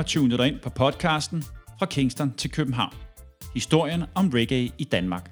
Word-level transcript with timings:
Har 0.00 0.04
tunet 0.04 0.38
dig 0.38 0.48
ind 0.48 0.60
på 0.60 0.70
podcasten 0.70 1.42
Fra 1.78 1.86
Kingston 1.86 2.32
til 2.32 2.50
København. 2.50 2.94
Historien 3.54 4.04
om 4.14 4.30
reggae 4.34 4.70
i 4.78 4.84
Danmark. 4.84 5.30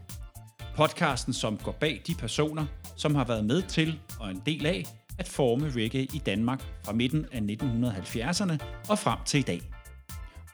Podcasten, 0.77 1.33
som 1.33 1.57
går 1.57 1.73
bag 1.73 2.03
de 2.07 2.15
personer, 2.15 2.67
som 2.97 3.15
har 3.15 3.25
været 3.25 3.45
med 3.45 3.63
til 3.63 4.01
og 4.21 4.31
en 4.31 4.43
del 4.47 4.67
af 4.67 4.85
at 5.19 5.29
forme 5.29 5.71
reggae 5.71 6.03
i 6.03 6.23
Danmark 6.27 6.63
fra 6.85 6.93
midten 6.93 7.27
af 7.33 7.41
1970'erne 7.41 8.57
og 8.89 8.99
frem 8.99 9.19
til 9.27 9.41
i 9.41 9.43
dag. 9.43 9.61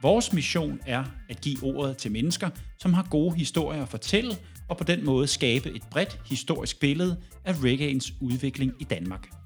Vores 0.02 0.32
mission 0.32 0.80
er 0.86 1.04
at 1.28 1.40
give 1.40 1.58
ordet 1.62 1.96
til 1.96 2.12
mennesker, 2.12 2.50
som 2.78 2.92
har 2.92 3.06
gode 3.10 3.36
historier 3.36 3.82
at 3.82 3.88
fortælle, 3.88 4.36
og 4.68 4.76
på 4.76 4.84
den 4.84 5.04
måde 5.04 5.26
skabe 5.26 5.70
et 5.70 5.82
bredt 5.90 6.20
historisk 6.26 6.80
billede 6.80 7.16
af 7.44 7.52
reggaeens 7.64 8.12
udvikling 8.20 8.72
i 8.80 8.84
Danmark. 8.84 9.43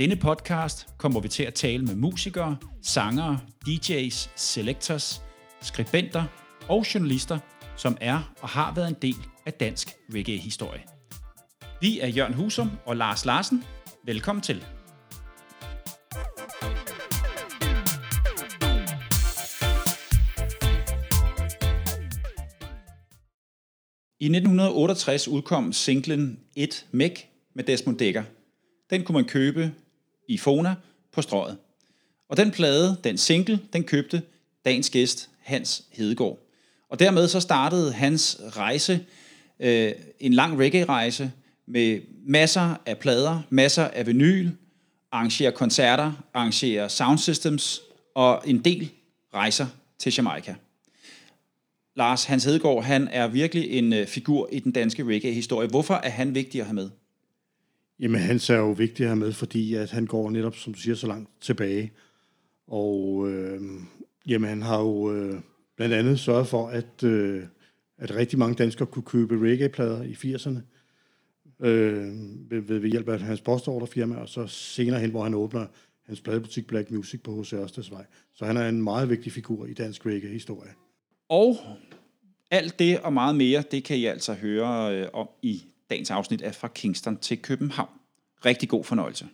Denne 0.00 0.16
podcast 0.16 0.86
kommer 0.98 1.20
vi 1.20 1.28
til 1.28 1.42
at 1.42 1.54
tale 1.54 1.84
med 1.84 1.94
musikere, 1.94 2.56
sangere, 2.82 3.40
DJ's, 3.68 4.30
selectors, 4.36 5.22
skribenter 5.62 6.24
og 6.68 6.94
journalister, 6.94 7.38
som 7.76 7.96
er 8.00 8.34
og 8.40 8.48
har 8.48 8.74
været 8.74 8.88
en 8.88 8.96
del 9.02 9.16
af 9.46 9.52
dansk 9.52 9.88
reggae-historie. 10.14 10.82
Vi 11.80 12.00
er 12.00 12.08
Jørgen 12.08 12.34
Husum 12.34 12.70
og 12.86 12.96
Lars 12.96 13.24
Larsen. 13.24 13.64
Velkommen 14.04 14.42
til. 14.42 14.56
I 24.20 24.26
1968 24.26 25.28
udkom 25.28 25.72
singlen 25.72 26.40
Et 26.56 26.86
Mæk 26.92 27.28
med 27.54 27.64
Desmond 27.64 27.98
Dekker. 27.98 28.22
Den 28.90 29.04
kunne 29.04 29.14
man 29.14 29.24
købe 29.24 29.72
i 30.30 30.38
Fona 30.38 30.74
på 31.12 31.22
strøget. 31.22 31.56
Og 32.28 32.36
den 32.36 32.50
plade, 32.50 32.96
den 33.04 33.18
single, 33.18 33.60
den 33.72 33.84
købte 33.84 34.22
dagens 34.64 34.90
gæst 34.90 35.30
Hans 35.40 35.84
Hedegaard. 35.90 36.38
Og 36.88 36.98
dermed 36.98 37.28
så 37.28 37.40
startede 37.40 37.92
hans 37.92 38.40
rejse, 38.56 39.06
øh, 39.60 39.92
en 40.20 40.34
lang 40.34 40.58
reggae-rejse, 40.58 41.32
med 41.66 42.00
masser 42.26 42.74
af 42.86 42.98
plader, 42.98 43.42
masser 43.50 43.84
af 43.84 44.06
vinyl, 44.06 44.50
arrangerer 45.12 45.50
koncerter, 45.50 46.12
arrangerer 46.34 46.88
sound 46.88 47.18
systems 47.18 47.80
og 48.14 48.42
en 48.46 48.58
del 48.58 48.90
rejser 49.34 49.66
til 49.98 50.14
Jamaica. 50.16 50.54
Lars 51.96 52.24
Hans 52.24 52.44
Hedegaard, 52.44 52.84
han 52.84 53.08
er 53.08 53.28
virkelig 53.28 53.70
en 53.70 53.92
øh, 53.92 54.06
figur 54.06 54.48
i 54.52 54.58
den 54.58 54.72
danske 54.72 55.04
reggae-historie. 55.04 55.68
Hvorfor 55.68 55.94
er 55.94 56.10
han 56.10 56.34
vigtig 56.34 56.60
at 56.60 56.66
have 56.66 56.74
med? 56.74 56.90
Jamen, 58.00 58.20
han 58.20 58.36
er 58.36 58.56
jo 58.56 58.70
vigtig 58.70 59.08
her 59.08 59.14
med, 59.14 59.32
fordi 59.32 59.74
at 59.74 59.90
han 59.90 60.06
går 60.06 60.30
netop, 60.30 60.56
som 60.56 60.74
du 60.74 60.80
siger, 60.80 60.94
så 60.94 61.06
langt 61.06 61.30
tilbage. 61.40 61.92
Og 62.66 63.28
øh, 63.30 63.60
jamen, 64.26 64.48
han 64.48 64.62
har 64.62 64.80
jo 64.80 65.12
øh, 65.12 65.40
blandt 65.76 65.94
andet 65.94 66.20
sørget 66.20 66.46
for, 66.46 66.68
at, 66.68 67.04
øh, 67.04 67.42
at 67.98 68.14
rigtig 68.14 68.38
mange 68.38 68.54
danskere 68.54 68.86
kunne 68.86 69.02
købe 69.02 69.50
reggae-plader 69.50 70.02
i 70.02 70.12
80'erne 70.12 70.58
øh, 71.66 72.06
ved, 72.50 72.60
ved, 72.60 72.78
ved 72.78 72.90
hjælp 72.90 73.08
af 73.08 73.20
hans 73.20 73.40
postorderfirma, 73.40 74.16
og 74.16 74.28
så 74.28 74.46
senere 74.46 75.00
hen, 75.00 75.10
hvor 75.10 75.22
han 75.22 75.34
åbner 75.34 75.66
hans 76.06 76.20
pladebutik 76.20 76.66
Black 76.66 76.90
Music 76.90 77.22
på 77.22 77.40
H.C. 77.42 77.52
Ørstedsvej. 77.52 78.04
Så 78.34 78.44
han 78.44 78.56
er 78.56 78.68
en 78.68 78.82
meget 78.82 79.10
vigtig 79.10 79.32
figur 79.32 79.66
i 79.66 79.74
dansk 79.74 80.06
reggae-historie. 80.06 80.70
Og 81.28 81.56
alt 82.50 82.78
det 82.78 83.00
og 83.00 83.12
meget 83.12 83.36
mere, 83.36 83.62
det 83.70 83.84
kan 83.84 83.96
I 83.96 84.04
altså 84.04 84.34
høre 84.34 84.96
øh, 84.96 85.08
om 85.12 85.28
i 85.42 85.62
dagens 85.90 86.10
afsnit 86.10 86.42
er 86.42 86.52
Fra 86.52 86.68
Kingston 86.68 87.16
til 87.16 87.42
København. 87.42 87.90
Rigtig 88.44 88.68
god 88.68 88.84
fornøjelse. 88.84 89.28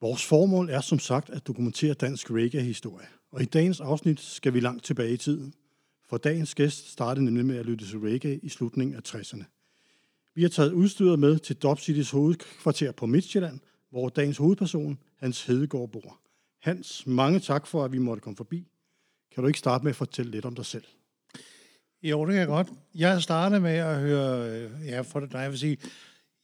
Vores 0.00 0.26
formål 0.26 0.70
er 0.70 0.80
som 0.80 0.98
sagt 0.98 1.30
at 1.30 1.46
dokumentere 1.46 1.94
dansk 1.94 2.30
reggae-historie. 2.30 3.06
Og 3.30 3.42
i 3.42 3.44
dagens 3.44 3.80
afsnit 3.80 4.20
skal 4.20 4.54
vi 4.54 4.60
langt 4.60 4.84
tilbage 4.84 5.12
i 5.12 5.16
tiden. 5.16 5.54
For 6.08 6.16
dagens 6.16 6.54
gæst 6.54 6.92
startede 6.92 7.24
nemlig 7.24 7.46
med 7.46 7.56
at 7.56 7.66
lytte 7.66 7.86
til 7.86 7.98
reggae 7.98 8.38
i 8.42 8.48
slutningen 8.48 8.96
af 8.96 9.00
60'erne. 9.08 9.44
Vi 10.34 10.42
har 10.42 10.48
taget 10.48 10.72
udstyret 10.72 11.18
med 11.18 11.38
til 11.38 11.56
Dop 11.56 11.80
Citys 11.80 12.10
hovedkvarter 12.10 12.92
på 12.92 13.06
Midtjylland, 13.06 13.60
hvor 13.90 14.08
dagens 14.08 14.36
hovedperson, 14.36 14.98
Hans 15.16 15.44
Hedegaard, 15.44 15.90
bor. 15.90 16.20
Hans, 16.60 17.06
mange 17.06 17.40
tak 17.40 17.66
for, 17.66 17.84
at 17.84 17.92
vi 17.92 17.98
måtte 17.98 18.20
komme 18.20 18.36
forbi. 18.36 18.68
Kan 19.34 19.42
du 19.42 19.46
ikke 19.46 19.58
starte 19.58 19.84
med 19.84 19.90
at 19.90 19.96
fortælle 19.96 20.30
lidt 20.30 20.44
om 20.44 20.54
dig 20.54 20.66
selv? 20.66 20.84
Jo, 22.02 22.24
det 22.24 22.32
kan 22.32 22.40
jeg 22.40 22.46
godt. 22.46 22.68
Jeg 22.94 23.22
startede 23.22 23.60
med 23.60 23.76
at 23.76 24.00
høre, 24.00 24.48
øh, 24.50 24.70
ja, 24.86 25.00
for 25.00 25.20
det, 25.20 25.34
jeg 25.34 25.50
vil 25.50 25.58
sige, 25.58 25.78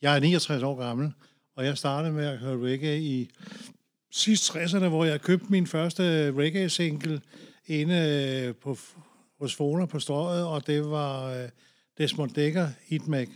jeg 0.02 0.16
er 0.16 0.20
69 0.20 0.62
år 0.62 0.76
gammel, 0.76 1.12
og 1.56 1.64
jeg 1.64 1.78
startede 1.78 2.12
med 2.12 2.26
at 2.26 2.38
høre 2.38 2.58
reggae 2.58 3.00
i 3.00 3.30
sidst 4.10 4.56
60'erne, 4.56 4.88
hvor 4.88 5.04
jeg 5.04 5.20
købte 5.20 5.46
min 5.48 5.66
første 5.66 6.32
reggae-single 6.32 7.20
inde 7.66 7.94
øh, 7.94 8.54
på, 8.54 8.78
hos 9.40 9.54
Fona 9.54 9.86
på 9.86 9.98
strøget, 9.98 10.46
og 10.46 10.66
det 10.66 10.90
var 10.90 11.24
øh, 11.24 11.48
Desmond 11.98 12.30
Dekker, 12.30 12.68
Hitmag. 12.86 13.28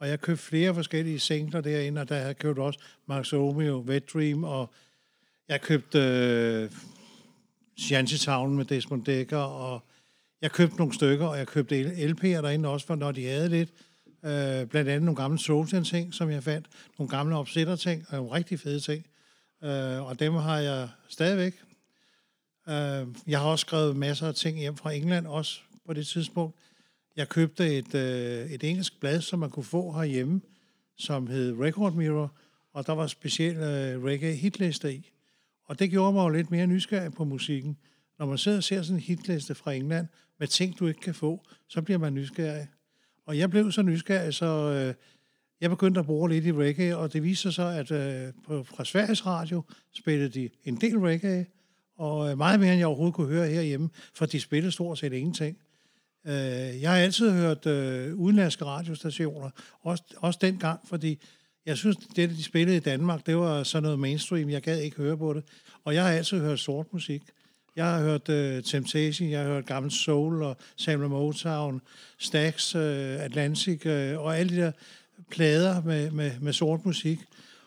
Og 0.00 0.08
jeg 0.08 0.20
købte 0.20 0.42
flere 0.42 0.74
forskellige 0.74 1.18
singler 1.18 1.60
derinde, 1.60 2.00
og 2.00 2.08
der 2.08 2.14
havde 2.14 2.26
jeg 2.26 2.38
købt 2.38 2.58
også 2.58 2.80
Max 3.06 3.32
Romeo, 3.32 3.78
Wet 3.78 4.12
Dream, 4.12 4.44
og 4.44 4.70
jeg 5.48 5.60
købte 5.60 5.98
øh, 5.98 6.70
Shantytown 7.78 8.56
med 8.56 8.64
Desmond 8.64 9.04
Dekker, 9.04 9.38
og 9.38 9.82
jeg 10.42 10.52
købte 10.52 10.76
nogle 10.76 10.94
stykker, 10.94 11.26
og 11.26 11.38
jeg 11.38 11.46
købte 11.46 11.92
LP'er 11.92 12.42
derinde 12.42 12.68
også, 12.68 12.86
for 12.86 12.94
når 12.94 13.12
de 13.12 13.26
havde 13.26 13.48
lidt. 13.48 13.70
Øh, 14.24 14.66
blandt 14.66 14.90
andet 14.90 15.02
nogle 15.02 15.16
gamle 15.16 15.38
Souljan 15.38 15.84
ting, 15.84 16.14
som 16.14 16.30
jeg 16.30 16.42
fandt. 16.42 16.66
Nogle 16.98 17.10
gamle 17.10 17.36
opsætter 17.36 17.76
ting, 17.76 18.04
og 18.08 18.16
nogle 18.16 18.32
rigtig 18.32 18.60
fede 18.60 18.80
ting. 18.80 19.06
Øh, 19.64 20.06
og 20.06 20.20
dem 20.20 20.32
har 20.32 20.58
jeg 20.58 20.88
stadigvæk. 21.08 21.62
Øh, 22.68 23.06
jeg 23.26 23.40
har 23.40 23.46
også 23.46 23.60
skrevet 23.60 23.96
masser 23.96 24.28
af 24.28 24.34
ting 24.34 24.58
hjem 24.58 24.76
fra 24.76 24.92
England, 24.92 25.26
også 25.26 25.60
på 25.86 25.92
det 25.92 26.06
tidspunkt. 26.06 26.56
Jeg 27.16 27.28
købte 27.28 27.78
et, 27.78 27.94
øh, 27.94 28.50
et 28.50 28.64
engelsk 28.64 29.00
blad, 29.00 29.20
som 29.20 29.38
man 29.38 29.50
kunne 29.50 29.64
få 29.64 29.92
herhjemme, 29.92 30.40
som 30.98 31.26
hed 31.26 31.60
Record 31.60 31.92
Mirror, 31.92 32.32
og 32.72 32.86
der 32.86 32.92
var 32.92 33.06
specielt 33.06 33.58
øh, 33.58 34.04
reggae 34.04 34.34
hitlister 34.34 34.88
i. 34.88 35.10
Og 35.64 35.78
det 35.78 35.90
gjorde 35.90 36.12
mig 36.12 36.24
jo 36.24 36.28
lidt 36.28 36.50
mere 36.50 36.66
nysgerrig 36.66 37.12
på 37.12 37.24
musikken. 37.24 37.76
Når 38.18 38.26
man 38.26 38.38
sidder 38.38 38.58
og 38.58 38.64
ser 38.64 38.82
sådan 38.82 38.96
en 38.96 39.02
hitliste 39.02 39.54
fra 39.54 39.72
England 39.72 40.06
med 40.40 40.48
ting, 40.48 40.78
du 40.78 40.86
ikke 40.86 41.00
kan 41.00 41.14
få, 41.14 41.46
så 41.68 41.82
bliver 41.82 41.98
man 41.98 42.14
nysgerrig. 42.14 42.68
Og 43.26 43.38
jeg 43.38 43.50
blev 43.50 43.72
så 43.72 43.82
nysgerrig, 43.82 44.34
så 44.34 44.46
øh, 44.46 44.94
jeg 45.60 45.70
begyndte 45.70 46.00
at 46.00 46.06
bruge 46.06 46.28
lidt 46.28 46.46
i 46.46 46.52
reggae, 46.52 46.96
og 46.96 47.12
det 47.12 47.22
viste 47.22 47.52
sig, 47.52 47.78
at 47.78 47.90
øh, 47.90 48.32
på, 48.46 48.64
fra 48.64 48.84
Sveriges 48.84 49.26
Radio 49.26 49.62
spillede 49.94 50.28
de 50.28 50.50
en 50.64 50.76
del 50.76 50.98
reggae, 50.98 51.46
og 51.96 52.30
øh, 52.30 52.38
meget 52.38 52.60
mere, 52.60 52.70
end 52.70 52.78
jeg 52.78 52.86
overhovedet 52.86 53.14
kunne 53.14 53.28
høre 53.28 53.48
herhjemme, 53.48 53.90
for 54.14 54.26
de 54.26 54.40
spillede 54.40 54.72
stort 54.72 54.98
set 54.98 55.12
ingenting. 55.12 55.58
Øh, 56.26 56.32
jeg 56.82 56.90
har 56.90 56.98
altid 56.98 57.30
hørt 57.32 57.66
øh, 57.66 58.14
udenlandske 58.14 58.64
radiostationer, 58.64 59.50
også, 59.82 60.04
også 60.16 60.38
dengang, 60.42 60.80
fordi 60.88 61.18
jeg 61.66 61.76
synes, 61.76 61.96
det, 61.96 62.30
de 62.30 62.42
spillede 62.42 62.76
i 62.76 62.80
Danmark, 62.80 63.26
det 63.26 63.36
var 63.36 63.62
sådan 63.62 63.82
noget 63.82 63.98
mainstream. 63.98 64.50
Jeg 64.50 64.62
gad 64.62 64.78
ikke 64.78 64.96
høre 64.96 65.16
på 65.18 65.32
det. 65.32 65.44
Og 65.84 65.94
jeg 65.94 66.04
har 66.04 66.10
altid 66.10 66.40
hørt 66.40 66.60
sort 66.60 66.92
musik. 66.92 67.22
Jeg 67.80 67.90
har 67.90 68.00
hørt 68.00 68.28
uh, 68.28 68.64
Temptation, 68.64 69.30
jeg 69.30 69.40
har 69.40 69.46
hørt 69.46 69.66
Gammel 69.66 69.92
Soul 69.92 70.42
og 70.42 70.56
Samuel 70.76 71.10
Motown, 71.10 71.80
Stax, 72.18 72.74
uh, 72.74 72.80
Atlantic 73.24 73.86
uh, 73.86 74.24
og 74.24 74.38
alle 74.38 74.56
de 74.56 74.60
der 74.60 74.72
plader 75.30 75.82
med, 75.82 76.10
med, 76.10 76.40
med 76.40 76.52
sort 76.52 76.84
musik. 76.84 77.18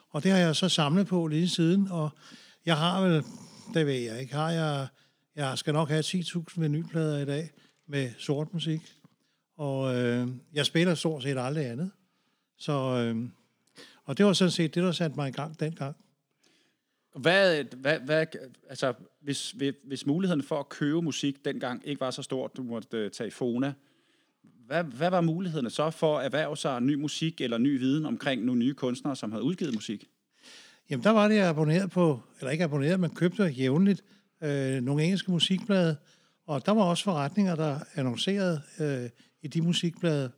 Og 0.09 0.23
det 0.23 0.31
har 0.31 0.39
jeg 0.39 0.55
så 0.55 0.69
samlet 0.69 1.07
på 1.07 1.27
lige 1.27 1.49
siden, 1.49 1.87
og 1.91 2.09
jeg 2.65 2.77
har 2.77 3.01
vel, 3.01 3.23
det 3.73 3.85
ved 3.85 3.93
jeg 3.93 4.21
ikke, 4.21 4.33
har 4.33 4.51
jeg, 4.51 4.87
jeg 5.35 5.57
skal 5.57 5.73
nok 5.73 5.89
have 5.89 6.03
10.000 6.03 6.43
vinylplader 6.55 7.17
i 7.19 7.25
dag 7.25 7.49
med 7.87 8.09
sort 8.17 8.53
musik. 8.53 8.81
Og 9.57 9.95
øh, 9.95 10.27
jeg 10.53 10.65
spiller 10.65 10.95
stort 10.95 11.23
set 11.23 11.37
aldrig 11.37 11.65
andet. 11.65 11.91
Så, 12.57 12.73
øh, 12.73 13.29
og 14.05 14.17
det 14.17 14.25
var 14.25 14.33
sådan 14.33 14.51
set 14.51 14.75
det, 14.75 14.83
der 14.83 14.91
satte 14.91 15.15
mig 15.15 15.29
i 15.29 15.31
gang 15.31 15.59
dengang. 15.59 15.95
Hvad, 17.15 17.63
hvad, 17.63 17.99
hvad, 17.99 18.25
altså, 18.69 18.93
hvis, 19.21 19.55
hvis 19.83 20.05
muligheden 20.05 20.43
for 20.43 20.59
at 20.59 20.69
købe 20.69 21.01
musik 21.01 21.45
dengang 21.45 21.81
ikke 21.85 22.01
var 22.01 22.11
så 22.11 22.21
stort, 22.21 22.57
du 22.57 22.63
måtte 22.63 23.05
uh, 23.05 23.11
tage 23.11 23.31
Fona, 23.31 23.73
hvad, 24.67 24.83
hvad 24.83 25.09
var 25.09 25.21
mulighederne 25.21 25.69
så 25.69 25.89
for 25.89 26.17
at 26.17 26.25
erhverve 26.25 26.57
sig 26.57 26.81
ny 26.81 26.93
musik 26.93 27.41
eller 27.41 27.57
ny 27.57 27.79
viden 27.79 28.05
omkring 28.05 28.45
nogle 28.45 28.59
nye 28.59 28.73
kunstnere, 28.73 29.15
som 29.15 29.31
havde 29.31 29.43
udgivet 29.43 29.73
musik? 29.73 30.07
Jamen, 30.89 31.03
der 31.03 31.09
var 31.09 31.27
det, 31.27 31.35
jeg 31.35 31.47
abonnerede 31.47 31.87
på, 31.87 32.19
eller 32.39 32.51
ikke 32.51 32.63
abonnerede, 32.63 32.97
men 32.97 33.09
købte 33.09 33.43
jævnligt 33.43 34.03
øh, 34.41 34.81
nogle 34.81 35.03
engelske 35.03 35.31
musikblade, 35.31 35.97
og 36.45 36.65
der 36.65 36.71
var 36.71 36.83
også 36.83 37.03
forretninger, 37.03 37.55
der 37.55 37.79
annoncerede 37.95 38.61
øh, 38.79 39.09
i 39.41 39.47
de 39.47 39.61
musikblade, 39.61 40.31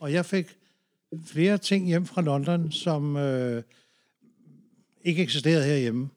og 0.00 0.12
jeg 0.12 0.26
fik 0.26 0.56
flere 1.26 1.58
ting 1.58 1.86
hjem 1.86 2.06
fra 2.06 2.22
London, 2.22 2.72
som 2.72 3.16
øh, 3.16 3.62
ikke 5.04 5.22
eksisterede 5.22 5.64
herhjemme. 5.64 6.08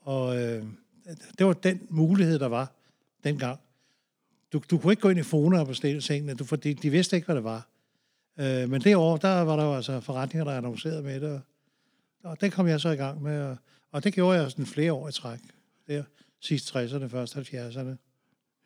Og 0.00 0.36
øh, 0.36 0.64
det 1.38 1.46
var 1.46 1.52
den 1.52 1.86
mulighed, 1.88 2.38
der 2.38 2.48
var 2.48 2.72
dengang. 3.24 3.60
Du, 4.52 4.62
du 4.70 4.78
kunne 4.78 4.92
ikke 4.92 5.02
gå 5.02 5.08
ind 5.08 5.18
i 5.18 5.22
Fona 5.22 5.60
og 5.60 5.66
bestille 5.66 6.00
tingene, 6.00 6.34
du, 6.34 6.44
fordi 6.44 6.72
de 6.72 6.90
vidste 6.90 7.16
ikke, 7.16 7.26
hvad 7.26 7.36
det 7.36 7.44
var. 7.44 7.68
Øh, 8.38 8.70
men 8.70 8.80
det 8.80 8.96
år, 8.96 9.16
der 9.16 9.40
var 9.40 9.56
der 9.56 9.64
jo 9.64 9.74
altså 9.74 10.00
forretninger, 10.00 10.44
der 10.44 10.56
annoncerede 10.56 11.02
med 11.02 11.20
det. 11.20 11.42
og 12.22 12.40
det 12.40 12.52
kom 12.52 12.66
jeg 12.66 12.80
så 12.80 12.88
i 12.90 12.96
gang 12.96 13.22
med, 13.22 13.42
og, 13.42 13.56
og 13.90 14.04
det 14.04 14.12
gjorde 14.14 14.40
jeg 14.40 14.50
sådan 14.50 14.66
flere 14.66 14.92
år 14.92 15.08
i 15.08 15.12
træk. 15.12 15.38
Der 15.86 16.02
sidst 16.40 16.76
60'erne, 16.76 17.06
først 17.06 17.36
70'erne. 17.36 17.96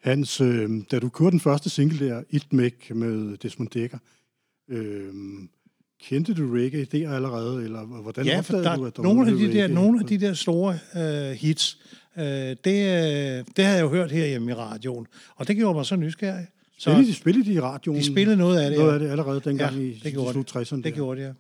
Hans, 0.01 0.41
øh, 0.41 0.71
da 0.91 0.99
du 0.99 1.09
kørte 1.09 1.31
den 1.31 1.41
første 1.41 1.71
single 1.71 2.07
der, 2.07 2.23
It 2.31 2.53
Make 2.53 2.95
med 2.95 3.37
Desmond 3.37 3.71
Dekker, 3.71 3.99
øh, 4.69 5.15
kendte 6.09 6.35
du 6.35 6.55
reggae 6.55 6.85
der 6.85 7.11
allerede, 7.13 7.65
eller 7.65 7.83
hvordan 7.85 8.27
Ja, 8.27 8.39
opdagede 8.39 8.65
der, 8.65 8.77
du, 8.77 8.85
at 8.87 8.97
der 8.97 9.03
nogle, 9.03 9.21
af 9.21 9.27
de 9.27 9.33
noget 9.33 9.55
der, 9.55 9.63
reggae? 9.63 9.75
nogle 9.75 10.01
af 10.01 10.07
de 10.07 10.19
der 10.21 10.35
store 10.35 10.79
øh, 10.97 11.31
hits, 11.33 11.79
øh, 12.19 12.25
det, 12.25 12.57
øh, 12.67 13.45
det 13.57 13.65
havde 13.65 13.77
jeg 13.77 13.81
jo 13.83 13.89
hørt 13.89 14.11
herhjemme 14.13 14.51
i 14.51 14.55
radioen, 14.55 15.07
og 15.37 15.49
det 15.49 15.57
gjorde 15.57 15.75
mig 15.75 15.87
så 15.87 15.97
nysgerrig. 15.97 16.47
Så 16.79 16.91
Spillede 16.91 17.07
de, 17.09 17.15
spillede 17.15 17.45
de 17.51 17.53
i 17.53 17.61
radioen? 17.61 17.99
de 17.99 18.05
spillede 18.05 18.37
noget 18.37 18.61
af 18.61 18.71
det, 18.71 18.79
noget 18.79 18.91
ja. 18.91 18.95
af 18.95 19.01
det 19.01 19.11
allerede 19.11 19.41
dengang 19.45 19.75
Ja, 19.77 19.81
i 19.81 20.01
det 20.05 20.13
slut 20.33 20.57
60'erne? 20.57 20.83
det 20.83 20.95
gjorde 20.95 21.21
det, 21.21 21.27
ja. 21.27 21.33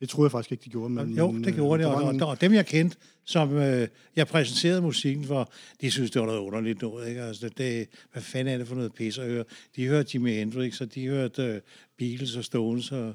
Det 0.00 0.08
troede 0.08 0.26
jeg 0.26 0.30
faktisk 0.30 0.52
ikke, 0.52 0.64
de 0.64 0.70
gjorde. 0.70 0.90
Men, 0.90 1.18
Jo, 1.18 1.32
det 1.32 1.46
øh, 1.46 1.54
gjorde 1.54 1.82
det, 1.82 1.92
og, 1.92 2.02
og, 2.02 2.28
og 2.28 2.40
dem 2.40 2.52
jeg 2.52 2.66
kendte, 2.66 2.96
som 3.24 3.56
øh, 3.56 3.88
jeg 4.16 4.26
præsenterede 4.26 4.82
musikken 4.82 5.24
for, 5.24 5.52
de 5.80 5.90
synes, 5.90 6.10
det 6.10 6.20
var 6.20 6.26
noget 6.26 6.40
underligt 6.40 6.82
noget. 6.82 7.08
Ikke? 7.08 7.22
Altså, 7.22 7.48
det, 7.48 7.88
hvad 8.12 8.22
fanden 8.22 8.54
er 8.54 8.58
det 8.58 8.68
for 8.68 8.74
noget 8.74 8.94
pis 8.94 9.18
at 9.18 9.26
høre? 9.26 9.44
De 9.76 9.86
hørte 9.86 10.10
Jimi 10.14 10.32
Hendrix, 10.32 10.80
og 10.80 10.94
de 10.94 11.06
hørte 11.08 11.42
øh, 11.42 11.60
Beatles 11.96 12.36
og 12.36 12.44
Stones, 12.44 12.92
og, 12.92 13.14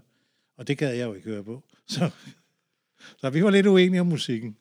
og 0.58 0.68
det 0.68 0.78
gad 0.78 0.94
jeg 0.96 1.06
jo 1.06 1.14
ikke 1.14 1.30
høre 1.30 1.44
på. 1.44 1.64
Så, 1.88 2.10
så 3.18 3.30
vi 3.30 3.44
var 3.44 3.50
lidt 3.50 3.68
uenige 3.68 4.02
om 4.02 4.08
musikken. 4.08 4.58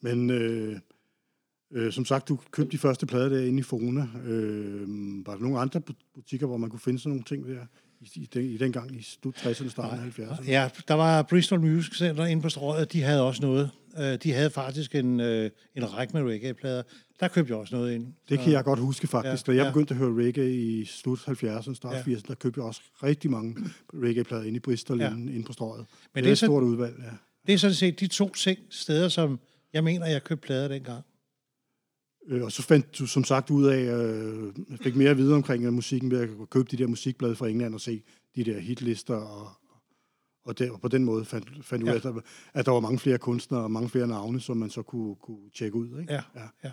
Men 0.00 0.30
øh, 0.30 0.78
øh, 1.70 1.92
som 1.92 2.04
sagt, 2.04 2.28
du 2.28 2.38
købte 2.50 2.72
de 2.72 2.78
første 2.78 3.06
plader 3.06 3.28
derinde 3.28 3.58
i 3.58 3.62
Fona. 3.62 4.08
Øh, 4.24 4.86
var 5.26 5.34
der 5.34 5.42
nogle 5.42 5.58
andre 5.58 5.82
bu- 5.90 6.10
butikker, 6.14 6.46
hvor 6.46 6.56
man 6.56 6.70
kunne 6.70 6.80
finde 6.80 6.98
sådan 6.98 7.10
nogle 7.10 7.24
ting 7.24 7.46
der? 7.46 7.66
I, 8.00 8.28
den, 8.34 8.44
i 8.44 8.56
den 8.56 8.72
gang 8.72 8.96
i 8.98 9.02
slut 9.02 9.36
60'erne, 9.36 9.68
starten 9.68 9.98
af 10.06 10.18
70'erne? 10.18 10.48
Ja, 10.50 10.68
der 10.88 10.94
var 10.94 11.22
Bristol 11.22 11.60
Music 11.60 11.96
Center 11.98 12.24
inde 12.24 12.42
på 12.42 12.48
strøget, 12.48 12.92
de 12.92 13.02
havde 13.02 13.22
også 13.22 13.42
noget. 13.42 13.70
Øh, 13.98 14.18
De 14.22 14.32
havde 14.32 14.50
faktisk 14.50 14.94
en, 14.94 15.20
øh, 15.20 15.50
en 15.76 15.92
række 15.94 16.12
med 16.22 16.32
reggae-plader. 16.32 16.82
Der 17.20 17.28
købte 17.28 17.50
jeg 17.52 17.58
også 17.60 17.74
noget 17.76 17.92
ind. 17.94 18.06
Det 18.28 18.38
kan 18.38 18.52
jeg 18.52 18.64
godt 18.64 18.78
huske 18.78 19.06
faktisk. 19.06 19.48
Ja, 19.48 19.52
Da 19.52 19.56
jeg 19.56 19.64
ja. 19.64 19.70
begyndte 19.70 19.94
at 19.94 19.98
høre 19.98 20.24
reggae 20.26 20.54
i 20.54 20.84
slut 20.84 21.18
70'erne, 21.28 21.74
start 21.74 21.94
Ja. 21.94 22.02
80'erne, 22.02 22.22
der 22.28 22.34
købte 22.34 22.58
jeg 22.60 22.64
også 22.66 22.80
rigtig 23.02 23.30
mange 23.30 23.54
reggae-plader 23.94 24.42
inde 24.42 24.56
i 24.56 24.60
Bristol, 24.60 25.00
Ja. 25.00 25.10
inde, 25.10 25.32
inde 25.34 25.46
på 25.46 25.52
strøget. 25.52 25.78
Men 25.78 25.86
det 25.86 26.14
det 26.14 26.22
er 26.24 26.28
er 26.28 26.32
et 26.32 26.38
så- 26.38 26.46
stort 26.46 26.62
udvalg, 26.62 26.94
ja. 26.98 27.10
Det 27.46 27.52
er 27.54 27.58
sådan 27.58 27.74
set 27.74 28.00
de 28.00 28.06
to 28.06 28.28
ting, 28.32 28.58
steder, 28.70 29.08
som 29.08 29.40
jeg 29.72 29.84
mener, 29.84 30.06
jeg 30.06 30.24
købte 30.24 30.46
plader 30.46 30.68
dengang. 30.68 31.04
Øh, 32.28 32.42
og 32.42 32.52
så 32.52 32.62
fandt 32.62 32.98
du 32.98 33.06
som 33.06 33.24
sagt 33.24 33.50
ud 33.50 33.64
af, 33.66 33.80
øh, 33.80 34.52
fik 34.82 34.96
mere 34.96 35.10
at 35.10 35.16
vide 35.16 35.34
omkring 35.34 35.64
øh, 35.64 35.72
musikken 35.72 36.10
ved 36.10 36.20
at 36.20 36.50
købe 36.50 36.68
de 36.70 36.76
der 36.76 36.86
musikblade 36.86 37.36
fra 37.36 37.48
England 37.48 37.74
og 37.74 37.80
se 37.80 38.02
de 38.36 38.44
der 38.44 38.58
hitlister, 38.58 39.14
og, 39.14 39.48
og, 40.44 40.58
der, 40.58 40.70
og 40.70 40.80
på 40.80 40.88
den 40.88 41.04
måde 41.04 41.24
fandt, 41.24 41.64
fandt 41.64 41.82
du 41.86 41.90
Ja. 41.90 41.92
ud 41.96 42.00
af, 42.00 42.08
at 42.08 42.14
der, 42.14 42.20
at 42.54 42.66
der 42.66 42.72
var 42.72 42.80
mange 42.80 42.98
flere 42.98 43.18
kunstnere 43.18 43.62
og 43.62 43.70
mange 43.70 43.88
flere 43.88 44.06
navne, 44.08 44.40
som 44.40 44.56
man 44.56 44.70
så 44.70 44.82
kunne, 44.82 45.14
kunne 45.16 45.50
tjekke 45.54 45.76
ud. 45.76 46.00
Ikke? 46.00 46.12
Ja, 46.12 46.22
Ja. 46.36 46.48
ja. 46.64 46.72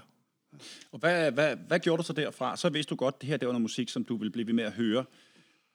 Og 0.92 1.00
hvad, 1.00 1.32
hvad, 1.32 1.56
hvad 1.68 1.80
gjorde 1.80 2.02
du 2.02 2.06
så 2.08 2.14
derfra? 2.14 2.58
Så 2.58 2.70
vidste 2.70 2.90
du 2.90 2.96
godt, 2.96 3.16
at 3.16 3.22
det 3.22 3.30
her 3.30 3.38
det 3.38 3.48
var 3.48 3.52
noget 3.52 3.62
musik, 3.62 3.90
som 3.90 4.04
du 4.04 4.18
ville 4.18 4.32
blive 4.32 4.48
ved 4.48 4.54
med 4.54 4.64
at 4.64 4.72
høre. 4.72 5.06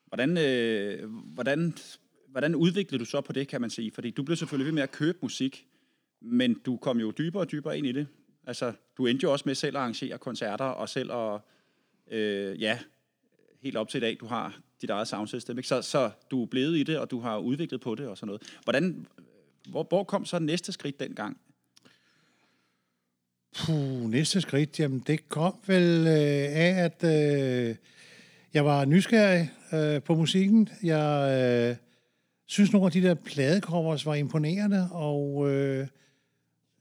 Hvordan, 0.06 0.38
øh, 0.38 1.10
hvordan, 1.10 1.74
hvordan 2.28 2.54
udviklede 2.54 2.98
du 3.00 3.04
så 3.04 3.20
på 3.20 3.32
det, 3.32 3.48
kan 3.48 3.60
man 3.60 3.70
sige? 3.70 3.90
Fordi 3.92 4.10
du 4.10 4.22
blev 4.22 4.36
selvfølgelig 4.36 4.66
ved 4.66 4.72
med 4.72 4.82
at 4.82 4.90
købe 4.92 5.18
musik, 5.22 5.66
men 6.22 6.54
du 6.54 6.76
kom 6.76 6.98
jo 7.00 7.10
dybere 7.18 7.42
og 7.42 7.50
dybere 7.52 7.78
ind 7.78 7.86
i 7.86 7.92
det. 7.92 8.06
Altså, 8.48 8.72
du 8.98 9.06
endte 9.06 9.24
jo 9.24 9.32
også 9.32 9.42
med 9.46 9.54
selv 9.54 9.76
at 9.76 9.80
arrangere 9.80 10.18
koncerter, 10.18 10.64
og 10.64 10.88
selv 10.88 11.12
at, 11.12 11.40
øh, 12.10 12.62
ja, 12.62 12.78
helt 13.62 13.76
op 13.76 13.88
til 13.88 13.98
i 13.98 14.00
dag, 14.00 14.16
du 14.20 14.26
har 14.26 14.58
dit 14.82 14.90
eget 14.90 15.08
soundsystem, 15.08 15.58
ikke? 15.58 15.68
Så, 15.68 15.82
så 15.82 16.10
du 16.30 16.42
er 16.42 16.46
blevet 16.46 16.76
i 16.76 16.82
det, 16.82 16.98
og 16.98 17.10
du 17.10 17.20
har 17.20 17.38
udviklet 17.38 17.80
på 17.80 17.94
det 17.94 18.06
og 18.06 18.16
sådan 18.16 18.26
noget. 18.26 18.42
Hvordan, 18.64 19.06
hvor, 19.68 19.86
hvor 19.88 20.04
kom 20.04 20.24
så 20.24 20.38
næste 20.38 20.72
skridt 20.72 21.00
dengang? 21.00 21.38
Puh, 23.58 24.10
næste 24.10 24.40
skridt, 24.40 24.80
jamen 24.80 24.98
det 25.06 25.28
kom 25.28 25.54
vel 25.66 26.06
øh, 26.06 26.56
af, 26.56 26.84
at 26.84 27.04
øh, 27.04 27.76
jeg 28.54 28.64
var 28.64 28.84
nysgerrig 28.84 29.52
øh, 29.72 30.02
på 30.02 30.14
musikken. 30.14 30.68
Jeg 30.82 31.68
øh, 31.70 31.76
synes, 32.46 32.72
nogle 32.72 32.86
af 32.86 32.92
de 32.92 33.02
der 33.02 33.14
pladecovers 33.14 34.06
var 34.06 34.14
imponerende, 34.14 34.88
og 34.92 35.50
øh, 35.50 35.86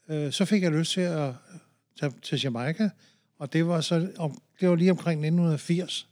øh, 0.09 0.31
så 0.31 0.45
fik 0.45 0.63
jeg 0.63 0.71
lyst 0.71 0.91
til 0.91 1.01
at 1.01 1.29
øh, 1.29 1.59
tage 1.99 2.13
til 2.21 2.41
Jamaica, 2.43 2.89
og 3.37 3.53
det 3.53 3.67
var, 3.67 3.81
så, 3.81 4.11
om, 4.17 4.41
det 4.59 4.69
var 4.69 4.75
lige 4.75 4.91
omkring 4.91 5.19
1980. 5.19 6.07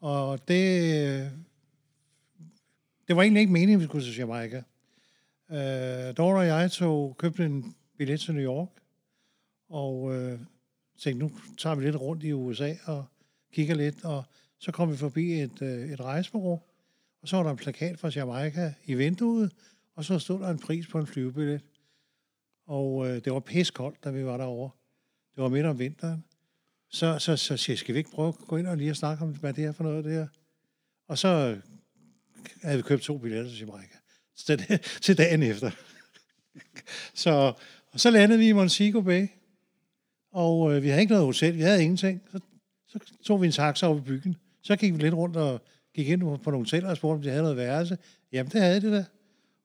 Og 0.00 0.48
det, 0.48 0.82
øh, 0.82 1.30
det 3.08 3.16
var 3.16 3.22
egentlig 3.22 3.40
ikke 3.40 3.52
meningen, 3.52 3.74
at 3.74 3.80
vi 3.80 3.86
skulle 3.86 4.04
til 4.04 4.16
Jamaica. 4.16 4.62
Øh, 5.50 6.16
Dora 6.16 6.38
og 6.38 6.46
jeg 6.46 6.70
tog, 6.70 7.16
købte 7.18 7.44
en 7.44 7.74
billet 7.98 8.20
til 8.20 8.34
New 8.34 8.44
York, 8.44 8.68
og 9.68 10.14
øh, 10.14 10.38
tænkte, 10.98 11.26
nu 11.26 11.32
tager 11.58 11.76
vi 11.76 11.84
lidt 11.84 11.96
rundt 11.96 12.24
i 12.24 12.32
USA 12.32 12.74
og 12.84 13.04
kigger 13.52 13.74
lidt, 13.74 14.04
og 14.04 14.24
så 14.58 14.72
kom 14.72 14.92
vi 14.92 14.96
forbi 14.96 15.32
et, 15.32 15.62
øh, 15.62 15.90
et 15.90 16.00
rejsebureau, 16.00 16.60
og 17.22 17.28
så 17.28 17.36
var 17.36 17.42
der 17.42 17.50
en 17.50 17.56
plakat 17.56 17.98
fra 17.98 18.10
Jamaica 18.16 18.74
i 18.84 18.94
vinduet, 18.94 19.52
og 19.94 20.04
så 20.04 20.18
stod 20.18 20.40
der 20.40 20.48
en 20.48 20.58
pris 20.58 20.86
på 20.86 20.98
en 20.98 21.06
flyvebillet. 21.06 21.60
Og 22.68 23.08
øh, 23.08 23.24
det 23.24 23.32
var 23.32 23.40
piskoldt, 23.40 24.04
da 24.04 24.10
vi 24.10 24.24
var 24.24 24.36
derovre. 24.36 24.70
Det 25.34 25.42
var 25.42 25.48
midt 25.48 25.66
om 25.66 25.78
vinteren. 25.78 26.24
Så, 26.90 27.18
så, 27.18 27.36
så 27.36 27.56
siger 27.56 27.74
jeg, 27.74 27.78
skal 27.78 27.94
vi 27.94 27.98
ikke 27.98 28.10
prøve 28.10 28.28
at 28.28 28.34
gå 28.34 28.56
ind 28.56 28.66
og 28.66 28.76
lige 28.76 28.94
snakke 28.94 29.24
om, 29.24 29.30
hvad 29.30 29.52
det 29.52 29.64
er 29.64 29.72
for 29.72 29.84
noget, 29.84 30.04
det 30.04 30.12
her? 30.12 30.26
Og 31.08 31.18
så 31.18 31.28
øh, 31.28 31.58
havde 32.62 32.76
vi 32.76 32.82
købt 32.82 33.02
to 33.02 33.18
billetter 33.18 33.50
til 33.50 33.58
Jamaica. 33.58 33.96
Til, 34.36 34.80
til 35.04 35.18
dagen 35.18 35.42
efter. 35.42 35.70
så, 37.24 37.52
og 37.92 38.00
så 38.00 38.10
landede 38.10 38.38
vi 38.38 38.48
i 38.48 38.52
Montego 38.52 39.00
Bay. 39.00 39.26
Og 40.32 40.74
øh, 40.74 40.82
vi 40.82 40.88
havde 40.88 41.00
ikke 41.00 41.12
noget 41.12 41.26
hotel, 41.26 41.56
vi 41.56 41.62
havde 41.62 41.82
ingenting. 41.82 42.22
Så, 42.32 42.40
så 42.86 42.98
tog 43.24 43.42
vi 43.42 43.46
en 43.46 43.52
taxa 43.52 43.86
over 43.86 43.98
i 43.98 44.00
byen. 44.00 44.36
Så 44.62 44.76
gik 44.76 44.92
vi 44.92 44.98
lidt 44.98 45.14
rundt 45.14 45.36
og 45.36 45.60
gik 45.94 46.08
ind 46.08 46.20
på, 46.20 46.36
på 46.36 46.50
nogle 46.50 46.66
hoteller 46.66 46.90
og 46.90 46.96
spurgte, 46.96 47.16
om 47.16 47.22
de 47.22 47.28
havde 47.28 47.42
noget 47.42 47.56
værelse. 47.56 47.98
Jamen, 48.32 48.52
det 48.52 48.60
havde 48.60 48.80
de 48.80 48.92
da. 48.92 49.04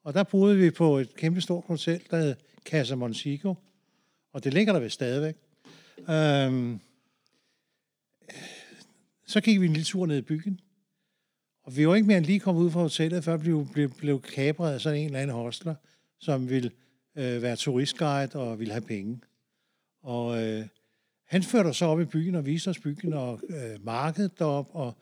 Og 0.03 0.13
der 0.13 0.23
boede 0.23 0.57
vi 0.57 0.71
på 0.71 0.97
et 0.97 1.15
kæmpe 1.15 1.41
stort 1.41 1.63
hotel, 1.67 2.01
der 2.11 2.17
hed 2.17 2.35
Casa 2.65 2.95
Monsico, 2.95 3.55
Og 4.33 4.43
det 4.43 4.53
ligger 4.53 4.73
der 4.73 4.79
ved 4.79 4.89
stadigvæk. 4.89 5.35
Øhm, 6.09 6.79
så 9.25 9.41
gik 9.41 9.61
vi 9.61 9.65
en 9.65 9.73
lille 9.73 9.85
tur 9.85 10.05
ned 10.05 10.17
i 10.17 10.21
byen. 10.21 10.59
Og 11.63 11.77
vi 11.77 11.87
var 11.87 11.95
ikke 11.95 12.07
mere 12.07 12.17
end 12.17 12.25
lige 12.25 12.39
kommet 12.39 12.61
ud 12.61 12.71
fra 12.71 12.81
hotellet, 12.81 13.23
før 13.23 13.37
vi 13.37 13.43
blev, 13.43 13.67
blev, 13.73 13.89
blev 13.89 14.21
kapret 14.21 14.73
af 14.73 14.81
sådan 14.81 14.99
en 14.99 15.05
eller 15.05 15.19
anden 15.19 15.35
hostler, 15.35 15.75
som 16.19 16.49
ville 16.49 16.71
øh, 17.15 17.41
være 17.41 17.55
turistguide 17.55 18.35
og 18.35 18.59
ville 18.59 18.73
have 18.73 18.81
penge. 18.81 19.19
Og 20.01 20.43
øh, 20.43 20.67
han 21.25 21.43
førte 21.43 21.67
os 21.67 21.77
så 21.77 21.85
op 21.85 22.01
i 22.01 22.05
byen 22.05 22.35
og 22.35 22.45
viste 22.45 22.67
os 22.67 22.79
byen 22.79 23.13
og 23.13 23.41
øh, 23.49 23.85
markedet 23.85 24.39
derop, 24.39 24.69
og 24.73 24.97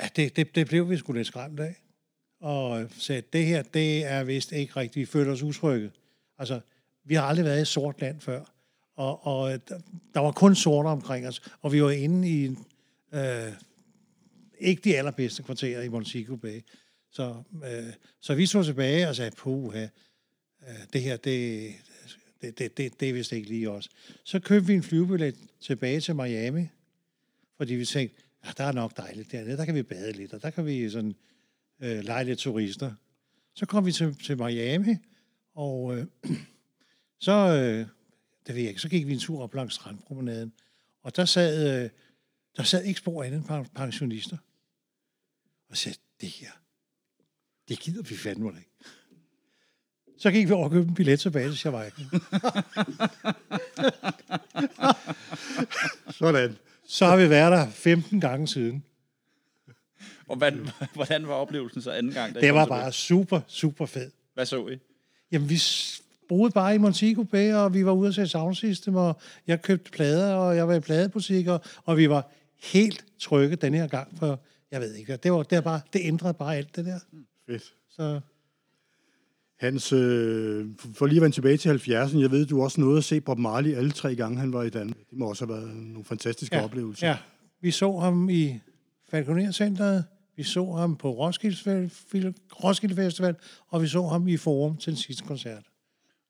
ja, 0.00 0.08
det, 0.16 0.36
det, 0.36 0.54
det 0.54 0.66
blev 0.66 0.90
vi 0.90 0.96
sgu 0.96 1.12
lidt 1.12 1.26
skræmt 1.26 1.60
af. 1.60 1.82
Og 2.40 2.82
øh, 2.82 2.90
sagde, 2.90 3.22
det 3.32 3.46
her, 3.46 3.62
det 3.62 4.04
er 4.04 4.24
vist 4.24 4.52
ikke 4.52 4.76
rigtigt. 4.76 4.96
Vi 4.96 5.04
følte 5.04 5.30
os 5.30 5.42
utrygge. 5.42 5.90
Altså, 6.38 6.60
vi 7.04 7.14
har 7.14 7.22
aldrig 7.22 7.44
været 7.44 7.58
i 7.58 7.60
et 7.60 7.68
sort 7.68 8.00
land 8.00 8.20
før. 8.20 8.44
Og, 8.94 9.26
og 9.26 9.68
der, 10.14 10.20
var 10.20 10.32
kun 10.32 10.54
sorte 10.54 10.86
omkring 10.86 11.28
os, 11.28 11.42
og 11.60 11.72
vi 11.72 11.82
var 11.82 11.90
inde 11.90 12.28
i 12.28 12.44
øh, 13.12 13.52
ikke 14.58 14.82
de 14.82 14.96
allerbedste 14.96 15.42
kvarterer 15.42 15.82
i 15.82 15.88
Montego 15.88 16.36
Bay. 16.36 16.60
Så, 17.10 17.42
øh, 17.64 17.92
så 18.20 18.34
vi 18.34 18.46
så 18.46 18.62
tilbage 18.62 19.08
og 19.08 19.16
sagde, 19.16 19.30
puha, 19.36 19.82
øh, 20.68 20.74
det 20.92 21.02
her, 21.02 21.16
det, 21.16 21.72
det, 22.40 22.58
det, 22.58 22.76
det, 22.76 23.00
det 23.00 23.08
er 23.08 23.12
vist 23.12 23.32
ikke 23.32 23.48
lige 23.48 23.70
os. 23.70 23.88
Så 24.24 24.40
købte 24.40 24.66
vi 24.66 24.74
en 24.74 24.82
flyvebillet 24.82 25.34
tilbage 25.60 26.00
til 26.00 26.16
Miami, 26.16 26.68
fordi 27.56 27.74
vi 27.74 27.84
tænkte, 27.84 28.22
ja, 28.44 28.50
der 28.56 28.64
er 28.64 28.72
nok 28.72 28.96
dejligt 28.96 29.32
dernede, 29.32 29.56
der 29.56 29.64
kan 29.64 29.74
vi 29.74 29.82
bade 29.82 30.12
lidt, 30.12 30.32
og 30.32 30.42
der 30.42 30.50
kan 30.50 30.66
vi 30.66 30.90
sådan 30.90 31.14
øh, 31.80 32.04
lege 32.04 32.24
lidt 32.24 32.38
turister. 32.38 32.92
Så 33.54 33.66
kom 33.66 33.86
vi 33.86 33.92
til, 33.92 34.14
til 34.14 34.36
Miami, 34.36 34.94
og 35.56 35.98
øh, 35.98 36.06
så, 37.26 37.32
øh, 37.32 37.86
det 38.46 38.54
ved 38.54 38.62
jeg 38.62 38.68
ikke, 38.68 38.80
så 38.80 38.88
gik 38.88 39.06
vi 39.06 39.12
en 39.12 39.18
tur 39.18 39.42
op 39.42 39.54
langs 39.54 39.74
strandpromenaden, 39.74 40.52
og 41.02 41.16
der 41.16 41.24
sad, 41.24 41.84
øh, 41.84 41.90
der 42.56 42.62
sad 42.62 42.84
ikke 42.84 42.98
spor 43.00 43.22
andet 43.22 43.38
end 43.38 43.44
pen- 43.46 43.72
pensionister. 43.74 44.36
Og 45.70 45.76
sagde, 45.76 45.98
det 46.20 46.28
her, 46.28 46.50
det 47.68 47.78
gider 47.78 48.02
vi 48.02 48.16
fandme 48.16 48.48
ikke. 48.48 48.70
Så 50.18 50.30
gik 50.30 50.48
vi 50.48 50.52
over 50.52 50.64
og 50.64 50.70
købte 50.70 50.88
en 50.88 50.94
billet 50.94 51.20
tilbage 51.20 51.50
til 51.50 51.60
Jamaica. 51.64 52.02
Sådan. 56.18 56.56
Så 56.88 57.06
har 57.06 57.16
vi 57.16 57.30
været 57.30 57.52
der 57.52 57.70
15 57.70 58.20
gange 58.20 58.48
siden. 58.48 58.84
Og 60.28 60.36
hvad, 60.36 60.52
hvordan 60.94 61.28
var 61.28 61.34
oplevelsen 61.34 61.82
så 61.82 61.90
anden 61.90 62.12
gang? 62.12 62.36
I 62.36 62.40
Det 62.40 62.54
var 62.54 62.66
bare 62.66 62.92
super, 62.92 63.40
super 63.46 63.86
fedt. 63.86 64.14
Hvad 64.34 64.46
så 64.46 64.68
I? 64.68 64.78
Jamen, 65.36 65.50
vi 65.50 65.60
boede 66.28 66.50
bare 66.50 66.74
i 66.74 66.78
Montego 66.78 67.22
Bay, 67.22 67.52
og 67.52 67.74
vi 67.74 67.84
var 67.84 67.92
ude 67.92 68.08
at 68.08 68.14
se 68.14 68.26
soundsystem, 68.26 68.94
og 68.94 69.16
jeg 69.46 69.62
købte 69.62 69.90
plader, 69.90 70.34
og 70.34 70.56
jeg 70.56 70.68
var 70.68 70.74
i 70.74 70.80
pladebutikker, 70.80 71.58
og 71.84 71.96
vi 71.96 72.10
var 72.10 72.30
helt 72.62 73.04
trygge 73.18 73.56
den 73.56 73.74
her 73.74 73.86
gang, 73.86 74.18
for 74.18 74.40
jeg 74.70 74.80
ved 74.80 74.94
ikke, 74.94 75.16
det, 75.16 75.32
var, 75.32 75.42
det, 75.42 75.56
var 75.56 75.62
bare, 75.62 75.80
det 75.92 76.00
ændrede 76.04 76.34
bare 76.34 76.56
alt 76.56 76.76
det 76.76 76.84
der. 76.84 76.98
Fedt. 77.46 77.74
Så 77.90 78.20
Hans, 79.60 79.92
øh, 79.92 80.66
for 80.94 81.06
lige 81.06 81.16
at 81.16 81.22
vende 81.22 81.36
tilbage 81.36 81.56
til 81.56 81.68
70'erne, 81.68 82.20
jeg 82.20 82.30
ved, 82.30 82.46
du 82.46 82.62
også 82.62 82.80
nåede 82.80 82.98
at 82.98 83.04
se 83.04 83.20
Bob 83.20 83.38
Marley 83.38 83.74
alle 83.74 83.90
tre 83.90 84.14
gange, 84.14 84.38
han 84.38 84.52
var 84.52 84.62
i 84.62 84.70
Danmark. 84.70 84.98
Det 85.10 85.18
må 85.18 85.28
også 85.28 85.46
have 85.46 85.56
været 85.56 85.76
nogle 85.76 86.04
fantastiske 86.04 86.56
ja, 86.56 86.64
oplevelser. 86.64 87.08
ja, 87.08 87.16
vi 87.60 87.70
så 87.70 87.98
ham 87.98 88.30
i 88.30 88.60
Falconer 89.08 89.52
Centeret, 89.52 90.04
vi 90.36 90.42
så 90.42 90.72
ham 90.72 90.96
på 90.96 91.10
Roskilde, 91.10 91.90
Roskilde 92.64 92.94
Festival, 92.94 93.36
og 93.68 93.82
vi 93.82 93.88
så 93.88 94.06
ham 94.06 94.28
i 94.28 94.36
Forum 94.36 94.76
til 94.76 94.92
den 94.92 94.96
sidste 95.02 95.24
koncert. 95.24 95.62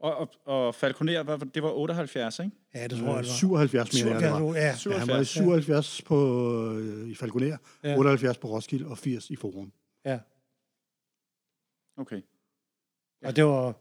Og, 0.00 0.16
og, 0.16 0.28
og 0.46 0.74
Falconer, 0.74 1.22
var- 1.22 1.36
det 1.36 1.62
var 1.62 1.70
78, 1.72 2.38
ikke? 2.38 2.50
Ja, 2.74 2.82
det 2.88 2.90
tror 2.98 3.06
jeg, 3.06 3.06
det 3.24 3.28
var. 3.28 3.34
77 3.34 4.04
mener 4.04 4.12
jeg, 4.20 4.22
det 4.22 4.32
var. 4.32 4.54
Ja, 4.54 4.74
Ja, 4.86 4.98
han 4.98 5.08
var 5.08 5.20
i 5.20 5.24
77 5.24 6.02
på, 6.02 6.16
øh, 6.72 7.08
i 7.08 7.14
Falconer, 7.14 7.56
Ja. 7.84 7.90
ja. 7.90 7.96
78 7.96 8.38
på 8.38 8.48
Roskilde 8.48 8.86
og 8.86 8.98
80 8.98 9.30
i 9.30 9.36
Forum. 9.36 9.72
ja. 10.04 10.18
Okay. 11.98 12.22
Og 13.24 13.36
det 13.36 13.44
var, 13.44 13.74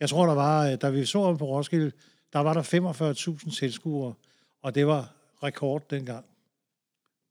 jeg 0.00 0.08
tror, 0.08 0.26
der 0.26 0.34
var, 0.34 0.66
øh, 0.70 0.74
da 0.82 0.90
vi 0.90 1.04
så 1.04 1.24
ham 1.24 1.38
på 1.38 1.44
Roskilde, 1.46 1.92
der 2.32 2.38
var 2.38 2.54
der 2.54 2.62
45.000 2.62 3.56
tilskuere, 3.58 4.14
og 4.62 4.74
det 4.74 4.86
var 4.86 5.12
rekord 5.42 5.88
dengang. 5.90 6.24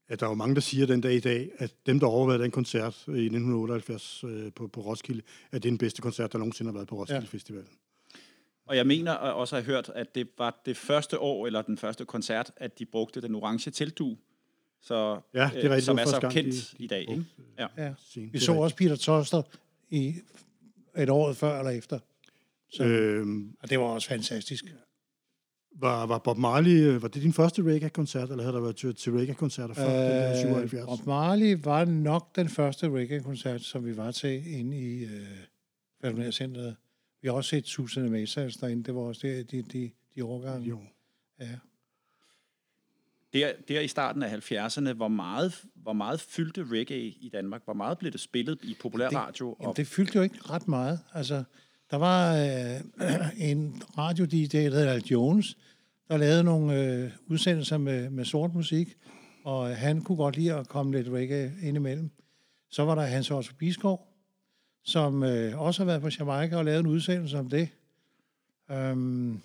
Ja, 0.09 0.15
der 0.15 0.25
er 0.25 0.29
jo 0.29 0.35
mange, 0.35 0.55
der 0.55 0.61
siger 0.61 0.85
den 0.85 1.01
dag 1.01 1.13
i 1.13 1.19
dag, 1.19 1.49
at 1.57 1.73
dem, 1.85 1.99
der 1.99 2.07
overvejede 2.07 2.43
den 2.43 2.51
koncert 2.51 2.93
i 3.07 3.11
1978 3.11 4.23
øh, 4.23 4.51
på, 4.53 4.67
på 4.67 4.81
Roskilde, 4.81 5.21
at 5.51 5.63
det 5.63 5.69
er 5.69 5.71
den 5.71 5.77
bedste 5.77 6.01
koncert, 6.01 6.31
der 6.33 6.37
nogensinde 6.39 6.71
har 6.71 6.73
været 6.73 6.87
på 6.87 6.95
Roskilde 6.95 7.19
Ja. 7.19 7.25
ja. 7.25 7.27
Festival. 7.29 7.63
Og 8.65 8.75
jeg 8.77 8.87
mener 8.87 9.11
at 9.13 9.33
også 9.33 9.55
at 9.55 9.63
have 9.63 9.73
hørt, 9.75 9.91
at 9.95 10.15
det 10.15 10.27
var 10.37 10.61
det 10.65 10.77
første 10.77 11.19
år, 11.19 11.45
eller 11.47 11.61
den 11.61 11.77
første 11.77 12.05
koncert, 12.05 12.51
at 12.57 12.79
de 12.79 12.85
brugte 12.85 13.21
den 13.21 13.35
orange 13.35 13.71
teltdug. 13.71 14.17
Så, 14.81 15.19
Ja, 15.33 15.49
det 15.53 15.65
er 15.65 15.69
rigtigt. 15.69 15.83
som 15.83 15.97
er 15.97 16.05
så 16.05 16.19
kendt 16.31 16.53
de- 16.53 16.77
de 16.77 16.83
i 16.83 16.87
dag. 16.87 17.01
Ikke? 17.01 17.25
Ja. 17.59 17.67
Ja. 17.77 17.93
Scene. 17.97 18.31
Vi 18.31 18.39
så 18.39 18.53
også 18.53 18.75
Peter 18.75 18.95
Toster 18.95 19.41
i 19.89 20.15
et 20.97 21.09
år 21.09 21.33
før 21.33 21.59
eller 21.59 21.71
efter. 21.71 21.99
Så, 22.69 22.83
øh. 22.83 23.19
Øhm, 23.21 23.55
Og 23.59 23.69
det 23.69 23.79
var 23.79 23.85
også 23.85 24.07
fantastisk. 24.07 24.65
Var, 25.79 26.05
var 26.05 26.17
Bob 26.17 26.37
Marley, 26.37 26.81
øh, 26.81 27.01
var 27.01 27.07
det 27.07 27.23
din 27.23 27.33
første 27.33 27.63
reggae-koncert, 27.63 28.29
eller 28.29 28.43
havde 28.43 28.55
der 28.55 28.61
været 28.61 28.75
til, 28.75 28.95
til 28.95 29.13
reggae-koncerter 29.13 29.73
før 29.73 29.85
øh, 29.85 29.91
den 29.91 30.09
der 30.11 30.39
77? 30.39 30.85
Bob 30.85 31.05
Marley 31.07 31.57
var 31.63 31.85
nok 31.85 32.35
den 32.35 32.49
første 32.49 32.89
reggae-koncert, 32.89 33.61
som 33.61 33.85
vi 33.85 33.97
var 33.97 34.11
til 34.11 34.59
inde 34.59 34.77
i 34.77 35.03
øh, 35.03 35.27
Falconer 36.01 36.31
Centeret. 36.31 36.75
Vi 37.21 37.27
har 37.27 37.35
også 37.35 37.49
set 37.49 37.67
Susan 37.67 38.11
Masas 38.11 38.57
derinde. 38.57 38.83
Det 38.83 38.95
var 38.95 39.01
også 39.01 39.27
der, 39.27 39.43
de, 39.43 39.61
de, 39.61 39.91
de 40.15 40.23
årgange. 40.23 40.67
Jo. 40.67 40.79
Ja. 41.39 41.49
Der, 43.33 43.51
der 43.67 43.79
i 43.79 43.87
starten 43.87 44.23
af 44.23 44.51
70'erne, 44.51 44.93
hvor 44.93 45.07
meget, 45.07 45.65
hvor 45.75 45.93
meget 45.93 46.19
fyldte 46.19 46.65
reggae 46.71 47.01
i 47.01 47.29
Danmark? 47.33 47.61
Hvor 47.63 47.73
meget 47.73 47.97
blev 47.97 48.11
det 48.11 48.19
spillet 48.19 48.59
i 48.63 48.75
populær 48.81 49.09
Det-? 49.09 49.39
Jamen, 49.39 49.55
Og, 49.59 49.77
det 49.77 49.87
fyldte 49.87 50.15
jo 50.15 50.21
ikke 50.21 50.39
ret 50.49 50.67
meget. 50.67 50.99
Altså, 51.13 51.43
der 51.91 51.97
var 51.97 52.35
øh, 52.35 52.81
en 53.49 53.81
radio-DJ, 53.97 54.57
der 54.57 54.75
hedder 54.75 54.91
Al 54.91 55.03
Jones, 55.03 55.57
der 56.07 56.17
lavede 56.17 56.43
nogle 56.43 56.83
øh, 56.83 57.11
udsendelser 57.27 57.77
med, 57.77 58.09
med 58.09 58.25
sort 58.25 58.53
musik, 58.53 58.97
og 59.43 59.71
øh, 59.71 59.77
han 59.77 60.01
kunne 60.01 60.17
godt 60.17 60.37
lide 60.37 60.53
at 60.53 60.67
komme 60.67 60.91
lidt 60.91 61.07
reggae 61.07 61.51
indimellem. 61.61 62.09
Så 62.69 62.85
var 62.85 62.95
der 62.95 63.01
Hans 63.01 63.31
Otto 63.31 63.53
Biskov, 63.59 64.07
som 64.83 65.23
øh, 65.23 65.61
også 65.61 65.81
har 65.81 65.85
været 65.85 66.01
på 66.01 66.09
Jamaica 66.19 66.57
og 66.57 66.65
lavet 66.65 66.79
en 66.79 66.87
udsendelse 66.87 67.39
om 67.39 67.49
det. 67.49 67.69
Øhm, 68.71 69.41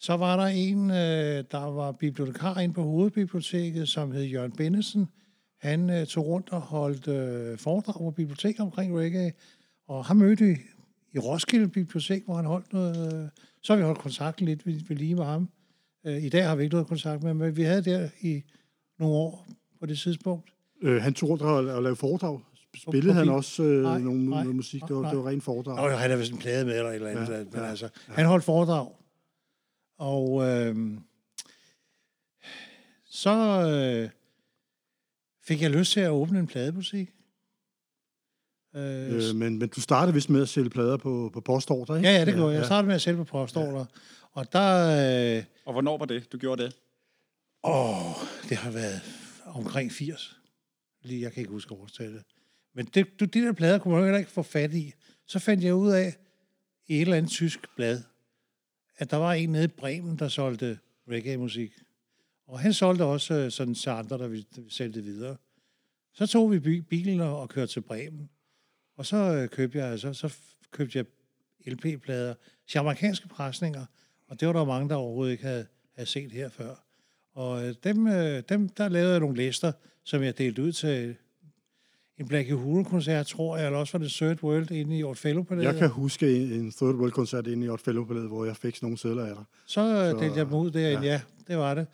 så 0.00 0.16
var 0.16 0.36
der 0.36 0.46
en, 0.46 0.90
øh, 0.90 1.44
der 1.50 1.70
var 1.70 1.92
bibliotekar 1.92 2.60
inde 2.60 2.74
på 2.74 2.82
hovedbiblioteket, 2.82 3.88
som 3.88 4.12
hed 4.12 4.24
Jørgen 4.24 4.52
Bennesen. 4.52 5.08
Han 5.60 5.90
øh, 5.90 6.06
tog 6.06 6.26
rundt 6.26 6.50
og 6.50 6.60
holdt 6.60 7.08
øh, 7.08 7.58
foredrag 7.58 7.94
på 7.94 8.10
biblioteket 8.10 8.60
omkring 8.60 8.98
reggae, 8.98 9.32
og 9.88 10.04
ham 10.04 10.16
mødte 10.16 10.44
vi 10.44 10.56
i 11.14 11.18
Roskilde 11.18 11.68
Bibliotek, 11.68 12.24
hvor 12.24 12.34
han 12.36 12.44
holdt 12.44 12.72
noget. 12.72 13.14
Øh, 13.14 13.28
så 13.62 13.72
har 13.72 13.76
vi 13.76 13.84
holdt 13.84 14.00
kontakten 14.00 14.46
lidt 14.46 14.66
ved, 14.66 14.80
ved 14.88 14.96
lige 14.96 15.14
med 15.14 15.24
ham. 15.24 15.48
Øh, 16.06 16.24
I 16.24 16.28
dag 16.28 16.46
har 16.46 16.56
vi 16.56 16.62
ikke 16.62 16.74
noget 16.74 16.88
kontakt 16.88 17.22
med 17.22 17.30
ham, 17.30 17.36
men 17.36 17.56
vi 17.56 17.62
havde 17.62 17.84
der 17.84 18.08
i 18.20 18.42
nogle 18.98 19.14
år 19.14 19.48
på 19.80 19.86
det 19.86 19.98
tidspunkt. 19.98 20.52
Øh, 20.82 21.02
han 21.02 21.14
tog 21.14 21.30
og, 21.30 21.40
og 21.40 21.82
lavede 21.82 21.96
foredrag. 21.96 22.40
Spillede 22.76 23.14
han 23.14 23.28
også 23.28 23.62
øh, 23.62 23.82
Nej, 23.82 23.98
nogle, 23.98 24.28
nej, 24.30 24.42
noget 24.42 24.56
musik? 24.56 24.82
Det 24.88 24.96
var, 24.96 25.02
nej. 25.02 25.10
det 25.10 25.18
var 25.18 25.28
rent 25.28 25.42
foredrag. 25.42 25.76
Nå, 25.76 25.88
han 25.88 26.10
havde 26.10 26.18
vist 26.18 26.32
en 26.32 26.38
plade 26.38 26.64
med 26.64 26.76
eller 26.76 26.90
et 26.90 26.94
eller 26.94 27.08
andet, 27.08 27.28
Ja, 27.28 27.38
ja, 27.38 27.44
men 27.44 27.54
ja, 27.54 27.64
altså, 27.64 27.88
han 28.08 28.26
holdt 28.26 28.44
foredrag. 28.44 28.88
Og 29.98 30.46
øh, 30.48 30.98
så 33.04 33.30
øh, 33.70 34.10
fik 35.44 35.62
jeg 35.62 35.70
lyst 35.70 35.92
til 35.92 36.00
at 36.00 36.10
åbne 36.10 36.38
en 36.38 36.46
pladebutik. 36.46 37.10
Øh, 38.74 39.28
Øh, 39.30 39.34
men, 39.36 39.58
men 39.58 39.68
du 39.68 39.80
startede 39.80 40.14
vist 40.14 40.30
med 40.30 40.42
at 40.42 40.48
sælge 40.48 40.70
plader 40.70 40.96
på, 40.96 41.30
på 41.34 41.40
postorder, 41.40 41.96
ikke? 41.96 42.08
ja, 42.08 42.18
ja, 42.18 42.24
det 42.24 42.34
gjorde 42.34 42.50
jeg. 42.52 42.58
Jeg 42.58 42.66
startede 42.66 42.86
med 42.86 42.94
at 42.94 43.02
sælge 43.02 43.16
på 43.16 43.24
postorder. 43.24 43.84
Og 44.32 44.52
der... 44.52 45.36
Øh, 45.38 45.44
og 45.66 45.72
hvornår 45.72 45.98
var 45.98 46.04
det, 46.06 46.32
du 46.32 46.38
gjorde 46.38 46.62
det? 46.62 46.76
Åh, 47.64 48.12
det 48.48 48.56
har 48.56 48.70
været 48.70 49.00
omkring 49.46 49.92
80. 49.92 50.36
Lige, 51.02 51.22
jeg 51.22 51.32
kan 51.32 51.40
ikke 51.40 51.52
huske 51.52 51.72
årstallet. 51.74 52.22
Men 52.74 52.86
det, 52.94 53.20
du, 53.20 53.24
de 53.24 53.40
der 53.40 53.52
plader 53.52 53.78
kunne 53.78 53.94
man 53.94 54.02
heller 54.02 54.18
ikke 54.18 54.30
få 54.30 54.42
fat 54.42 54.74
i. 54.74 54.92
Så 55.26 55.38
fandt 55.38 55.64
jeg 55.64 55.74
ud 55.74 55.90
af, 55.90 56.16
i 56.88 56.94
et 56.96 57.00
eller 57.00 57.16
andet 57.16 57.30
tysk 57.30 57.60
blad, 57.76 58.02
at 58.98 59.10
der 59.10 59.16
var 59.16 59.32
en 59.32 59.48
nede 59.48 59.64
i 59.64 59.68
Bremen, 59.68 60.18
der 60.18 60.28
solgte 60.28 60.78
reggae-musik. 61.10 61.72
Og 62.48 62.60
han 62.60 62.72
solgte 62.72 63.02
også 63.04 63.34
øh, 63.34 63.50
sådan 63.50 63.74
til 63.74 63.90
andre, 63.90 64.18
der 64.18 64.28
ville, 64.28 64.44
der 64.54 64.60
ville 64.60 64.74
sælge 64.74 64.92
det 64.94 65.04
videre. 65.04 65.36
Så 66.14 66.26
tog 66.26 66.50
vi 66.52 66.58
bi- 66.58 66.80
bilen 66.80 67.20
og 67.20 67.48
kørte 67.48 67.72
til 67.72 67.80
Bremen. 67.80 68.30
Og 68.98 69.06
så 69.06 69.16
øh, 69.16 69.48
købte 69.48 69.78
jeg, 69.78 69.86
altså, 69.88 70.12
så 70.12 70.26
f- 70.26 70.68
købte 70.70 70.98
jeg 70.98 71.04
LP-plader, 71.72 72.34
jamaikanske 72.74 73.28
presninger, 73.28 73.84
og 74.28 74.40
det 74.40 74.48
var 74.48 74.54
der 74.54 74.64
mange, 74.64 74.88
der 74.88 74.94
overhovedet 74.94 75.32
ikke 75.32 75.44
havde, 75.44 75.66
havde 75.96 76.08
set 76.08 76.32
her 76.32 76.48
før. 76.48 76.74
Og 77.34 77.66
øh, 77.66 77.74
dem, 77.84 78.06
øh, 78.06 78.42
dem, 78.48 78.68
der 78.68 78.88
lavede 78.88 79.10
jeg 79.10 79.20
nogle 79.20 79.36
lister, 79.36 79.72
som 80.04 80.22
jeg 80.22 80.38
delte 80.38 80.62
ud 80.62 80.72
til 80.72 81.16
en 82.18 82.28
Black 82.28 82.50
Uhuru-koncert, 82.52 83.26
tror 83.26 83.56
jeg, 83.56 83.66
eller 83.66 83.78
også 83.78 83.98
var 83.98 84.04
det 84.04 84.12
Third 84.12 84.42
World 84.42 84.70
inde 84.70 84.98
i 84.98 85.02
Orfello 85.02 85.42
på 85.42 85.54
Jeg 85.54 85.74
kan 85.76 85.88
huske 85.88 86.36
en, 86.36 86.52
en 86.52 86.72
Third 86.72 86.94
World-koncert 86.94 87.46
inde 87.46 87.66
i 87.66 87.68
Otfellow 87.68 88.04
hvor 88.04 88.44
jeg 88.44 88.56
fik 88.56 88.76
sådan 88.76 88.86
nogle 88.86 88.98
sædler 88.98 89.24
af 89.26 89.34
dig. 89.34 89.44
Så, 89.66 89.74
Så- 89.74 90.10
så 90.10 90.20
delte 90.24 90.36
jeg 90.38 90.46
dem 90.46 90.54
ud 90.54 90.70
derinde, 90.70 91.06
ja. 91.06 91.12
ja, 91.12 91.20
det 91.48 91.58
var 91.58 91.74
det. 91.74 91.86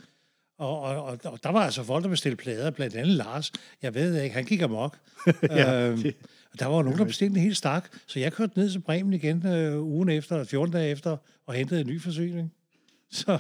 Og, 0.59 0.81
og, 0.81 1.05
og, 1.05 1.19
og 1.25 1.39
der 1.43 1.53
var 1.53 1.61
altså 1.61 1.83
folk, 1.83 2.05
der 2.05 2.11
bestilte 2.11 2.37
plader, 2.37 2.71
blandt 2.71 2.95
andet 2.97 3.15
Lars. 3.17 3.53
Jeg 3.83 3.95
ved 3.95 4.23
ikke, 4.23 4.35
han 4.35 4.45
gik 4.45 4.63
amok. 4.63 4.99
Ja, 5.43 5.89
øhm, 5.91 6.03
det- 6.03 6.17
der 6.59 6.67
var 6.67 6.83
nogen, 6.83 6.99
der 6.99 7.05
bestilte 7.05 7.37
en 7.37 7.43
helt 7.43 7.57
stak, 7.57 7.89
så 8.07 8.19
jeg 8.21 8.33
kørte 8.33 8.59
ned 8.59 8.71
til 8.71 8.79
Bremen 8.81 9.13
igen 9.13 9.47
øh, 9.47 9.83
ugen 9.83 10.09
efter, 10.09 10.35
eller 10.35 10.47
14 10.47 10.73
dage 10.73 10.91
efter, 10.91 11.17
og 11.47 11.55
hentede 11.55 11.81
en 11.81 11.87
ny 11.87 12.01
forsyning. 12.01 12.53
Så 13.11 13.39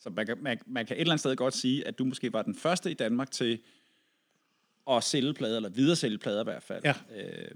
Så 0.00 0.10
man 0.10 0.26
kan, 0.26 0.36
man, 0.40 0.58
man 0.66 0.86
kan 0.86 0.96
et 0.96 1.00
eller 1.00 1.12
andet 1.12 1.20
sted 1.20 1.36
godt 1.36 1.54
sige, 1.54 1.88
at 1.88 1.98
du 1.98 2.04
måske 2.04 2.32
var 2.32 2.42
den 2.42 2.54
første 2.54 2.90
i 2.90 2.94
Danmark 2.94 3.30
til 3.30 3.58
at 4.90 5.04
sælge 5.04 5.34
plader, 5.34 5.56
eller 5.56 5.68
videre 5.70 5.96
sælge 5.96 6.18
plader 6.18 6.40
i 6.40 6.44
hvert 6.44 6.62
fald. 6.62 6.82
Ja. 6.84 6.94
Øh, 7.16 7.48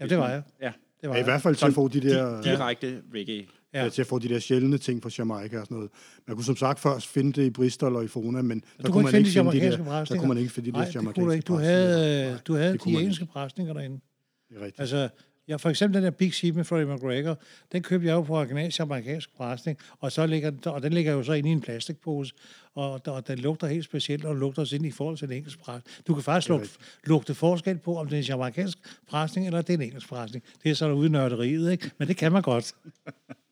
ja, 0.00 0.06
det 0.06 0.18
var 0.18 0.30
jeg. 0.30 0.42
ja. 0.60 0.72
Det 1.00 1.08
var 1.08 1.14
Ja, 1.16 1.20
I 1.20 1.24
hvert 1.24 1.42
fald 1.42 1.54
til 1.56 1.66
at 1.66 1.72
få 1.74 1.88
de 1.88 2.00
der... 2.00 2.42
Direkte 2.42 3.02
reggae. 3.12 3.46
Ja. 3.74 3.82
Ja. 3.82 3.88
til 3.88 4.00
at 4.02 4.06
få 4.06 4.18
de 4.18 4.28
der 4.28 4.38
sjældne 4.38 4.78
ting 4.78 5.02
fra 5.02 5.10
Jamaica 5.18 5.58
og 5.58 5.64
sådan 5.66 5.74
noget. 5.74 5.90
Man 6.26 6.36
kunne 6.36 6.44
som 6.44 6.56
sagt 6.56 6.80
først 6.80 7.06
finde 7.06 7.32
det 7.32 7.46
i 7.46 7.50
Bristol 7.50 7.96
og 7.96 8.04
i 8.04 8.08
Fona, 8.08 8.42
men 8.42 8.64
der 8.82 8.90
kunne 8.90 9.04
man 9.04 9.14
ikke 9.14 9.30
finde 9.30 9.30
de 9.30 9.34
jamaikanske 9.34 9.84
der, 9.84 10.04
der 10.04 10.16
kunne 10.18 10.28
man 10.28 10.38
ikke 10.38 10.50
finde 10.52 10.66
de 10.70 10.72
Nej, 10.76 10.84
der 10.84 11.00
det 11.00 11.14
kunne 11.14 11.36
du. 11.36 11.40
Du 11.46 11.54
havde, 11.58 12.30
Nej, 12.30 12.38
du 12.46 12.54
havde 12.54 12.72
det 12.72 12.84
de 12.84 12.90
engelske 12.90 13.26
presninger 13.26 13.72
derinde. 13.72 14.00
Det 14.48 14.56
er 14.56 14.60
rigtigt. 14.60 14.80
Altså, 14.80 15.08
ja, 15.48 15.56
for 15.56 15.70
eksempel 15.70 15.94
den 15.96 16.04
der 16.04 16.10
Big 16.10 16.34
Sheep 16.34 16.54
med 16.54 16.64
Freddie 16.64 16.94
McGregor, 16.94 17.38
den 17.72 17.82
købte 17.82 18.06
jeg 18.08 18.14
jo 18.14 18.22
på 18.22 18.36
original 18.36 18.72
jamaikansk 18.78 19.36
presning, 19.36 19.78
og, 20.00 20.12
så 20.12 20.26
ligger, 20.26 20.50
den- 20.50 20.66
og 20.66 20.82
den 20.82 20.92
ligger 20.92 21.12
jo 21.12 21.22
så 21.22 21.32
inde 21.32 21.48
i 21.48 21.52
en 21.52 21.60
plastikpose, 21.60 22.34
og, 22.74 23.00
og 23.06 23.28
den 23.28 23.38
lugter 23.38 23.66
helt 23.66 23.84
specielt, 23.84 24.24
og 24.24 24.36
lugter 24.36 24.62
også 24.62 24.76
ind 24.76 24.86
i 24.86 24.90
forhold 24.90 25.16
til 25.16 25.24
en 25.26 25.32
engelsk 25.36 25.58
presning. 25.60 25.96
Du 26.06 26.14
kan 26.14 26.22
faktisk 26.22 26.48
lugte, 26.48 26.68
lugte 27.04 27.34
forskel 27.34 27.78
på, 27.78 27.96
om 27.98 28.06
det 28.08 28.14
er 28.16 28.20
en 28.20 28.24
jamaikansk 28.24 28.78
presning, 29.08 29.46
eller 29.46 29.62
det 29.62 29.70
er 29.70 29.74
en 29.78 29.82
engelsk 29.82 30.08
presning. 30.08 30.44
Det 30.62 30.70
er 30.70 30.74
sådan 30.74 30.94
ude 30.94 31.06
i 31.06 31.10
nørderiet, 31.10 31.72
ikke? 31.72 31.90
Men 31.98 32.08
det 32.08 32.16
kan 32.16 32.32
man 32.32 32.42
godt. 32.42 32.72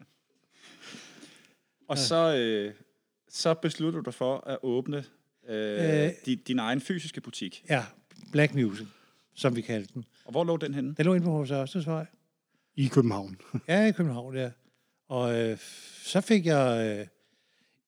Og 1.89 1.99
så, 1.99 2.37
øh, 2.37 2.75
så 3.29 3.55
beslutter 3.55 4.01
du 4.01 4.05
dig 4.05 4.15
for 4.15 4.47
at 4.47 4.59
åbne 4.63 5.05
øh, 5.49 6.05
Øh. 6.05 6.11
din, 6.27 6.39
din 6.47 6.59
egen 6.59 6.81
fysiske 6.81 7.21
butik. 7.21 7.65
Ja, 7.71 7.85
Black 8.33 8.55
Music, 8.55 8.87
som 9.35 9.57
vi 9.57 9.61
kaldte 9.61 9.95
den. 9.95 10.05
Og 10.25 10.31
hvor 10.31 10.45
lå 10.45 10.57
den 10.57 10.75
henne? 10.75 10.95
Den 10.97 11.07
lå 11.07 11.15
inde 11.15 11.25
på 11.25 11.43
H.C. 11.43 11.51
Ørstedsvej. 11.51 12.07
I 12.77 12.87
København. 12.87 13.37
Ja, 13.69 13.87
i 13.87 13.93
København, 13.93 14.37
ja. 14.37 14.51
Og 15.09 15.35
øh, 15.41 15.59
så 16.03 16.21
fik 16.21 16.47
jeg... 16.47 16.97
Øh, 17.01 17.07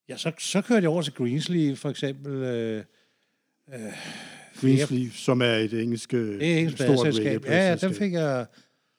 ja, 0.08 0.16
så, 0.16 0.32
så 0.38 0.60
kørte 0.62 0.82
jeg 0.82 0.90
over 0.90 1.02
til 1.02 1.12
Greensleeve, 1.12 1.76
for 1.76 1.90
eksempel. 1.90 2.32
Øh, 2.32 2.84
Greensleeve, 4.60 5.10
som 5.10 5.42
er 5.42 5.54
et 5.54 5.72
engelsk, 5.82 6.10
det 6.10 6.42
er 6.54 6.58
engelsk 6.58 6.82
stort. 6.82 7.18
Ja, 7.46 7.68
ja, 7.68 7.76
den 7.76 7.94
fik 7.94 8.12
jeg... 8.12 8.46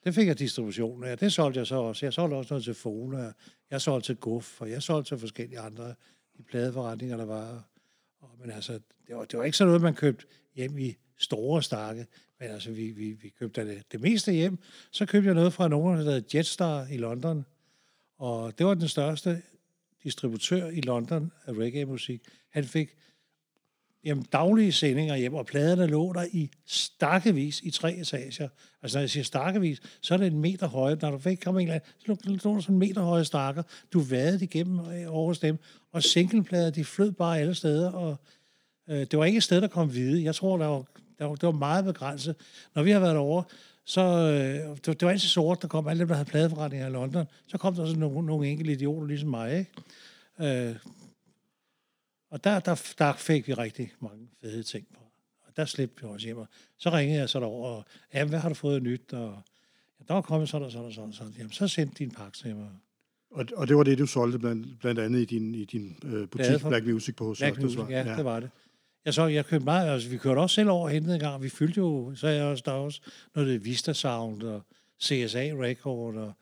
Den 0.04 0.12
fik 0.12 0.26
jeg 0.26 0.38
distribution 0.38 1.04
af. 1.04 1.18
Det 1.18 1.32
solgte 1.32 1.58
jeg 1.58 1.66
så 1.66 1.74
også. 1.76 2.06
Jeg 2.06 2.12
solgte 2.12 2.34
også 2.34 2.54
noget 2.54 2.64
til 2.64 2.74
Fona. 2.74 3.32
Jeg 3.70 3.80
solgte 3.80 4.08
til 4.08 4.16
Guf, 4.16 4.60
og 4.60 4.70
jeg 4.70 4.82
solgte 4.82 5.10
til 5.10 5.18
forskellige 5.18 5.60
andre 5.60 5.94
de 6.36 6.42
pladeforretninger, 6.42 7.16
der 7.16 7.24
var. 7.24 7.64
Og, 8.20 8.28
men 8.40 8.50
altså, 8.50 8.72
det 9.06 9.16
var, 9.16 9.24
det 9.24 9.38
var 9.38 9.44
ikke 9.44 9.56
sådan 9.56 9.68
noget, 9.68 9.82
man 9.82 9.94
købte 9.94 10.26
hjem 10.54 10.78
i 10.78 10.96
store 11.16 11.62
stakke. 11.62 12.06
Men 12.40 12.50
altså, 12.50 12.70
vi, 12.70 12.90
vi, 12.90 13.12
vi 13.12 13.28
købte 13.28 13.66
det, 13.66 13.92
det 13.92 14.00
meste 14.00 14.32
hjem. 14.32 14.58
Så 14.90 15.06
købte 15.06 15.26
jeg 15.26 15.34
noget 15.34 15.52
fra 15.52 15.68
nogen, 15.68 15.98
der 15.98 16.04
hedder 16.04 16.20
Jetstar 16.34 16.86
i 16.86 16.96
London. 16.96 17.44
Og 18.18 18.58
det 18.58 18.66
var 18.66 18.74
den 18.74 18.88
største 18.88 19.42
distributør 20.02 20.68
i 20.68 20.80
London 20.80 21.32
af 21.46 21.52
reggae-musik. 21.52 22.22
Han 22.50 22.64
fik 22.64 22.96
jamen, 24.04 24.24
daglige 24.32 24.72
sendinger 24.72 25.16
hjem, 25.16 25.34
og 25.34 25.46
pladerne 25.46 25.86
lå 25.86 26.12
der 26.12 26.24
i 26.32 26.50
stakkevis 26.66 27.60
i 27.60 27.70
tre 27.70 27.94
etager. 27.94 28.48
Altså, 28.82 28.98
når 28.98 29.00
jeg 29.00 29.10
siger 29.10 29.24
stakkevis, 29.24 29.80
så 30.00 30.14
er 30.14 30.18
det 30.18 30.26
en 30.26 30.40
meter 30.40 30.66
høje. 30.66 30.98
Når 31.02 31.10
du 31.10 31.18
fik 31.18 31.38
kom 31.38 31.58
en 31.58 31.62
eller 31.62 31.74
anden, 31.74 31.90
så 31.98 32.28
lå 32.44 32.54
der 32.54 32.60
sådan 32.60 32.74
en 32.74 32.78
meter 32.78 33.02
høje 33.02 33.24
stakker. 33.24 33.62
Du 33.92 34.00
vadede 34.00 34.44
igennem 34.44 34.80
øh, 34.80 35.14
over 35.14 35.34
dem, 35.34 35.58
og 35.92 36.02
singleplader, 36.02 36.70
de 36.70 36.84
flød 36.84 37.12
bare 37.12 37.38
alle 37.38 37.54
steder, 37.54 37.90
og 37.92 38.16
øh, 38.88 39.00
det 39.00 39.18
var 39.18 39.24
ikke 39.24 39.36
et 39.36 39.42
sted, 39.42 39.60
der 39.60 39.68
kom 39.68 39.88
hvide. 39.88 40.24
Jeg 40.24 40.34
tror, 40.34 40.58
der 40.58 40.66
var, 40.66 40.84
der 41.18 41.24
var, 41.24 41.34
det 41.34 41.46
var 41.46 41.52
meget 41.52 41.84
begrænset. 41.84 42.34
Når 42.74 42.82
vi 42.82 42.90
har 42.90 43.00
været 43.00 43.16
over, 43.16 43.42
så 43.84 44.00
øh, 44.00 44.76
det, 44.76 44.86
det 44.86 45.02
var 45.02 45.10
altid 45.10 45.28
sort, 45.28 45.62
der 45.62 45.68
kom 45.68 45.88
alle 45.88 46.00
dem, 46.00 46.08
der 46.08 46.14
havde 46.14 46.28
pladeforretninger 46.28 46.86
i 46.88 46.90
London. 46.90 47.26
Så 47.46 47.58
kom 47.58 47.74
der 47.74 47.86
sådan 47.86 48.00
nogle, 48.00 48.26
nogle 48.26 48.48
enkelte 48.48 48.72
idioter, 48.72 49.06
ligesom 49.06 49.28
mig, 49.28 49.58
ikke? 49.58 50.68
Øh, 50.68 50.76
og 52.30 52.44
der, 52.44 52.60
der, 52.60 52.92
der 52.98 53.12
fik 53.12 53.48
vi 53.48 53.54
rigtig 53.54 53.92
mange 54.00 54.28
fede 54.40 54.62
ting 54.62 54.86
på. 54.94 55.00
Og 55.46 55.56
der 55.56 55.64
slæbte 55.64 56.02
vi 56.02 56.08
også 56.08 56.26
hjem. 56.26 56.38
Og 56.38 56.48
så 56.76 56.90
ringede 56.90 57.18
jeg 57.18 57.28
så 57.28 57.40
derover, 57.40 57.68
og 57.68 57.84
ja, 58.14 58.24
hvad 58.24 58.38
har 58.38 58.48
du 58.48 58.54
fået 58.54 58.82
nyt? 58.82 59.12
Og 59.12 59.42
ja, 60.00 60.04
der 60.08 60.14
var 60.14 60.20
kommet 60.20 60.48
sådan 60.48 60.66
og 60.66 60.72
sådan 60.72 60.86
og 60.86 60.94
sådan. 60.94 61.12
sådan. 61.12 61.34
Jamen, 61.38 61.52
så 61.52 61.68
sendte 61.68 61.94
din 61.98 62.10
pakke 62.10 62.38
til 62.38 62.56
mig. 62.56 62.68
Og, 63.30 63.46
og 63.56 63.68
det 63.68 63.76
var 63.76 63.82
det, 63.82 63.98
du 63.98 64.06
solgte 64.06 64.38
blandt, 64.38 64.80
blandt 64.80 65.00
andet 65.00 65.20
i 65.20 65.24
din, 65.24 65.54
i 65.54 65.64
din 65.64 65.98
øh, 66.04 66.28
butik, 66.28 66.60
Black 66.68 66.86
Music 66.86 67.16
på 67.16 67.34
Black 67.38 67.62
Music, 67.62 67.78
ja, 67.88 68.08
ja, 68.08 68.16
det 68.16 68.24
var 68.24 68.40
det. 68.40 68.50
Jeg 69.04 69.14
så, 69.14 69.26
jeg 69.26 69.46
købte 69.46 69.64
meget, 69.64 69.92
altså 69.92 70.08
vi 70.08 70.16
kørte 70.16 70.38
også 70.38 70.54
selv 70.54 70.70
over 70.70 70.84
og 70.84 70.90
hentede 70.90 71.14
en 71.14 71.20
gang, 71.20 71.42
vi 71.42 71.48
fyldte 71.48 71.78
jo, 71.78 72.14
så 72.14 72.28
jeg 72.28 72.44
også, 72.44 72.62
der 72.66 72.72
også 72.72 73.00
noget 73.34 73.48
det 73.48 73.64
Vista 73.64 73.92
Sound 73.92 74.42
og 74.42 74.62
CSA 75.02 75.50
Record, 75.60 76.16
og 76.16 76.34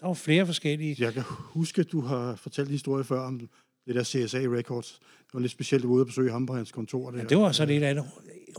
der 0.00 0.06
var 0.06 0.14
flere 0.14 0.46
forskellige. 0.46 0.96
Jeg 0.98 1.12
kan 1.12 1.22
huske, 1.28 1.80
at 1.80 1.92
du 1.92 2.00
har 2.00 2.36
fortalt 2.36 2.68
en 2.68 2.72
historie 2.72 3.04
før 3.04 3.20
om 3.20 3.48
det 3.86 3.94
der 3.94 4.02
CSA 4.02 4.38
Records. 4.38 4.98
Det 5.00 5.34
var 5.34 5.40
lidt 5.40 5.52
specielt, 5.52 5.84
ude 5.84 6.00
at 6.00 6.06
besøge 6.06 6.30
ham 6.30 6.46
på 6.46 6.54
hans 6.54 6.72
kontor. 6.72 7.10
Der. 7.10 7.18
Ja, 7.18 7.24
det 7.24 7.38
var 7.38 7.52
sådan 7.52 7.70
et 7.70 7.74
eller 7.74 7.88
andet 7.88 8.04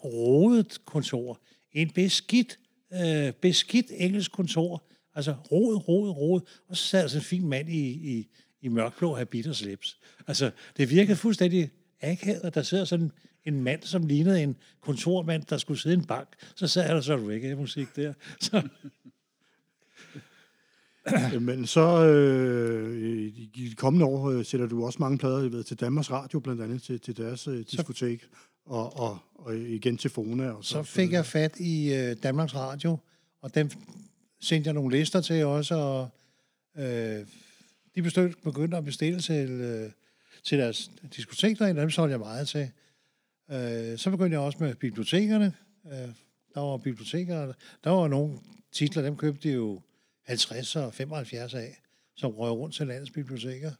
rodet 0.03 0.81
kontor. 0.85 1.39
En 1.71 1.89
beskidt, 1.89 2.59
øh, 2.93 3.33
beskidt 3.33 3.85
engelsk 3.95 4.31
kontor. 4.31 4.83
Altså 5.15 5.35
rod, 5.51 5.75
rod, 5.87 6.09
rod. 6.09 6.41
Og 6.67 6.77
så 6.77 6.83
sad 6.83 7.09
sådan 7.09 7.21
en 7.21 7.25
fin 7.25 7.47
mand 7.47 7.69
i, 7.69 7.89
i, 7.89 8.27
i 8.61 8.67
mørkblå 8.67 9.15
habit 9.15 9.47
og 9.47 9.55
slips. 9.55 9.99
Altså, 10.27 10.51
det 10.77 10.89
virkede 10.89 11.17
fuldstændig 11.17 11.69
akavet, 12.01 12.55
der 12.55 12.61
sidder 12.61 12.85
sådan 12.85 13.11
en 13.45 13.63
mand, 13.63 13.83
som 13.83 14.05
lignede 14.07 14.43
en 14.43 14.55
kontormand, 14.81 15.43
der 15.49 15.57
skulle 15.57 15.79
sidde 15.79 15.95
i 15.95 15.99
en 15.99 16.05
bank. 16.05 16.27
Så 16.55 16.67
sad 16.67 16.95
der 16.95 17.01
så 17.01 17.15
reggae-musik 17.15 17.95
der. 17.95 18.13
Så. 18.41 18.61
Men 21.39 21.67
så 21.67 22.05
øh, 22.05 22.97
i 23.27 23.51
de 23.55 23.75
kommende 23.75 24.05
år 24.05 24.29
øh, 24.29 24.45
sætter 24.45 24.67
du 24.67 24.85
også 24.85 24.99
mange 24.99 25.17
plader 25.17 25.49
ved, 25.49 25.63
til 25.63 25.79
Danmarks 25.79 26.11
Radio, 26.11 26.39
blandt 26.39 26.61
andet 26.61 26.81
til, 26.81 26.99
til 26.99 27.17
deres 27.17 27.47
øh, 27.47 27.65
diskotek, 27.71 28.21
så, 28.21 28.27
og, 28.65 28.99
og, 28.99 29.17
og 29.35 29.57
igen 29.57 29.97
til 29.97 30.09
Fona. 30.09 30.49
Og 30.49 30.65
så, 30.65 30.69
så 30.69 30.83
fik 30.83 31.11
jeg 31.11 31.25
fat 31.25 31.59
i 31.59 31.93
øh, 31.93 32.15
Danmarks 32.23 32.55
Radio, 32.55 32.97
og 33.41 33.55
dem 33.55 33.69
sendte 34.41 34.67
jeg 34.67 34.73
nogle 34.73 34.97
lister 34.97 35.21
til 35.21 35.45
også, 35.45 35.75
og 35.75 36.09
øh, 36.77 37.25
de 37.95 38.01
begyndte, 38.01 38.37
begyndte 38.43 38.77
at 38.77 38.85
bestille 38.85 39.19
til, 39.19 39.49
øh, 39.49 39.91
til 40.43 40.59
deres 40.59 40.91
diskotek 41.15 41.59
derinde, 41.59 41.81
dem 41.81 41.89
solgte 41.89 42.11
jeg 42.11 42.19
meget 42.19 42.47
til. 42.47 42.69
Øh, 43.51 43.97
så 43.97 44.11
begyndte 44.11 44.33
jeg 44.33 44.39
også 44.39 44.57
med 44.61 44.75
bibliotekerne. 44.75 45.53
Øh, 45.85 46.09
der 46.53 46.59
var 46.59 46.77
biblioteker, 46.77 47.53
der 47.83 47.89
var 47.89 48.07
nogle 48.07 48.37
titler, 48.71 49.03
dem 49.03 49.17
købte 49.17 49.49
de 49.49 49.53
jo 49.53 49.81
50 50.25 50.75
og 50.75 50.93
75 50.93 51.53
af, 51.53 51.81
som 52.15 52.31
røg 52.31 52.51
rundt 52.51 52.75
til 52.75 52.87
landets 52.87 53.11
biblioteker. 53.11 53.71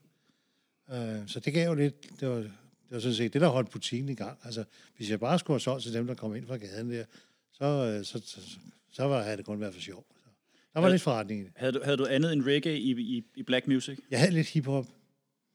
Øh, 0.90 1.28
så 1.28 1.40
det 1.40 1.52
gav 1.52 1.68
jo 1.68 1.74
lidt, 1.74 2.20
det 2.20 2.28
var, 2.28 2.36
det 2.36 2.50
var 2.90 2.98
sådan 2.98 3.14
set 3.14 3.32
det, 3.32 3.40
der 3.40 3.48
holdt 3.48 3.70
butikken 3.70 4.08
i 4.08 4.14
gang. 4.14 4.38
Altså, 4.44 4.64
hvis 4.96 5.10
jeg 5.10 5.20
bare 5.20 5.38
skulle 5.38 5.54
have 5.54 5.60
solgt 5.60 5.82
til 5.82 5.94
dem, 5.94 6.06
der 6.06 6.14
kom 6.14 6.36
ind 6.36 6.46
fra 6.46 6.56
gaden 6.56 6.90
der, 6.90 7.04
så, 7.52 7.64
øh, 7.64 8.04
så, 8.04 8.22
så, 8.26 8.58
så, 8.90 9.04
var, 9.04 9.22
havde 9.22 9.36
det 9.36 9.44
kun 9.44 9.60
været 9.60 9.74
for 9.74 9.80
sjov. 9.80 10.06
Så, 10.24 10.30
der 10.74 10.80
var 10.80 10.80
havde, 10.80 10.92
lidt 10.92 11.02
forretning 11.02 11.40
i 11.40 11.44
det. 11.44 11.52
Havde 11.56 11.72
du, 11.72 11.80
havde 11.84 11.96
du 11.96 12.06
andet 12.06 12.32
end 12.32 12.42
reggae 12.42 12.78
i, 12.78 12.90
i, 12.90 13.24
i 13.34 13.42
black 13.42 13.66
music? 13.66 13.98
Jeg 14.10 14.18
havde 14.20 14.32
lidt 14.32 14.46
hiphop. 14.46 14.86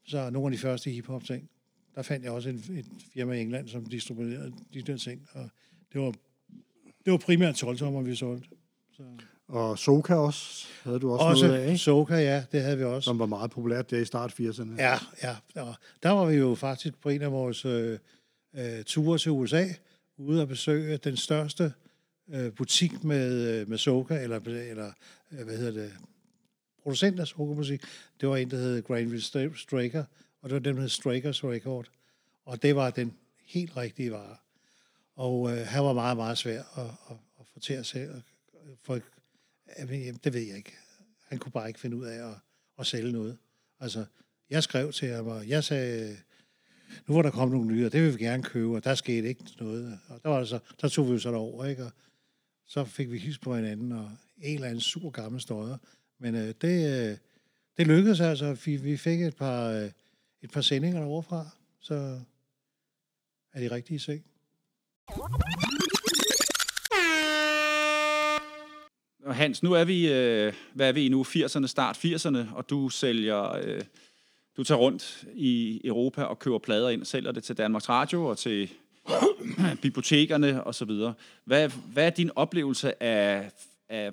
Så 0.05 0.29
nogle 0.29 0.47
af 0.47 0.51
de 0.51 0.57
første 0.57 0.91
hiphop 0.91 1.23
ting. 1.23 1.49
Der 1.95 2.01
fandt 2.01 2.25
jeg 2.25 2.31
også 2.31 2.49
en, 2.49 2.55
et 2.55 2.85
firma 3.13 3.33
i 3.33 3.41
England, 3.41 3.67
som 3.67 3.85
distribuerede 3.85 4.53
de 4.73 4.81
der 4.81 4.97
ting. 4.97 5.27
Og 5.31 5.49
det 5.93 6.01
var, 6.01 6.13
det 7.05 7.11
var 7.11 7.17
primært 7.17 7.55
12 7.55 8.05
vi 8.05 8.15
solgte. 8.15 8.49
Så. 8.91 9.03
Og 9.51 9.79
Soka 9.79 10.15
også, 10.15 10.67
havde 10.83 10.99
du 10.99 11.11
også, 11.11 11.25
også 11.25 11.47
noget 11.47 11.59
af, 11.59 11.65
ikke? 11.65 11.77
Soka, 11.77 12.15
ja, 12.15 12.43
det 12.51 12.61
havde 12.61 12.77
vi 12.77 12.83
også. 12.83 13.05
Som 13.05 13.19
var 13.19 13.25
meget 13.25 13.51
populært 13.51 13.91
der 13.91 13.99
i 13.99 14.05
start 14.05 14.31
80'erne. 14.39 14.75
Ja, 14.77 14.97
ja. 15.23 15.35
Der, 15.53 15.79
der 16.03 16.09
var 16.09 16.25
vi 16.25 16.35
jo 16.35 16.55
faktisk 16.55 17.01
på 17.01 17.09
en 17.09 17.21
af 17.21 17.31
vores 17.31 17.65
øh, 17.65 17.99
øh, 18.55 18.83
ture 18.83 19.17
til 19.17 19.31
USA, 19.31 19.65
ude 20.17 20.41
at 20.41 20.47
besøge 20.47 20.97
den 20.97 21.17
største 21.17 21.73
øh, 22.33 22.51
butik 22.51 23.03
med, 23.03 23.47
øh, 23.47 23.69
med 23.69 23.77
Soka, 23.77 24.23
eller, 24.23 24.39
eller 24.45 24.91
øh, 25.31 25.45
hvad 25.45 25.57
hedder 25.57 25.81
det, 25.81 25.93
producent 26.83 27.19
af 27.19 27.27
Soka-musik. 27.27 27.81
Det 28.21 28.29
var 28.29 28.37
en, 28.37 28.51
der 28.51 28.57
hed 28.57 28.83
Granville 28.83 29.21
Straker, 29.55 30.03
og 30.41 30.49
det 30.49 30.53
var 30.53 30.59
den, 30.59 30.75
der 30.75 30.81
hed 30.81 30.89
Strakers 30.89 31.43
Record. 31.43 31.89
Og 32.45 32.61
det 32.61 32.75
var 32.75 32.89
den 32.89 33.13
helt 33.45 33.77
rigtige 33.77 34.11
vare. 34.11 34.35
Og 35.15 35.51
øh, 35.51 35.67
han 35.67 35.83
var 35.83 35.93
meget, 35.93 36.17
meget 36.17 36.37
svær 36.37 36.59
at, 36.59 36.85
at, 36.85 37.15
at 37.39 37.45
få 37.53 37.59
til 37.59 37.73
at 37.73 37.85
se, 37.85 38.07
for 38.83 38.93
Jamen, 38.93 39.03
det 40.23 40.33
ved 40.33 40.41
jeg 40.41 40.57
ikke. 40.57 40.77
Han 41.27 41.37
kunne 41.37 41.51
bare 41.51 41.67
ikke 41.67 41.79
finde 41.79 41.97
ud 41.97 42.05
af 42.05 42.29
at, 42.29 42.35
at 42.79 42.87
sælge 42.87 43.11
noget. 43.11 43.37
Altså, 43.79 44.05
jeg 44.49 44.63
skrev 44.63 44.91
til 44.91 45.07
ham, 45.07 45.27
og 45.27 45.47
jeg 45.47 45.63
sagde, 45.63 46.17
nu 47.07 47.15
var 47.15 47.21
der 47.21 47.31
kommet 47.31 47.57
nogle 47.57 47.75
nye, 47.75 47.85
og 47.85 47.91
det 47.91 48.01
vil 48.01 48.19
vi 48.19 48.23
gerne 48.23 48.43
købe, 48.43 48.75
og 48.75 48.83
der 48.83 48.95
skete 48.95 49.27
ikke 49.27 49.43
noget. 49.59 49.99
Og 50.07 50.19
der, 50.23 50.29
var 50.29 50.43
så, 50.43 50.59
der 50.81 50.87
tog 50.87 51.07
vi 51.07 51.11
jo 51.11 51.19
så 51.19 51.31
derover, 51.31 51.65
ikke? 51.65 51.85
Og 51.85 51.91
så 52.65 52.85
fik 52.85 53.11
vi 53.11 53.17
his 53.17 53.37
på 53.37 53.55
hinanden, 53.55 53.91
og 53.91 54.11
en 54.41 54.55
eller 54.55 54.67
anden 54.67 54.81
super 54.81 55.09
gammel 55.09 55.41
støder. 55.41 55.77
Men 56.19 56.35
øh, 56.35 56.53
det, 56.61 57.09
øh, 57.11 57.17
det 57.77 57.87
lykkedes 57.87 58.19
altså. 58.19 58.53
Vi, 58.65 58.75
vi 58.75 58.97
fik 58.97 59.21
et 59.21 59.35
par, 59.35 59.69
øh, 59.69 59.91
et 60.41 60.51
par 60.51 60.61
sendinger 60.61 60.99
derovre 60.99 61.23
fra, 61.23 61.49
så 61.79 62.21
er 63.53 63.59
de 63.59 63.71
rigtige 63.71 63.99
seng. 63.99 64.25
Hans, 69.27 69.63
nu 69.63 69.73
er 69.73 69.83
vi, 69.83 70.13
øh, 70.13 70.53
hvad 70.73 70.87
er 70.87 70.91
vi 70.91 71.09
nu, 71.09 71.23
80'erne, 71.23 71.67
start 71.67 72.05
80'erne, 72.05 72.55
og 72.55 72.69
du 72.69 72.89
sælger, 72.89 73.51
øh, 73.51 73.81
du 74.57 74.63
tager 74.63 74.79
rundt 74.79 75.25
i 75.33 75.81
Europa 75.83 76.23
og 76.23 76.39
køber 76.39 76.57
plader 76.57 76.89
ind, 76.89 77.01
og 77.01 77.07
sælger 77.07 77.31
det 77.31 77.43
til 77.43 77.57
Danmarks 77.57 77.89
Radio 77.89 78.25
og 78.25 78.37
til 78.37 78.71
bibliotekerne 79.81 80.63
og 80.63 80.75
så 80.75 80.85
videre. 80.85 81.13
Hvad, 81.45 81.69
hvad 81.93 82.05
er 82.05 82.09
din 82.09 82.31
oplevelse 82.35 83.03
af, 83.03 83.51
af, 83.89 84.11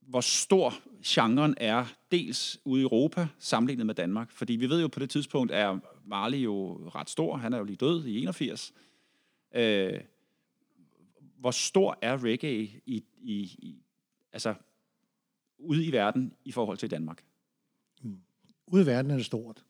hvor 0.00 0.20
stor 0.20 0.74
genren 1.06 1.54
er, 1.56 1.86
dels 2.10 2.58
ude 2.64 2.80
i 2.80 2.84
Europa, 2.84 3.28
sammenlignet 3.38 3.86
med 3.86 3.94
Danmark? 3.94 4.30
Fordi 4.30 4.52
vi 4.52 4.68
ved 4.68 4.80
jo, 4.80 4.88
på 4.88 5.00
det 5.00 5.10
tidspunkt 5.10 5.52
er 5.52 5.78
Marley 6.06 6.38
jo 6.38 6.88
ret 6.94 7.10
stor. 7.10 7.36
Han 7.36 7.52
er 7.52 7.58
jo 7.58 7.64
lige 7.64 7.76
død 7.76 8.04
i 8.04 8.18
81. 8.18 8.72
Øh, 9.54 10.00
hvor 11.38 11.50
stor 11.50 11.98
er 12.02 12.24
reggae 12.24 12.70
i, 12.86 13.04
i, 13.22 13.40
i 13.42 13.76
altså 14.32 14.54
ude 15.58 15.84
i 15.84 15.92
verden 15.92 16.32
i 16.44 16.52
forhold 16.52 16.78
til 16.78 16.90
Danmark? 16.90 17.24
Mm. 18.02 18.20
Ude 18.66 18.82
i 18.82 18.86
verden 18.86 19.10
er 19.10 19.16
det 19.16 19.26
stort. 19.26 19.64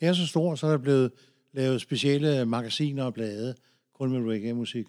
Det 0.00 0.08
er 0.08 0.12
så 0.12 0.26
stort, 0.26 0.58
så 0.58 0.66
er 0.66 0.70
der 0.70 0.78
blevet 0.78 1.12
lavet 1.52 1.80
specielle 1.80 2.46
magasiner 2.46 3.04
og 3.04 3.14
blade, 3.14 3.54
kun 3.92 4.10
med 4.10 4.32
reggae-musik. 4.32 4.86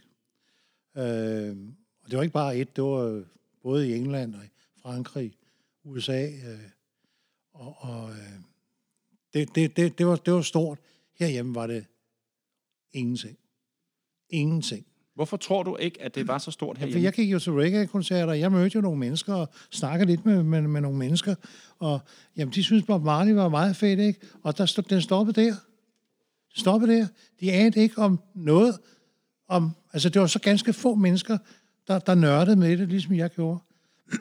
Øh, 0.98 1.58
og 2.04 2.10
det 2.10 2.18
var 2.18 2.22
ikke 2.22 2.34
bare 2.34 2.58
et, 2.58 2.76
det 2.76 2.84
var 2.84 3.24
både 3.62 3.90
i 3.90 3.94
England 3.94 4.36
og 4.36 4.46
i 4.46 4.48
Frankrig, 4.82 5.38
USA, 5.84 6.26
øh, 6.26 6.70
og, 7.54 7.76
og 7.80 8.12
øh, 8.12 8.40
det, 9.34 9.56
det, 9.56 9.78
det, 9.78 9.98
det, 9.98 10.06
var, 10.06 10.16
det 10.16 10.34
var 10.34 10.42
stort. 10.42 10.80
Herhjemme 11.14 11.56
var 11.56 11.68
det 11.68 11.86
ingenting. 12.92 13.38
Ingenting. 14.30 14.86
Hvorfor 15.16 15.38
tror 15.38 15.64
du 15.64 15.76
ikke, 15.76 16.02
at 16.02 16.16
det 16.16 16.28
var 16.28 16.38
så 16.38 16.52
stort 16.52 16.78
her? 16.78 16.88
Ja, 16.88 17.02
jeg 17.02 17.14
gik 17.14 17.32
jo 17.32 17.40
til 17.40 17.54
reggae-koncerter, 17.54 18.34
jeg 18.34 18.52
mødte 18.52 18.76
jo 18.76 18.82
nogle 18.82 19.00
mennesker 19.00 19.34
og 19.34 19.50
snakkede 19.72 20.10
lidt 20.10 20.26
med, 20.26 20.44
med, 20.44 20.62
med 20.62 20.82
nogle 20.82 20.98
mennesker, 20.98 21.36
og 21.80 22.00
jamen, 22.38 22.54
de 22.54 22.64
synes 22.64 22.84
Bob 22.84 23.04
Marley 23.04 23.34
var 23.34 23.50
meget 23.50 23.76
fedt, 23.76 24.00
ikke? 24.00 24.20
Og 24.44 24.58
der, 24.58 24.84
den 24.90 25.02
stoppede 25.02 25.42
der. 25.42 25.56
Stoppede 26.56 26.98
der. 26.98 27.08
De 27.40 27.52
anede 27.52 27.80
ikke 27.80 27.98
om 27.98 28.20
noget. 28.36 28.80
Om, 29.48 29.72
altså, 29.94 30.10
det 30.10 30.22
var 30.22 30.28
så 30.28 30.40
ganske 30.40 30.74
få 30.74 30.96
mennesker, 30.96 31.38
der, 31.88 32.00
der 32.00 32.16
nørdede 32.16 32.56
med 32.56 32.78
det, 32.78 32.90
ligesom 32.90 33.14
jeg 33.14 33.30
gjorde. 33.30 33.60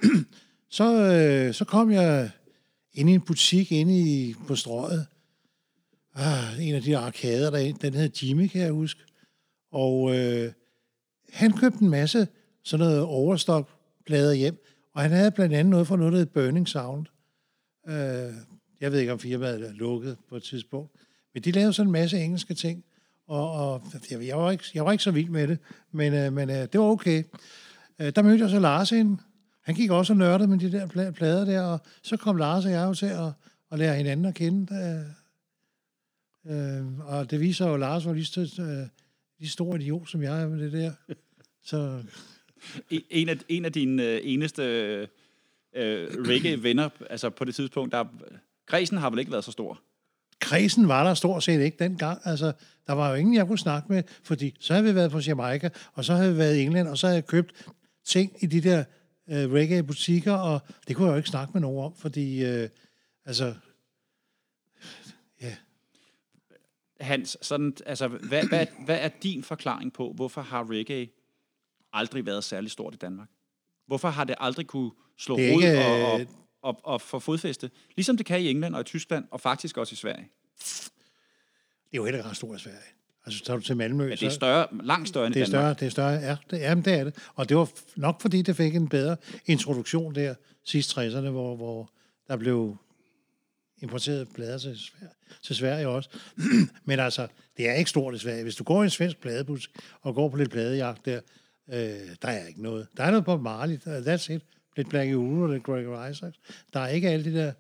så, 0.71 1.13
øh, 1.13 1.55
så 1.55 1.65
kom 1.65 1.91
jeg 1.91 2.31
ind 2.93 3.11
i 3.11 3.15
en 3.15 3.21
butik 3.21 3.73
inde 3.73 3.99
i, 3.99 4.35
på 4.47 4.57
strøget. 4.57 5.07
Ah, 6.15 6.69
en 6.69 6.75
af 6.75 6.83
de 6.83 6.97
arkader, 6.97 7.51
der, 7.51 7.73
den 7.73 7.95
hed 7.95 8.11
Jimmy, 8.23 8.49
kan 8.49 8.61
jeg 8.61 8.73
huske. 8.73 9.01
Og 9.73 10.17
øh, 10.17 10.53
han 11.35 11.53
købte 11.53 11.83
en 11.83 11.91
masse 11.91 12.29
sådan 12.63 12.87
noget 12.87 13.03
overstock-plader 13.03 14.33
hjem, 14.33 14.65
og 14.95 15.03
han 15.03 15.11
havde 15.11 15.31
blandt 15.31 15.55
andet 15.55 15.71
noget 15.71 15.87
fra 15.87 15.97
noget, 15.97 16.13
der 16.13 16.19
hed 16.19 16.27
Burning 16.27 16.69
Sound. 16.69 17.07
Øh, 17.89 18.35
jeg 18.81 18.93
ved 18.93 18.99
ikke, 18.99 19.13
om 19.13 19.19
firmaet 19.19 19.69
er 19.69 19.73
lukket 19.73 20.17
på 20.29 20.37
et 20.37 20.43
tidspunkt, 20.43 20.93
men 21.35 21.43
de 21.43 21.51
lavede 21.51 21.73
sådan 21.73 21.89
en 21.89 21.93
masse 21.93 22.19
engelske 22.19 22.55
ting, 22.55 22.85
og, 23.27 23.53
og 23.53 23.83
jeg, 24.11 24.27
jeg, 24.27 24.39
var 24.39 24.51
ikke, 24.51 24.65
jeg 24.75 24.85
var 24.85 24.93
ikke 24.93 25.05
så 25.05 25.11
vild 25.11 25.29
med 25.29 25.49
det, 25.49 25.59
men, 25.93 26.15
øh, 26.15 26.33
men 26.33 26.51
øh, 26.51 26.57
det 26.57 26.81
var 26.81 26.87
okay. 26.87 27.25
Øh, 27.99 28.13
der 28.17 28.23
mødte 28.23 28.43
jeg 28.43 28.51
så 28.51 28.59
Lars 28.59 28.93
ind. 28.93 29.19
Han 29.63 29.75
gik 29.75 29.91
også 29.91 30.13
og 30.13 30.17
nørdede 30.17 30.49
med 30.49 30.59
de 30.59 30.73
der 30.73 31.13
plader 31.13 31.45
der, 31.45 31.63
og 31.63 31.81
så 32.03 32.17
kom 32.17 32.37
Lars 32.37 32.65
og 32.65 32.71
jeg 32.71 32.85
jo 32.85 32.95
til 32.95 33.07
at, 33.07 33.33
at 33.73 33.79
lære 33.79 33.97
hinanden 33.97 34.27
at 34.27 34.35
kende. 34.35 34.75
Øh, 36.47 36.57
øh, 36.57 36.99
og 36.99 37.31
det 37.31 37.41
viser 37.41 37.67
jo, 37.67 37.75
at 37.75 37.81
Lars 37.81 38.07
var 38.07 38.13
lige, 38.13 38.25
så, 38.25 38.41
øh, 38.63 38.89
lige 39.39 39.51
stor 39.51 39.75
idiot, 39.75 40.09
som 40.09 40.23
jeg 40.23 40.43
er 40.43 40.49
med 40.49 40.59
det 40.59 40.73
der. 40.73 40.93
Så 41.65 42.03
En- 43.11 43.29
af, 43.29 43.37
en 43.49 43.65
af 43.65 43.73
dine 43.73 44.05
øh, 44.05 44.21
eneste 44.23 44.63
øh, 44.63 46.09
reggae-venner, 46.09 46.89
altså 47.11 47.31
på 47.31 47.45
det 47.45 47.55
tidspunkt, 47.55 47.93
der, 47.93 48.05
Græsen 48.67 48.97
har 48.97 49.11
vel 49.11 49.19
ikke 49.19 49.33
været 49.33 49.45
så 49.45 49.53
stor? 49.53 49.81
kredsen 50.41 50.89
var 50.89 51.05
der 51.05 51.15
stort 51.15 51.43
set 51.43 51.61
ikke 51.61 51.77
dengang. 51.79 52.21
Altså, 52.25 52.53
der 52.87 52.93
var 52.93 53.09
jo 53.11 53.15
ingen, 53.15 53.35
jeg 53.35 53.47
kunne 53.47 53.59
snakke 53.59 53.93
med, 53.93 54.03
fordi 54.23 54.57
så 54.61 54.73
havde 54.75 54.87
vi 54.87 54.95
været 54.95 55.11
på 55.11 55.19
Jamaica, 55.19 55.71
og 55.93 56.05
så 56.05 56.15
havde 56.15 56.33
vi 56.33 56.39
været 56.39 56.57
i 56.57 56.63
England, 56.63 56.89
og 56.89 56.99
så 56.99 57.07
havde 57.07 57.17
jeg 57.17 57.27
købt 57.27 57.67
ting 58.05 58.33
i 58.41 58.47
de 58.47 58.61
der 58.61 58.85
øh, 59.29 59.53
reggae-butikker, 59.53 60.33
og 60.33 60.61
det 60.89 60.97
kunne 60.97 61.07
jeg 61.07 61.13
jo 61.13 61.17
ikke 61.17 61.29
snakke 61.29 61.53
med 61.53 61.61
nogen 61.61 61.85
om, 61.85 61.95
fordi, 61.97 62.45
øh, 62.45 62.69
altså, 63.25 63.55
ja, 65.43 65.57
Hans, 67.01 67.39
sådan, 67.43 67.77
altså, 67.87 68.09
hvad, 68.09 68.49
hvad, 68.49 68.67
hvad 68.85 68.99
er 69.01 69.11
din 69.23 69.43
forklaring 69.43 69.93
på, 69.93 70.13
hvorfor 70.13 70.41
har 70.41 70.71
reggae 70.71 71.09
aldrig 71.95 72.27
været 72.27 72.45
særlig 72.45 72.71
stort 72.71 72.95
i 72.95 72.97
Danmark? 72.97 73.29
Hvorfor 73.87 74.09
har 74.09 74.25
det 74.25 74.35
aldrig 74.41 74.67
kunne 74.67 74.91
slå 75.19 75.37
Det 75.37 75.53
rod 75.53 75.63
ikke, 75.63 75.87
og, 75.87 76.13
og, 76.13 76.21
øh, 76.21 76.27
og, 76.63 76.81
og 76.85 77.01
få 77.01 77.19
fodfæste? 77.19 77.71
Ligesom 77.97 78.17
det 78.17 78.27
kan 78.27 78.41
i 78.41 78.51
England 78.51 78.75
og 78.75 78.81
i 78.81 78.85
Tyskland, 78.85 79.25
og 79.31 79.41
faktisk 79.41 79.77
også 79.77 79.93
i 79.93 79.97
Sverige. 79.97 80.29
det 80.59 81.93
er 81.93 81.97
jo 81.97 82.05
heller 82.05 82.19
ikke 82.19 82.29
ret 82.29 82.37
stort 82.37 82.61
i 82.61 82.63
Sverige. 82.63 82.79
Altså, 83.27 83.45
tager 83.45 83.57
du 83.57 83.63
til 83.63 83.77
Malmø, 83.77 84.03
Men 84.09 84.19
det 84.19 84.23
er 84.23 84.31
større, 84.31 84.67
langt 84.83 85.09
større 85.09 85.27
end 85.27 85.35
Det 85.35 85.43
er 85.43 85.47
Danmark. 85.47 85.61
større, 85.61 85.75
det 85.75 85.87
er 85.87 85.91
større, 85.91 86.31
ja. 86.31 86.37
Det, 86.51 86.59
jamen, 86.59 86.85
det 86.85 86.93
er 86.93 87.05
det. 87.05 87.15
Og 87.35 87.49
det 87.49 87.57
var 87.57 87.71
nok 87.97 88.21
fordi, 88.21 88.43
det 88.43 88.57
fik 88.57 88.75
en 88.75 88.89
bedre 88.89 89.17
introduktion 89.47 90.15
der 90.15 90.35
sidst 90.65 90.99
60'erne, 90.99 91.29
hvor, 91.29 91.57
hvor 91.57 91.91
der 92.29 92.37
blev 92.37 92.77
importeret 93.83 94.29
plader 94.35 94.59
til, 94.59 94.79
Sverige, 94.79 95.13
til 95.43 95.57
Sverige 95.57 95.89
også. 95.89 96.11
Men 96.85 97.01
altså, 97.01 97.29
det 97.57 97.69
er 97.69 97.75
ikke 97.75 97.91
stort 97.91 98.15
i 98.15 98.19
Sverige. 98.19 98.43
Hvis 98.43 98.57
du 98.57 98.65
går 98.65 98.83
i 98.83 98.85
en 98.85 98.91
svensk 98.91 99.21
pladebus 99.21 99.71
og 100.01 100.15
går 100.15 100.29
på 100.29 100.37
lidt 100.37 100.51
pladejagt 100.51 101.07
der, 101.07 101.21
øh, 101.69 102.17
der 102.23 102.29
er 102.29 102.47
ikke 102.47 102.63
noget. 102.63 102.89
Der 102.97 103.05
er 103.05 103.11
noget 103.11 103.25
på 103.25 103.37
Marley, 103.37 103.77
that's 103.77 104.33
it. 104.33 104.43
Lidt 104.77 104.89
Black 104.89 105.15
Uhuru 105.15 105.43
og 105.43 105.49
lidt 105.49 105.63
Gregory 105.63 106.11
Isaacs. 106.11 106.41
Der 106.73 106.81
er 106.81 106.89
ikke 106.89 107.09
alle 107.09 107.25
de 107.25 107.35
der 107.39 107.53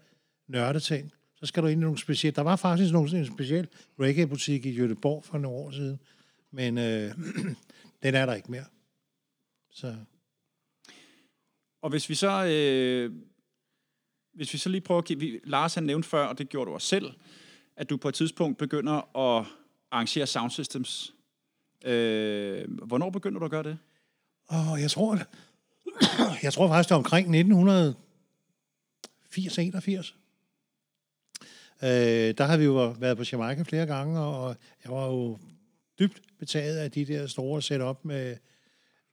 nørdeting. 0.49 1.13
Så 1.37 1.47
skal 1.47 1.63
du 1.63 1.69
ind 1.69 1.81
i 1.81 1.85
nogle 1.85 1.99
specielle... 1.99 2.35
Der 2.37 2.43
var 2.43 2.57
faktisk 2.57 2.93
nogle, 2.93 3.19
en 3.19 3.27
speciel 3.27 3.69
reggae-butik 4.01 4.67
i 4.67 4.81
Göteborg 4.81 5.23
for 5.25 5.39
nogle 5.39 5.59
år 5.59 5.71
siden. 5.71 6.01
Men 6.51 6.79
øh, 6.79 7.15
den 8.03 8.15
er 8.15 8.27
der 8.27 8.35
ikke 8.35 8.51
mere. 8.51 8.65
Så 9.71 9.97
Og 11.83 11.91
hvis 11.91 12.09
vi 12.09 12.15
så... 12.15 12.45
Øh, 12.47 13.13
hvis 14.35 14.53
vi 14.53 14.59
så 14.59 14.69
lige 14.69 14.81
prøver 14.81 14.99
at 14.99 15.05
kigge... 15.05 15.21
vi- 15.21 15.41
Lars 15.45 15.75
han 15.75 15.85
nævnte 15.85 16.09
før, 16.09 16.27
og 16.27 16.39
det 16.39 16.49
gjorde 16.49 16.69
du 16.69 16.75
også 16.75 16.89
selv, 16.89 17.11
at 17.77 17.91
du 17.91 17.97
på 17.97 18.09
et 18.09 18.15
tidspunkt 18.15 18.59
begynder 18.59 19.17
at 19.19 19.47
arrangere 19.91 20.27
sound 20.27 20.51
systems. 20.51 21.15
Øh, 21.85 22.71
hvornår 22.87 23.11
begynder 23.11 23.39
du 23.39 23.45
at 23.45 23.51
gøre 23.51 23.63
det? 23.63 23.79
Og 24.47 24.81
jeg 24.81 24.91
tror, 24.91 25.19
jeg 26.43 26.53
tror 26.53 26.69
faktisk, 26.69 26.89
det 26.89 26.95
er 26.95 26.99
omkring 26.99 27.29
1980-81. 27.29 27.35
Øh, 31.83 32.35
der 32.39 32.45
har 32.45 32.57
vi 32.57 32.65
jo 32.65 32.95
været 32.99 33.17
på 33.17 33.25
Jamaica 33.33 33.63
flere 33.63 33.87
gange, 33.87 34.21
og 34.21 34.57
jeg 34.85 34.93
var 34.93 35.07
jo 35.07 35.39
dybt 35.99 36.23
betaget 36.39 36.77
af 36.77 36.91
de 36.91 37.05
der 37.05 37.27
store 37.27 37.63
setup 37.63 37.99
med 38.03 38.37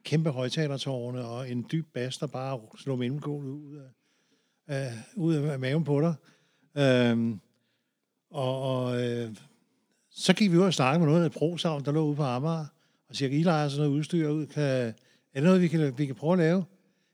kæmpe 0.04 0.30
højtalertårne 0.30 1.26
og 1.26 1.52
en 1.52 1.66
dyb 1.72 1.94
bas, 1.94 2.18
der 2.18 2.28
bare 2.28 2.60
slog 2.78 3.00
mellemgulvet 3.00 3.52
ud 3.52 3.80
af, 4.68 4.86
øh, 4.86 4.92
ud 5.16 5.36
af 5.36 5.60
maven 5.60 5.84
på 5.84 6.02
dig. 6.02 6.16
Øh, 6.78 7.36
og 8.30 8.62
og 8.62 9.04
øh, 9.04 9.36
så 10.10 10.34
gik 10.34 10.52
vi 10.52 10.58
ud 10.58 10.64
og 10.64 10.74
snakkede 10.74 11.00
med 11.00 11.14
noget 11.14 11.26
af 11.26 11.32
pro-sound, 11.32 11.84
der 11.84 11.92
lå 11.92 12.06
ude 12.06 12.16
på 12.16 12.24
Amager, 12.24 12.66
og 13.10 13.16
siger, 13.16 13.30
I 13.30 13.44
leger 13.44 13.70
sådan 13.70 13.86
noget 13.86 13.98
udstyr 13.98 14.30
ud, 14.30 14.46
kan, 14.46 14.94
er 15.34 15.40
det 15.40 15.44
noget, 15.44 15.62
vi 15.62 15.68
kan, 15.68 15.98
vi 15.98 16.06
kan 16.06 16.16
prøve 16.16 16.34
at 16.34 16.40
lave? 16.40 16.64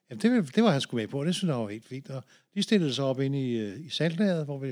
Jamen, 0.09 0.21
det, 0.21 0.55
det 0.55 0.63
var 0.63 0.71
han 0.71 0.81
sgu 0.81 0.95
med 0.97 1.07
på, 1.07 1.19
og 1.19 1.25
det 1.25 1.35
synes 1.35 1.49
jeg 1.49 1.57
var 1.59 1.69
helt 1.69 1.85
fint. 1.85 2.09
Og 2.09 2.23
de 2.55 2.63
stillede 2.63 2.93
sig 2.93 3.05
op 3.05 3.19
inde 3.19 3.41
i, 3.51 3.57
øh, 3.59 3.85
i 3.85 3.89
saltlaget, 3.89 4.45
hvor 4.45 4.57
vi, 4.57 4.71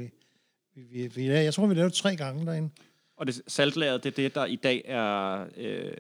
vi, 0.76 0.82
vi, 0.92 1.08
vi 1.08 1.28
jeg 1.30 1.54
tror, 1.54 1.68
vi 1.68 1.74
lavede 1.74 1.94
tre 1.94 2.16
gange 2.16 2.46
derinde. 2.46 2.70
Og 3.18 3.28
det 3.28 3.42
saltlaget, 3.48 4.04
det 4.04 4.12
er 4.12 4.16
det, 4.16 4.36
der 4.36 4.46
i 4.46 4.56
dag 4.56 4.82
er 4.86 5.46
øh, 5.58 5.92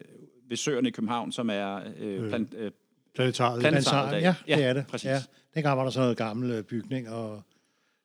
ved 0.49 0.58
søerne 0.58 0.88
i 0.88 0.91
København, 0.91 1.31
som 1.31 1.49
er 1.49 1.79
øh, 1.99 2.29
plant, 2.29 2.53
øh, 2.53 2.71
Planetariet. 3.15 3.60
Plan- 3.60 3.71
Planetarium, 3.71 4.10
i 4.10 4.12
dag. 4.12 4.21
ja, 4.21 4.36
Ja, 4.47 4.55
det 4.58 4.65
er 4.65 4.73
det. 4.73 4.88
præcis. 4.88 5.05
Ja. 5.10 5.21
Dengang 5.55 5.77
var 5.77 5.84
der 5.84 5.91
sådan 5.91 6.03
noget 6.03 6.17
gammel 6.17 6.51
øh, 6.51 6.63
bygning, 6.63 7.10
og 7.10 7.41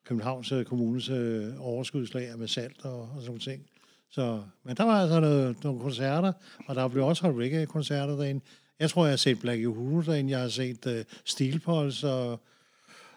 Københavns 0.05 0.53
øh, 0.53 0.65
Kommunes 0.65 1.09
øh, 1.09 1.47
overskudslager 1.59 2.37
med 2.37 2.49
salt 2.49 2.85
og, 2.85 3.01
og 3.01 3.23
sådan 3.23 3.39
ting. 3.39 3.67
Så, 4.11 4.43
men 4.65 4.77
der 4.77 4.85
var 4.85 5.01
altså 5.03 5.21
noget, 5.21 5.65
nogle 5.65 5.81
koncerter, 5.81 6.33
og 6.67 6.75
der 6.75 6.89
blev 6.89 7.05
også 7.07 7.23
holdt 7.23 7.39
reggae-koncerter 7.39 8.17
derinde. 8.17 8.41
Jeg 8.81 8.91
tror, 8.91 9.05
jeg 9.05 9.13
har 9.13 9.17
set 9.17 9.41
Black 9.41 9.67
Uhuru 9.67 10.01
derinde, 10.03 10.31
jeg 10.31 10.41
har 10.41 10.49
set 10.49 10.87
uh, 10.87 10.93
Steel 11.25 11.59
Pulse, 11.61 12.09
og 12.09 12.41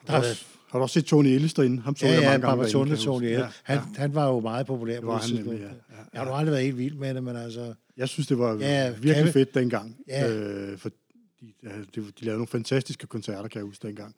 der 0.07 0.11
har 0.11 0.17
Har, 0.19 0.21
været 0.21 0.45
har 0.71 0.79
du 0.79 0.83
også 0.83 0.93
set 0.93 1.05
Tony 1.05 1.27
Ellis 1.27 1.53
derinde? 1.53 1.81
Ham 1.81 1.95
så 1.95 2.05
Ja, 2.05 2.11
jeg 2.13 2.21
ja, 2.21 2.27
mange 2.29 2.47
gange 2.47 2.63
derinde, 2.63 2.85
kan 2.85 2.89
jeg 2.89 2.99
Tony. 2.99 3.13
huske. 3.25 3.29
Ja, 3.31 3.47
han, 3.63 3.77
ja. 3.77 3.81
han 4.01 4.15
var 4.15 4.27
jo 4.27 4.39
meget 4.39 4.65
populær 4.65 4.99
på 4.99 5.05
var 5.05 5.13
det 5.13 5.21
han 5.21 5.29
tidspunkt. 5.35 5.61
ja. 5.61 5.65
Ja, 5.65 5.71
Jeg 6.13 6.21
har 6.21 6.31
aldrig 6.31 6.51
været 6.51 6.63
helt 6.63 6.77
vild 6.77 6.95
med 6.95 7.13
det, 7.13 7.23
men 7.23 7.35
altså... 7.35 7.73
Jeg 7.97 8.09
synes, 8.09 8.27
det 8.27 8.37
var 8.37 8.53
Ja, 8.59 8.83
ja, 8.85 8.89
virkelig 8.89 9.15
kan 9.15 9.33
fedt 9.33 9.53
dengang. 9.55 9.95
Ja. 10.07 10.29
Øh, 10.31 10.77
for 10.77 10.89
de, 10.89 10.95
ja, 11.63 11.69
de, 11.69 12.01
de 12.01 12.05
lavede 12.25 12.37
nogle 12.37 12.47
fantastiske 12.47 13.07
koncerter, 13.07 13.47
kan 13.47 13.59
jeg 13.59 13.65
huske 13.65 13.87
dengang. 13.87 14.15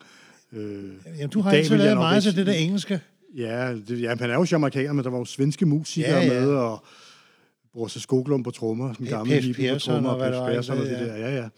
Øh, 0.54 0.84
Jamen, 1.18 1.30
du 1.30 1.42
har 1.42 1.52
altid 1.52 1.78
lavet 1.78 1.98
meget 1.98 2.24
til 2.24 2.36
det 2.36 2.48
der 2.48 2.54
engelske. 2.54 3.02
Ja, 3.38 3.74
det, 3.88 4.02
ja, 4.02 4.16
han 4.20 4.30
er 4.30 4.34
jo 4.36 4.46
jamaicaner, 4.52 4.94
men 4.94 5.04
der 5.04 5.10
var 5.12 5.18
jo 5.18 5.26
svenske 5.26 5.66
musikere 5.66 6.10
Ja, 6.18 6.24
ja. 6.34 6.40
med, 6.40 6.48
og 6.50 6.86
Bosse 7.76 8.00
Skoglund 8.00 8.44
på 8.44 8.52
trommer, 8.52 8.94
den 8.94 9.06
gamle 9.06 9.42
hippie 9.42 9.74
på 9.74 9.80
trommer, 9.80 10.10
og 10.10 10.26
ikke? 10.26 10.40
Persson 10.40 10.78
og 10.78 10.86
det 10.86 11.00
der. 11.00 11.16
Ja, 11.16 11.36
ja. 11.36 11.50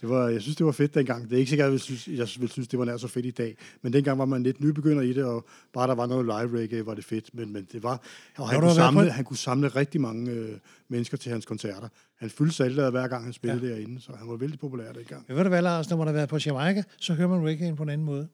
Det 0.00 0.08
var, 0.08 0.28
jeg 0.28 0.42
synes, 0.42 0.56
det 0.56 0.66
var 0.66 0.72
fedt 0.72 0.94
dengang. 0.94 1.24
Det 1.24 1.32
er 1.32 1.38
ikke 1.38 1.48
sikkert, 1.48 1.64
at 1.64 1.68
jeg 1.68 1.72
vil 1.72 1.80
synes, 1.80 2.08
jeg 2.08 2.28
synes, 2.28 2.68
det 2.68 2.78
var 2.78 2.84
nær 2.84 2.96
så 2.96 3.08
fedt 3.08 3.26
i 3.26 3.30
dag. 3.30 3.56
Men 3.82 3.92
dengang 3.92 4.18
var 4.18 4.24
man 4.24 4.42
lidt 4.42 4.60
nybegynder 4.60 5.02
i 5.02 5.12
det, 5.12 5.24
og 5.24 5.46
bare 5.72 5.86
der 5.86 5.94
var 5.94 6.06
noget 6.06 6.24
live 6.24 6.60
reggae, 6.60 6.86
var 6.86 6.94
det 6.94 7.04
fedt. 7.04 7.34
Men, 7.34 7.52
men 7.52 7.68
det 7.72 7.82
var, 7.82 8.02
og 8.36 8.48
han, 8.48 8.60
kunne 8.60 8.74
samle, 8.74 9.10
han 9.10 9.24
kunne 9.24 9.36
samle 9.36 9.68
rigtig 9.68 10.00
mange 10.00 10.30
øh, 10.30 10.58
mennesker 10.88 11.16
til 11.16 11.32
hans 11.32 11.46
koncerter. 11.46 11.88
Han 12.18 12.30
fyldte 12.30 12.56
saltet 12.56 12.90
hver 12.90 13.08
gang, 13.08 13.24
han 13.24 13.32
spillede 13.32 13.66
ja. 13.66 13.74
derinde, 13.74 14.00
så 14.00 14.12
han 14.18 14.28
var 14.28 14.36
vældig 14.36 14.58
populær 14.58 14.92
dengang. 14.92 15.24
Men 15.28 15.36
ved 15.36 15.44
du 15.44 15.48
hvad, 15.48 15.62
Lars, 15.62 15.90
når 15.90 15.96
man 15.96 16.06
har 16.06 16.14
været 16.14 16.28
på 16.28 16.38
Jamaica, 16.46 16.82
så 17.00 17.14
hører 17.14 17.28
man 17.28 17.46
reggae 17.46 17.76
på 17.76 17.82
en 17.82 17.88
anden 17.88 18.04
måde. 18.04 18.28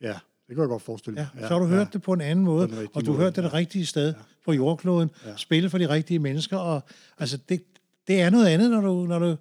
Ja, 0.00 0.18
det 0.52 0.56
kan 0.56 0.62
jeg 0.62 0.68
godt 0.68 0.82
forestille 0.82 1.20
Ja, 1.20 1.26
mig. 1.34 1.48
så 1.48 1.54
har 1.54 1.60
du 1.60 1.66
hørt 1.66 1.92
det 1.92 2.02
på 2.02 2.12
en 2.12 2.20
anden 2.20 2.44
måde, 2.44 2.68
den 2.68 2.88
og 2.94 3.06
du 3.06 3.12
har 3.12 3.18
hørt 3.18 3.36
det 3.36 3.44
det 3.44 3.50
ja. 3.50 3.56
rigtige 3.56 3.86
sted 3.86 4.14
på 4.44 4.52
jordkloden, 4.52 5.10
spille 5.36 5.70
for 5.70 5.78
de 5.78 5.88
rigtige 5.88 6.18
mennesker, 6.18 6.56
og 6.56 6.82
altså, 7.18 7.36
det, 7.48 7.64
det 8.06 8.20
er 8.20 8.30
noget 8.30 8.46
andet, 8.46 8.70
når 8.70 8.80
du, 8.80 9.06
når 9.06 9.18
du, 9.18 9.36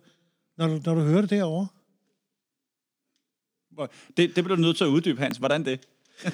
når 0.57 0.67
du, 0.67 0.81
når 0.85 0.95
du 0.95 1.01
hører 1.01 1.21
det 1.21 1.29
derovre. 1.29 1.67
det, 4.17 4.35
det 4.35 4.43
bliver 4.43 4.55
du 4.55 4.61
nødt 4.61 4.77
til 4.77 4.83
at 4.83 4.87
uddybe, 4.87 5.21
Hans. 5.21 5.37
Hvordan 5.37 5.65
det? 5.65 5.79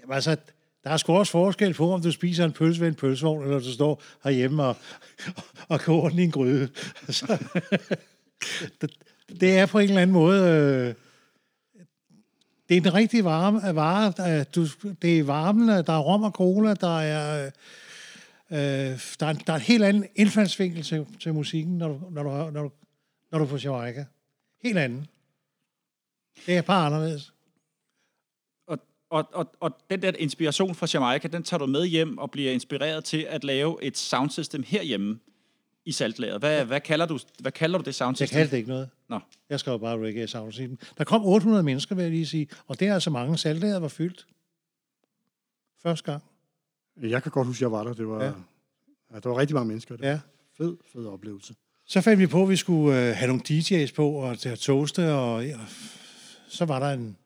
Jamen 0.00 0.14
altså, 0.14 0.36
der 0.84 0.90
er 0.90 0.96
sgu 0.96 1.12
også 1.12 1.32
forskel 1.32 1.74
på, 1.74 1.92
om 1.92 2.02
du 2.02 2.12
spiser 2.12 2.44
en 2.44 2.52
pølse 2.52 2.80
ved 2.80 2.88
en 2.88 2.94
pølsevogn, 2.94 3.42
eller 3.44 3.58
du 3.58 3.72
står 3.72 4.02
herhjemme 4.24 4.62
og, 4.62 4.76
og 5.68 5.80
koger 5.80 6.08
den 6.08 6.18
i 6.18 6.22
en 6.22 6.30
gryde. 6.30 6.68
Altså, 7.08 7.38
det, 8.80 8.90
det 9.40 9.58
er 9.58 9.66
på 9.66 9.78
en 9.78 9.88
eller 9.88 10.02
anden 10.02 10.14
måde... 10.14 10.48
Øh, 10.88 10.94
det 12.68 12.76
er 12.76 12.80
den 12.80 12.94
rigtige 12.94 13.24
varme, 13.24 13.68
øh, 13.68 13.76
vare. 13.76 14.12
Der 14.16 14.44
du, 14.44 14.66
det 15.02 15.18
er 15.18 15.24
varmen, 15.24 15.68
øh, 15.68 15.86
der 15.86 15.92
er 15.92 15.98
rom 15.98 16.22
og 16.22 16.30
cola, 16.30 16.74
der 16.74 16.98
er... 16.98 17.46
Øh, 17.46 17.52
øh 18.50 19.00
der, 19.20 19.26
er, 19.26 19.32
der 19.32 19.52
er 19.52 19.56
en 19.56 19.62
helt 19.62 19.84
anden 19.84 20.06
indfaldsvinkel 20.14 20.82
til, 20.82 21.06
til 21.20 21.34
musikken, 21.34 21.78
når 21.78 21.88
du, 21.88 22.00
når 22.10 22.22
du, 22.22 22.50
når 22.50 22.62
du, 22.62 22.70
når 23.30 23.38
du 23.38 23.44
er 23.44 23.48
på 23.48 23.56
Jamaica. 23.56 24.04
Helt 24.62 24.78
anden. 24.78 25.06
Det 26.46 26.56
er 26.56 26.62
bare 26.62 26.86
anderledes. 26.86 27.32
Og, 28.66 28.78
og, 29.10 29.28
og, 29.32 29.54
og 29.60 29.76
den 29.90 30.02
der 30.02 30.12
inspiration 30.18 30.74
fra 30.74 30.86
Jamaica, 30.94 31.28
den 31.28 31.42
tager 31.42 31.58
du 31.58 31.66
med 31.66 31.86
hjem 31.86 32.18
og 32.18 32.30
bliver 32.30 32.52
inspireret 32.52 33.04
til 33.04 33.26
at 33.28 33.44
lave 33.44 33.82
et 33.82 33.96
soundsystem 33.96 34.62
herhjemme 34.66 35.20
i 35.84 35.92
saltlageret. 35.92 36.40
Hvad, 36.40 36.64
hvad, 36.64 36.80
kalder, 36.80 37.06
du, 37.06 37.18
hvad 37.40 37.52
kalder 37.52 37.78
du 37.78 37.82
det 37.82 37.86
Jeg 37.86 37.94
soundsystem? 37.94 38.36
kaldte 38.36 38.50
det 38.50 38.56
ikke 38.56 38.68
noget. 38.68 38.88
Nå. 39.08 39.20
Jeg 39.50 39.60
skrev 39.60 39.80
bare 39.80 39.98
reggae 39.98 40.26
sound 40.26 40.52
system. 40.52 40.78
Der 40.98 41.04
kom 41.04 41.24
800 41.24 41.62
mennesker, 41.62 41.94
vil 41.94 42.02
jeg 42.02 42.10
lige 42.10 42.26
sige, 42.26 42.48
og 42.66 42.80
det 42.80 42.88
er 42.88 42.94
altså 42.94 43.10
mange 43.10 43.38
saltlager 43.38 43.78
var 43.78 43.88
fyldt. 43.88 44.26
Første 45.82 46.10
gang. 46.10 46.22
Jeg 47.02 47.22
kan 47.22 47.32
godt 47.32 47.46
huske, 47.46 47.58
at 47.58 47.60
jeg 47.62 47.72
var 47.72 47.84
der. 47.84 47.92
Det 47.92 48.08
var, 48.08 48.18
Ja. 48.24 48.26
ja. 48.26 48.32
Ja, 49.14 49.18
der 49.20 49.28
var 49.28 49.38
rigtig 49.38 49.54
mange 49.54 49.68
mennesker. 49.68 49.96
Det 49.96 50.04
Ja. 50.04 50.20
fed, 50.56 50.76
fed 50.92 51.06
oplevelse. 51.06 51.54
Så 51.86 52.00
fandt 52.00 52.20
vi 52.20 52.26
på, 52.26 52.42
at 52.42 52.48
vi 52.48 52.56
skulle 52.56 53.08
øh, 53.08 53.16
have 53.16 53.26
nogle 53.28 53.42
DJ's 53.48 53.94
på 53.94 54.08
og 54.10 54.38
til 54.38 54.48
at 54.48 54.58
toaste, 54.58 55.12
og, 55.12 55.46
ja, 55.46 55.60
så 56.48 56.64
var 56.64 56.78
der 56.78 56.90
en... 56.90 57.16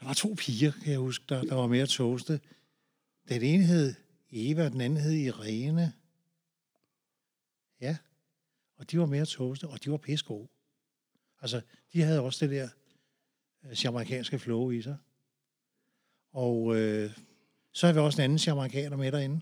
Der 0.00 0.06
var 0.06 0.14
to 0.14 0.34
piger, 0.38 0.72
kan 0.84 0.90
jeg 0.92 0.98
huske, 1.00 1.24
der, 1.28 1.42
der 1.42 1.54
var 1.54 1.66
med 1.66 1.78
at 1.80 1.88
toaste. 1.88 2.40
Den 3.28 3.42
ene 3.42 3.64
hed 3.64 3.94
Eva, 4.32 4.64
og 4.64 4.72
den 4.72 4.80
anden 4.80 4.98
hed 5.00 5.12
Irene. 5.12 5.92
Ja. 7.80 7.96
Og 8.76 8.90
de 8.90 8.98
var 8.98 9.20
at 9.20 9.28
toaste, 9.28 9.68
og 9.68 9.84
de 9.84 9.90
var 9.90 9.96
pisse 9.96 10.24
gode. 10.26 10.48
Altså, 11.40 11.60
de 11.92 12.02
havde 12.02 12.20
også 12.20 12.46
det 12.46 12.54
der 12.54 12.68
øh, 13.64 13.84
jamaikanske 13.84 14.38
flow 14.38 14.70
i 14.70 14.82
sig. 14.82 14.96
Og 16.32 16.76
øh, 16.76 17.10
så 17.72 17.86
har 17.86 17.92
vi 17.92 17.98
også 17.98 18.22
en 18.22 18.24
anden 18.24 18.38
jamaikaner 18.38 18.96
med 18.96 19.12
derinde. 19.12 19.40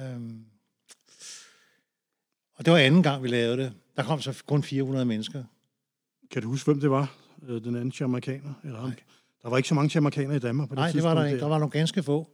Øhm, 0.00 0.44
og 2.54 2.64
det 2.64 2.72
var 2.72 2.78
anden 2.78 3.02
gang, 3.02 3.22
vi 3.22 3.28
lavede 3.28 3.62
det. 3.62 3.72
Der 3.96 4.02
kom 4.02 4.20
så 4.20 4.42
kun 4.46 4.62
400 4.62 5.04
mennesker. 5.04 5.44
Kan 6.30 6.42
du 6.42 6.48
huske, 6.48 6.64
hvem 6.64 6.80
det 6.80 6.90
var, 6.90 7.16
øh, 7.42 7.64
den 7.64 7.74
anden 7.74 7.92
jamaikaner? 8.00 8.54
Eller 8.64 8.80
ham? 8.80 8.92
Der 9.42 9.48
var 9.48 9.56
ikke 9.56 9.68
så 9.68 9.74
mange 9.74 9.90
jamaikanere 9.94 10.36
i 10.36 10.40
Danmark 10.40 10.68
på 10.68 10.74
det 10.74 10.78
Nej, 10.78 10.86
det 10.86 10.92
tidspunkt. 10.92 11.16
var 11.16 11.22
der 11.22 11.28
ikke. 11.28 11.40
Der 11.40 11.48
var 11.48 11.58
nogle 11.58 11.70
ganske 11.70 12.02
få. 12.02 12.30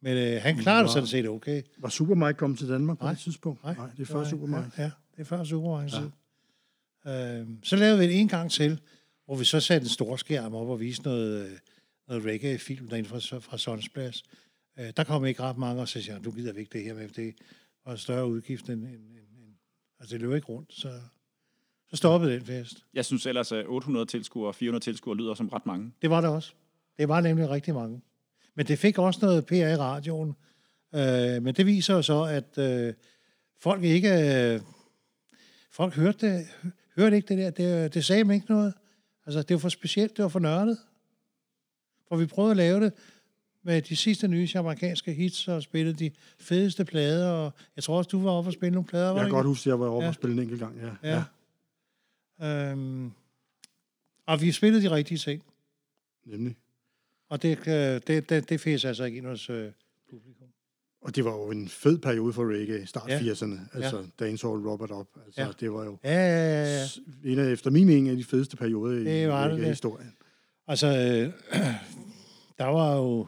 Men 0.00 0.16
øh, 0.16 0.42
han 0.42 0.56
klarede 0.56 0.82
det 0.84 0.92
sådan 0.92 1.06
set 1.06 1.28
okay. 1.28 1.62
Var 1.78 1.88
Super 1.88 2.14
Mike 2.14 2.36
kommet 2.38 2.58
til 2.58 2.68
Danmark 2.68 2.98
på 2.98 3.04
Nej. 3.04 3.12
det 3.12 3.20
tidspunkt? 3.22 3.64
Nej, 3.64 3.74
Nej 3.74 3.90
det 3.96 4.02
er 4.02 4.06
før 4.06 4.14
var- 4.18 4.24
Super 4.28 4.46
Mike. 4.46 4.70
Ja, 4.78 4.82
ja, 4.82 4.90
det 5.16 5.20
er 5.20 5.24
før 5.24 5.44
Super 5.44 5.82
Mike. 5.82 5.96
Ja. 5.96 7.38
Øhm, 7.40 7.64
så 7.64 7.76
lavede 7.76 7.98
vi 7.98 8.04
det 8.06 8.20
en 8.20 8.28
gang 8.28 8.50
til, 8.50 8.80
hvor 9.24 9.36
vi 9.36 9.44
så 9.44 9.60
satte 9.60 9.84
en 9.84 9.88
stor 9.88 10.16
skærm 10.16 10.54
op 10.54 10.68
og 10.68 10.80
viste 10.80 11.04
noget, 11.04 11.46
øh, 11.50 11.58
noget 12.08 12.24
reggae-film 12.24 12.88
derinde 12.88 13.08
fra, 13.08 13.38
fra 13.38 13.58
Sons 13.58 13.88
Plads. 13.88 14.22
Øh, 14.78 14.92
der 14.96 15.04
kom 15.04 15.24
ikke 15.24 15.42
ret 15.42 15.58
mange, 15.58 15.82
og 15.82 15.88
så 15.88 16.00
siger 16.02 16.14
jeg, 16.14 16.24
du 16.24 16.30
gider 16.30 16.52
vi 16.52 16.60
ikke 16.60 16.72
det 16.78 16.84
her 16.84 16.94
med, 16.94 17.08
det 17.08 17.34
var 17.86 17.92
en 17.92 17.98
større 17.98 18.26
udgift 18.28 18.68
end... 18.68 18.82
end, 18.84 18.86
end, 18.94 18.94
end 19.38 19.54
altså, 20.00 20.14
det 20.14 20.22
løb 20.22 20.34
ikke 20.34 20.46
rundt, 20.48 20.74
så, 20.74 20.92
så 21.90 21.96
stoppede 21.96 22.32
den 22.32 22.44
fest. 22.44 22.84
Jeg 22.94 23.04
synes 23.04 23.26
ellers, 23.26 23.52
at 23.52 23.66
800 23.66 24.06
tilskuere 24.06 24.48
og 24.48 24.54
400 24.54 24.84
tilskuere 24.84 25.16
lyder 25.16 25.34
som 25.34 25.48
ret 25.48 25.66
mange. 25.66 25.92
Det 26.02 26.10
var 26.10 26.20
det 26.20 26.30
også. 26.30 26.52
Det 26.98 27.08
var 27.08 27.20
nemlig 27.20 27.48
rigtig 27.50 27.74
mange. 27.74 28.00
Men 28.58 28.66
det 28.66 28.78
fik 28.78 28.98
også 28.98 29.20
noget 29.22 29.46
PR 29.46 29.54
i 29.54 29.76
radioen. 29.76 30.36
Øh, 30.94 31.42
men 31.42 31.54
det 31.54 31.66
viser 31.66 31.94
jo 31.94 32.02
så, 32.02 32.22
at 32.22 32.58
øh, 32.58 32.94
folk 33.60 33.84
ikke... 33.84 34.08
Øh, 34.08 34.60
folk 35.70 35.94
hørte, 35.94 36.26
det, 36.26 36.46
hørte 36.96 37.16
ikke 37.16 37.28
det 37.28 37.38
der. 37.38 37.50
Det, 37.50 37.94
det 37.94 38.04
sagde 38.04 38.22
dem 38.24 38.30
ikke 38.30 38.46
noget. 38.48 38.74
Altså, 39.26 39.42
det 39.42 39.54
var 39.54 39.58
for 39.58 39.68
specielt. 39.68 40.16
Det 40.16 40.22
var 40.22 40.28
for 40.28 40.38
nørdet. 40.38 40.78
For 42.08 42.16
vi 42.16 42.26
prøvede 42.26 42.50
at 42.50 42.56
lave 42.56 42.80
det 42.84 42.92
med 43.62 43.82
de 43.82 43.96
sidste 43.96 44.28
nye 44.28 44.48
amerikanske 44.54 45.12
hits 45.12 45.48
og 45.48 45.62
spillede 45.62 45.98
de 45.98 46.10
fedeste 46.38 46.84
plader. 46.84 47.30
Og 47.30 47.52
jeg 47.76 47.84
tror 47.84 47.98
også, 47.98 48.08
du 48.08 48.22
var 48.22 48.30
oppe 48.30 48.48
og 48.48 48.52
spille 48.54 48.74
nogle 48.74 48.88
plader. 48.88 49.10
var 49.10 49.16
Jeg 49.20 49.26
kan 49.26 49.34
godt 49.34 49.46
huske, 49.46 49.62
at 49.62 49.66
jeg 49.66 49.80
var 49.80 49.86
oppe 49.86 50.04
Ja. 50.04 50.08
og 50.08 50.14
spille 50.14 50.36
en 50.36 50.42
enkelt 50.42 50.60
gang. 50.60 50.80
Ja. 50.80 51.10
Ja. 51.10 51.24
ja. 52.40 52.70
Øhm, 52.70 53.12
og 54.26 54.40
vi 54.40 54.52
spillede 54.52 54.82
de 54.82 54.90
rigtige 54.90 55.18
ting. 55.18 55.42
Nemlig. 56.24 56.56
Og 57.28 57.42
det, 57.42 57.58
det, 58.06 58.28
det, 58.28 58.48
det 58.48 58.60
fæs 58.60 58.84
altså 58.84 59.04
ikke 59.04 59.18
ind 59.18 59.26
hos 59.26 59.50
øh, 59.50 59.70
publikum. 60.10 60.46
Og 61.02 61.16
det 61.16 61.24
var 61.24 61.30
jo 61.36 61.50
en 61.50 61.68
fed 61.68 61.98
periode 61.98 62.32
for 62.32 62.52
reggae, 62.54 62.86
start 62.86 63.08
Ja. 63.08 63.20
ja. 63.24 63.32
80'erne. 63.32 63.58
Altså 63.76 63.96
ja. 63.96 64.24
Dancehall, 64.26 64.68
Robert 64.68 64.90
Up. 64.90 65.06
Altså, 65.26 65.40
Ja. 65.42 65.48
det 65.60 65.72
var 65.72 65.84
jo 65.84 65.98
Ja, 66.04 66.10
ja, 66.14 66.64
ja, 66.64 66.78
ja. 67.24 67.30
en 67.32 67.38
af, 67.38 67.52
efter 67.52 67.70
min 67.70 67.86
mening, 67.86 68.06
en 68.06 68.10
af 68.10 68.16
de 68.16 68.24
fedeste 68.24 68.56
perioder 68.56 68.98
i 69.00 69.04
Det 69.04 69.30
reggae-historien. 69.32 70.12
Altså, 70.66 70.86
øh, 70.86 71.32
der 72.58 72.64
var 72.66 72.96
jo 72.96 73.26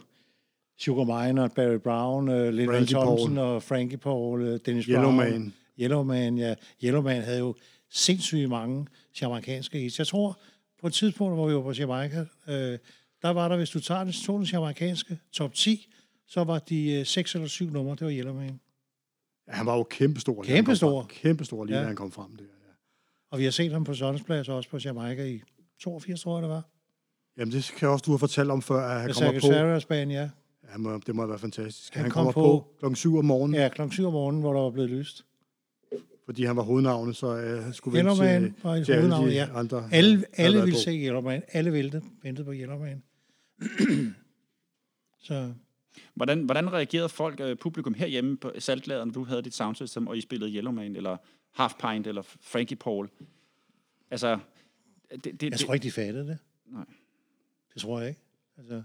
Sugar 0.79 1.27
Mine 1.27 1.43
og 1.43 1.53
Barry 1.53 1.75
Brown, 1.79 2.29
øh, 2.29 2.53
Little 2.55 2.87
Thompson 2.87 3.35
Paul. 3.35 3.39
og 3.39 3.63
Frankie 3.63 3.99
Paul, 3.99 4.43
øh, 4.43 4.61
Dennis 4.67 4.85
Yellow 4.87 5.03
Brown. 5.05 5.17
Man. 5.17 5.55
Yellowman, 5.81 6.39
ja. 6.39 6.55
Yellowman 6.85 7.23
havde 7.23 7.39
jo 7.39 7.55
sindssygt 7.91 8.49
mange 8.49 8.87
jamaikanske 9.23 9.79
hits. 9.79 9.99
Jeg 9.99 10.07
tror, 10.07 10.41
på 10.81 10.87
et 10.87 10.93
tidspunkt, 10.93 11.35
hvor 11.35 11.49
vi 11.49 11.55
var 11.55 11.61
på 11.63 11.73
Jamaica, 11.73 12.25
øh, 12.49 12.79
der 13.23 13.31
var 13.31 13.49
der, 13.49 13.57
hvis 13.57 13.71
du 13.71 13.81
tager 13.81 14.05
den, 14.05 14.13
tog 14.13 14.39
den 14.39 14.47
jamaikanske 14.47 15.19
top 15.33 15.55
10, 15.55 15.89
så 16.27 16.45
var 16.45 16.59
de 16.59 16.93
øh, 16.93 17.07
seks 17.07 17.35
eller 17.35 17.49
syv 17.49 17.71
numre, 17.71 17.91
det 17.97 18.01
var 18.05 18.13
Yellowman. 18.13 18.61
Ja, 19.49 19.53
han 19.53 19.67
var 19.67 19.77
jo 19.77 19.83
kæmpestor. 19.83 20.43
Kæmpestor. 20.43 21.07
Kæmpestor, 21.09 21.65
lige 21.65 21.77
Ja. 21.77 21.83
da 21.83 21.87
han 21.87 21.97
kom 21.97 22.13
frem 22.13 22.37
der. 22.37 22.45
Ja. 22.45 22.49
Og 23.31 23.39
vi 23.39 23.45
har 23.45 23.51
set 23.51 23.73
ham 23.73 23.85
på 23.85 23.95
Sonnensplads 23.95 24.49
også 24.49 24.71
på 24.71 24.79
Jamaica 24.85 25.25
i 25.25 25.43
82, 25.81 26.21
tror 26.23 26.37
jeg, 26.37 26.43
det 26.43 26.51
var. 26.51 26.63
Jamen, 27.39 27.53
det 27.53 27.73
kan 27.79 27.89
også 27.89 28.03
du 28.07 28.11
have 28.11 28.19
fortalt 28.19 28.51
om 28.51 28.63
før, 28.63 28.89
at 28.89 29.01
han 29.01 29.13
kommer 29.13 29.41
på. 29.41 29.47
Sarahs 29.47 29.85
band, 29.85 30.13
ja. 30.13 30.29
Ja, 30.73 30.77
må, 30.79 31.01
det 31.07 31.15
må 31.15 31.23
have 31.23 31.29
været 31.29 31.41
fantastisk. 31.41 31.95
Han 31.95 32.03
Han, 32.03 32.11
kom 32.11 32.19
kommer 32.25 32.33
på- 32.33 32.41
på, 32.69 32.77
klokken 32.79 32.97
7 32.97 33.19
om 33.19 33.25
morgenen, 33.25 33.61
ja. 33.61 33.69
Klokken 33.69 33.93
7 33.93 34.07
om 34.07 34.13
morgenen, 34.13 34.41
hvor 34.41 34.53
der 34.53 34.61
var 34.61 34.71
blevet 34.71 34.91
lyst. 34.91 35.25
fordi 36.25 36.45
han 36.45 36.57
var 36.57 36.63
hovednavnet, 36.63 37.17
så 37.17 37.27
uh, 37.27 37.65
han 37.65 37.73
skulle 37.73 37.99
vente 37.99 38.11
til, 38.25 38.53
var 38.63 38.83
til 38.85 38.93
alle 38.93 39.11
de 39.11 39.25
ja. 39.33 39.49
andre. 39.55 39.89
Alle, 39.93 40.25
alle 40.37 40.61
ville 40.63 40.79
se 40.79 40.91
Yellowman. 40.91 41.43
Alle 41.53 41.73
ventede, 41.73 42.03
ventede 42.23 42.45
på 42.45 42.53
Yellowman. 42.55 43.03
så 45.29 45.55
Hvordan, 46.15 46.45
hvordan 46.45 46.73
reagerede 46.73 47.09
folk, 47.09 47.41
øh, 47.41 47.57
publikum 47.57 47.95
herhjemme 47.95 48.37
på 48.37 48.53
saltlader, 48.59 49.05
når 49.05 49.13
du 49.13 49.25
havde 49.25 49.43
dit 49.43 49.55
soundsystem, 49.55 50.07
og 50.07 50.19
I 50.19 50.21
spillede 50.21 50.53
Yellowman, 50.53 50.97
eller 50.97 51.17
Half 51.51 51.73
Pint, 51.75 52.07
eller 52.07 52.23
Frankie 52.23 52.77
Paul? 52.77 53.11
Altså, 54.11 54.39
det, 55.25 55.41
det, 55.41 55.51
jeg 55.51 55.59
tror 55.59 55.75
ikke, 55.75 55.85
de 55.85 55.91
fattede 55.91 56.27
det. 56.27 56.39
Nej. 56.67 56.85
Det 57.75 57.83
tror 57.83 58.01
jeg 58.01 58.09
ikke. 58.09 58.21
Altså, 58.57 58.83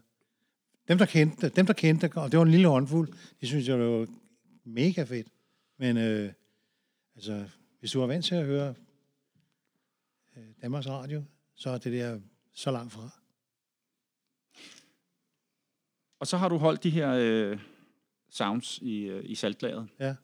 dem, 0.88 0.98
der 0.98 1.06
kendte 1.06 1.50
dem, 1.50 1.66
der 1.66 1.74
kendte 1.74 2.12
og 2.16 2.32
det 2.32 2.38
var 2.38 2.46
en 2.46 2.52
lille 2.52 2.68
håndfuld, 2.68 3.14
de 3.42 3.48
synes 3.48 3.68
jeg, 3.68 3.78
det 3.78 3.88
var 3.88 4.08
mega 4.64 5.04
fedt. 5.04 5.28
Men 5.78 5.98
øh, 5.98 6.34
altså, 7.16 7.46
hvis 7.80 7.92
du 7.92 8.02
er 8.02 8.08
vant 8.08 8.26
til 8.26 8.36
at 8.36 8.46
høre 8.46 8.76
øh, 10.38 10.44
Danmarks 10.62 10.88
Radio, 10.88 11.24
så 11.56 11.70
er 11.70 11.78
det 11.78 11.94
der 11.94 12.20
så 12.54 12.72
langt 12.72 12.94
fra. 12.94 13.10
Og 16.20 16.28
så 16.28 16.38
har 16.38 16.50
du 16.50 16.58
holdt 16.58 16.84
de 16.84 16.90
her 16.90 17.12
øh, 17.20 17.60
sounds 18.30 18.78
i, 18.78 19.02
øh, 19.02 19.22
i 19.26 19.36
saltlageret. 19.36 19.88
Ja. 20.00 20.16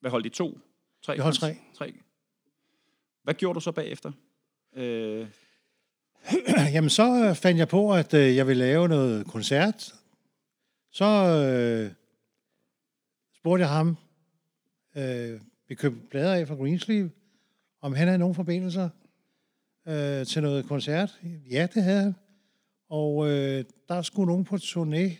Hvad 0.00 0.10
holdt 0.10 0.26
I? 0.26 0.28
To? 0.28 0.58
Tre? 1.02 1.12
Jeg 1.12 1.22
holdt 1.22 1.38
tre. 1.38 1.56
tre. 1.74 1.94
Hvad 3.22 3.34
gjorde 3.34 3.54
du 3.54 3.60
så 3.60 3.72
bagefter? 3.72 4.12
Øh, 4.76 5.28
Jamen, 6.74 6.90
så 6.90 7.26
øh, 7.28 7.34
fandt 7.34 7.58
jeg 7.58 7.68
på, 7.68 7.92
at 7.92 8.14
øh, 8.14 8.36
jeg 8.36 8.46
ville 8.46 8.64
lave 8.64 8.88
noget 8.88 9.26
koncert. 9.26 9.94
Så 10.90 11.04
øh, 11.04 11.92
spurgte 13.34 13.62
jeg 13.62 13.68
ham, 13.68 13.96
øh, 14.96 15.40
vi 15.68 15.74
købte 15.74 16.00
plader 16.10 16.34
af 16.34 16.48
fra 16.48 16.54
Greensleeve, 16.54 17.10
om 17.80 17.94
han 17.94 18.06
havde 18.06 18.18
nogen 18.18 18.34
forbindelser 18.34 18.88
øh, 19.86 20.26
til 20.26 20.42
noget 20.42 20.66
koncert. 20.66 21.20
Ja, 21.50 21.68
det 21.74 21.82
havde 21.82 22.02
han. 22.02 22.14
Og 22.94 23.30
øh, 23.30 23.64
der 23.88 24.02
skulle 24.02 24.26
nogen 24.26 24.44
på 24.44 24.56
turné. 24.56 25.16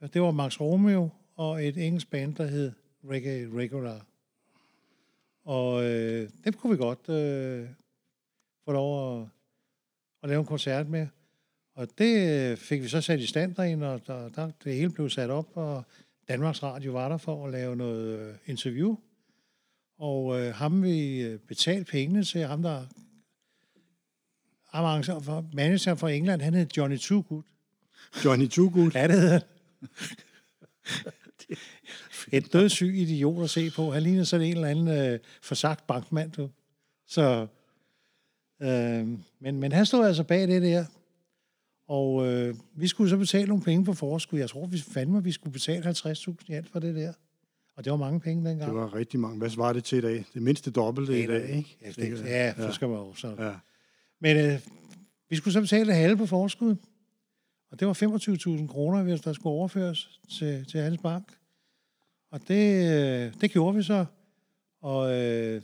Og 0.00 0.14
Det 0.14 0.22
var 0.22 0.30
Max 0.30 0.60
Romeo 0.60 1.08
og 1.34 1.64
et 1.64 1.86
engelsk 1.86 2.10
band, 2.10 2.34
der 2.34 2.46
hed 2.46 2.72
Reggae 3.04 3.48
Regular. 3.56 4.06
Og 5.44 5.84
øh, 5.84 6.30
dem 6.44 6.52
kunne 6.52 6.70
vi 6.70 6.76
godt 6.76 7.08
øh, 7.08 7.68
få 8.64 8.72
lov 8.72 9.20
at 9.20 9.28
og 10.22 10.28
lave 10.28 10.40
en 10.40 10.46
koncert 10.46 10.88
med. 10.88 11.06
Og 11.74 11.88
det 11.98 12.28
øh, 12.50 12.56
fik 12.56 12.82
vi 12.82 12.88
så 12.88 13.00
sat 13.00 13.20
i 13.20 13.26
stand 13.26 13.54
derinde, 13.54 13.92
og 13.92 14.06
der, 14.06 14.28
der, 14.28 14.50
det 14.64 14.74
hele 14.74 14.90
blev 14.90 15.10
sat 15.10 15.30
op, 15.30 15.48
og 15.54 15.84
Danmarks 16.28 16.62
Radio 16.62 16.92
var 16.92 17.08
der 17.08 17.16
for 17.16 17.46
at 17.46 17.52
lave 17.52 17.76
noget 17.76 18.18
øh, 18.18 18.34
interview. 18.46 18.96
Og 19.98 20.40
øh, 20.40 20.54
ham 20.54 20.82
vi 20.82 21.22
øh, 21.22 21.38
betalte 21.38 21.90
pengene 21.90 22.24
til, 22.24 22.40
ham 22.40 22.62
der 22.62 22.86
arrangør 24.84 25.20
for, 25.20 25.44
manager 25.52 25.94
for 25.94 26.08
England, 26.08 26.42
han 26.42 26.54
hed 26.54 26.66
Johnny 26.76 26.98
Toogood. 26.98 27.42
Johnny 28.24 28.48
Too 28.48 28.70
Good. 28.74 28.90
Ja, 28.94 29.08
det 29.08 29.20
hed 29.20 29.30
han. 29.30 29.40
Et 32.32 32.52
dødssyg 32.52 32.94
idiot 32.96 33.44
at 33.44 33.50
se 33.50 33.70
på. 33.70 33.90
Han 33.90 34.02
ligner 34.02 34.24
sådan 34.24 34.46
en 34.46 34.52
eller 34.52 34.68
anden 34.68 34.88
øh, 34.88 35.18
forsagt 35.42 35.86
bankmand, 35.86 36.32
du. 36.32 36.50
Så, 37.06 37.46
øh, 38.62 39.08
men, 39.40 39.60
men 39.60 39.72
han 39.72 39.86
stod 39.86 40.06
altså 40.06 40.22
bag 40.24 40.48
det 40.48 40.62
der. 40.62 40.84
Og 41.88 42.26
øh, 42.26 42.54
vi 42.74 42.88
skulle 42.88 43.10
så 43.10 43.16
betale 43.16 43.48
nogle 43.48 43.62
penge 43.62 43.84
på 43.84 43.92
forskud. 43.92 44.38
Jeg 44.38 44.50
tror, 44.50 44.66
vi 44.66 44.78
fandme, 44.78 45.24
vi 45.24 45.32
skulle 45.32 45.52
betale 45.52 45.90
50.000 45.90 46.34
i 46.48 46.52
alt 46.52 46.68
for 46.68 46.78
det 46.78 46.94
der. 46.94 47.12
Og 47.76 47.84
det 47.84 47.90
var 47.90 47.96
mange 47.96 48.20
penge 48.20 48.48
dengang. 48.48 48.70
Det 48.70 48.80
var 48.80 48.94
rigtig 48.94 49.20
mange. 49.20 49.38
Hvad 49.38 49.50
var 49.56 49.72
det 49.72 49.84
til 49.84 49.98
i 49.98 50.00
dag? 50.00 50.24
Det 50.34 50.42
mindste 50.42 50.70
dobbelte 50.70 51.22
i 51.22 51.26
dag, 51.26 51.50
ikke? 51.50 51.76
Ja, 51.82 51.90
det, 51.90 52.24
ja, 52.24 52.54
så 52.54 52.72
skal 52.72 52.88
man 52.88 52.96
jo 52.96 53.14
så. 53.14 53.34
Ja. 53.38 53.52
Men 54.20 54.36
øh, 54.36 54.60
vi 55.28 55.36
skulle 55.36 55.54
så 55.54 55.60
betale 55.60 55.86
det 55.86 55.94
halve 55.94 56.16
på 56.16 56.26
forskud. 56.26 56.76
Og 57.70 57.80
det 57.80 57.88
var 57.88 57.94
25.000 58.62 58.66
kroner, 58.66 59.02
hvis 59.02 59.20
der 59.20 59.32
skulle 59.32 59.52
overføres 59.52 60.20
til, 60.38 60.64
til 60.64 60.80
hans 60.80 60.98
bank. 60.98 61.38
Og 62.30 62.48
det, 62.48 62.92
øh, 62.92 63.40
det 63.40 63.50
gjorde 63.50 63.76
vi 63.76 63.82
så. 63.82 64.04
Og 64.80 65.12
øh, 65.12 65.62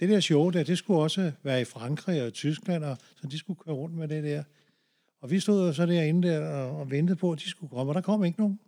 det 0.00 0.08
der 0.08 0.20
show 0.20 0.50
der, 0.50 0.62
det 0.62 0.78
skulle 0.78 1.00
også 1.00 1.32
være 1.42 1.60
i 1.60 1.64
Frankrig 1.64 2.22
og 2.22 2.32
Tyskland, 2.32 2.84
og, 2.84 2.98
så 3.16 3.26
de 3.26 3.38
skulle 3.38 3.58
køre 3.58 3.74
rundt 3.74 3.96
med 3.96 4.08
det 4.08 4.24
der. 4.24 4.44
Og 5.20 5.30
vi 5.30 5.40
stod 5.40 5.66
jo 5.66 5.72
så 5.72 5.86
derinde 5.86 6.28
der 6.28 6.48
og, 6.48 6.80
og 6.80 6.90
ventede 6.90 7.16
på, 7.16 7.32
at 7.32 7.38
de 7.38 7.48
skulle 7.48 7.70
komme, 7.70 7.90
og 7.90 7.94
der 7.94 8.00
kom 8.00 8.24
ikke 8.24 8.40
nogen. 8.40 8.60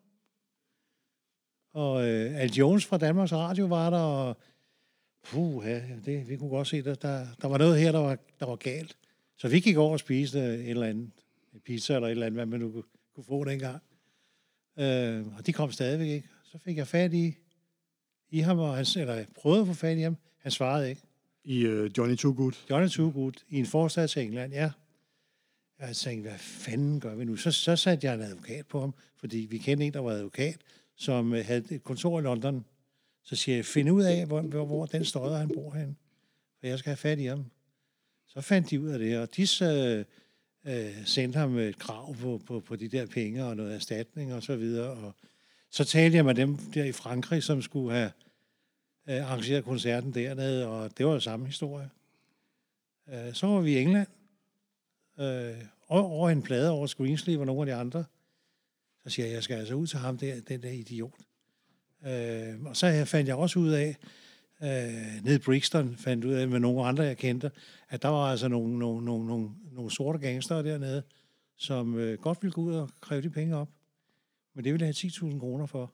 Og 1.73 2.09
øh, 2.09 2.41
Al 2.41 2.51
Jones 2.51 2.87
fra 2.87 2.99
Danmarks 2.99 3.33
Radio 3.33 3.67
var 3.67 3.91
der, 3.91 3.99
og 3.99 4.37
Puh, 5.31 5.67
ja, 5.67 5.83
det, 6.05 6.29
vi 6.29 6.37
kunne 6.37 6.51
godt 6.51 6.69
se, 6.69 6.77
at 6.77 7.03
der, 7.03 7.27
der 7.43 7.49
var 7.49 7.59
noget 7.59 7.81
her, 7.81 7.93
der 7.93 7.99
var, 7.99 8.19
der 8.41 8.47
var 8.47 8.57
galt. 8.57 8.97
Så 9.37 9.49
vi 9.49 9.61
gik 9.61 9.77
over 9.77 9.93
og 9.93 9.99
spiste 9.99 10.39
et 10.39 10.71
eller 10.71 10.87
andet 10.87 11.11
pizza 11.65 11.95
eller 11.95 12.09
et 12.09 12.11
eller 12.11 12.27
andet, 12.27 12.37
hvad 12.37 12.47
man 12.47 12.61
nu 12.61 12.71
kunne, 12.71 12.83
kunne 13.15 13.25
få 13.25 13.45
dengang. 13.45 13.83
Øh, 14.79 15.27
og 15.39 15.47
de 15.47 15.53
kom 15.53 15.73
stadigvæk 15.73 16.09
ikke. 16.09 16.29
Så 16.45 16.59
fik 16.59 16.77
jeg 16.77 16.87
fat 16.87 17.13
i, 17.13 17.35
i 18.31 18.41
ham, 18.41 18.59
og 18.59 18.77
han, 18.77 18.87
eller 18.97 19.15
jeg 19.15 19.27
prøvede 19.35 19.61
at 19.61 19.67
få 19.67 19.75
fat 19.75 19.99
i 19.99 20.01
ham. 20.01 20.17
Han 20.39 20.53
svarede 20.53 20.91
ikke. 20.91 21.03
I 21.45 21.67
uh, 21.67 21.99
Johnny 21.99 22.17
Too 22.17 22.35
Good. 22.37 22.53
Johnny 22.71 22.89
Too 22.89 23.11
Good 23.11 23.33
i 23.49 23.59
en 23.59 23.67
forstad 23.67 24.09
til 24.09 24.23
England, 24.23 24.53
ja. 24.53 24.71
Jeg 25.81 25.97
tænkte, 25.97 26.29
hvad 26.29 26.39
fanden 26.39 27.01
gør 27.01 27.15
vi 27.15 27.25
nu? 27.25 27.37
Så, 27.37 27.51
så 27.51 27.77
satte 27.77 28.07
jeg 28.07 28.15
en 28.15 28.21
advokat 28.21 28.67
på 28.67 28.81
ham, 28.81 28.95
fordi 29.17 29.39
vi 29.51 29.59
kendte 29.59 29.87
en, 29.87 29.93
der 29.93 30.01
var 30.01 30.11
advokat, 30.11 30.57
som 30.97 31.35
øh, 31.35 31.45
havde 31.45 31.75
et 31.75 31.85
kontor 31.85 32.19
i 32.19 32.23
London. 32.23 32.65
Så 33.23 33.37
siger 33.37 33.57
jeg, 33.57 33.65
find 33.65 33.91
ud 33.91 34.03
af, 34.03 34.27
hvor, 34.27 34.41
hvor, 34.41 34.65
hvor 34.65 34.87
den 34.87 35.05
støder, 35.05 35.39
han 35.39 35.51
bor 35.55 35.75
hen. 35.75 35.97
For 36.61 36.67
jeg 36.67 36.79
skal 36.79 36.91
have 36.91 36.97
fat 36.97 37.19
i 37.19 37.25
ham. 37.25 37.45
Så 38.37 38.43
fandt 38.43 38.71
de 38.71 38.81
ud 38.81 38.89
af 38.89 38.99
det, 38.99 39.19
og 39.19 39.37
de 39.37 39.47
så, 39.47 40.05
øh, 40.65 41.07
sendte 41.07 41.39
ham 41.39 41.59
et 41.59 41.79
krav 41.79 42.15
på, 42.15 42.41
på, 42.47 42.61
på 42.61 42.77
de 42.77 42.89
der 42.89 43.07
penge 43.07 43.45
og 43.45 43.57
noget 43.57 43.75
erstatning 43.75 44.35
og 44.35 44.43
så 44.43 44.57
videre. 44.57 44.91
Og 44.91 45.15
så 45.71 45.85
talte 45.85 46.17
jeg 46.17 46.25
med 46.25 46.35
dem 46.35 46.57
der 46.57 46.85
i 46.85 46.93
Frankrig, 46.93 47.43
som 47.43 47.63
skulle 47.63 47.95
have 47.95 48.13
øh, 49.09 49.31
arrangeret 49.31 49.65
koncerten 49.65 50.15
dernede, 50.15 50.67
og 50.67 50.99
det 50.99 51.07
var 51.07 51.13
jo 51.13 51.21
samme 51.21 51.47
historie. 51.47 51.91
Øh, 53.09 53.35
så 53.35 53.47
var 53.47 53.61
vi 53.61 53.73
i 53.73 53.83
England, 53.83 54.09
øh, 55.21 55.65
over 55.89 56.31
en 56.31 56.43
plade 56.43 56.71
over 56.71 56.87
Screensleeve 56.87 57.41
og 57.41 57.47
nogle 57.47 57.61
af 57.61 57.67
de 57.67 57.75
andre. 57.81 58.05
Så 59.05 59.11
siger 59.11 59.27
jeg, 59.27 59.35
jeg 59.35 59.43
skal 59.43 59.57
altså 59.57 59.75
ud 59.75 59.87
til 59.87 59.99
ham 59.99 60.19
der, 60.19 60.41
den 60.41 60.63
der 60.63 60.71
idiot. 60.71 61.15
Øh, 62.07 62.65
og 62.65 62.77
så 62.77 63.05
fandt 63.05 63.29
jeg 63.29 63.37
også 63.37 63.59
ud 63.59 63.71
af, 63.71 63.97
øh, 64.63 65.25
nede 65.25 65.35
i 65.35 65.39
Brixton, 65.39 65.97
fandt 65.97 66.25
ud 66.25 66.33
af 66.33 66.49
med 66.49 66.61
nogle 66.61 66.85
andre, 66.85 67.05
jeg 67.05 67.17
kendte, 67.17 67.51
at 67.89 68.03
der 68.03 68.09
var 68.09 68.31
altså 68.31 68.49
nogle, 68.49 68.79
nogle, 68.79 69.05
nogle, 69.05 69.27
nogle, 69.27 69.51
nogle 69.73 69.91
sorte 69.91 70.19
gangster 70.19 70.63
dernede, 70.63 71.03
som 71.57 71.99
øh, 71.99 72.19
godt 72.19 72.43
ville 72.43 72.53
gå 72.53 72.61
ud 72.61 72.75
og 72.75 72.91
kræve 73.01 73.23
de 73.23 73.31
penge 73.31 73.57
op. 73.57 73.69
Men 74.55 74.65
det 74.65 74.73
ville 74.73 74.87
jeg 74.87 74.95
have 75.03 75.33
10.000 75.33 75.39
kroner 75.39 75.67
for. 75.67 75.93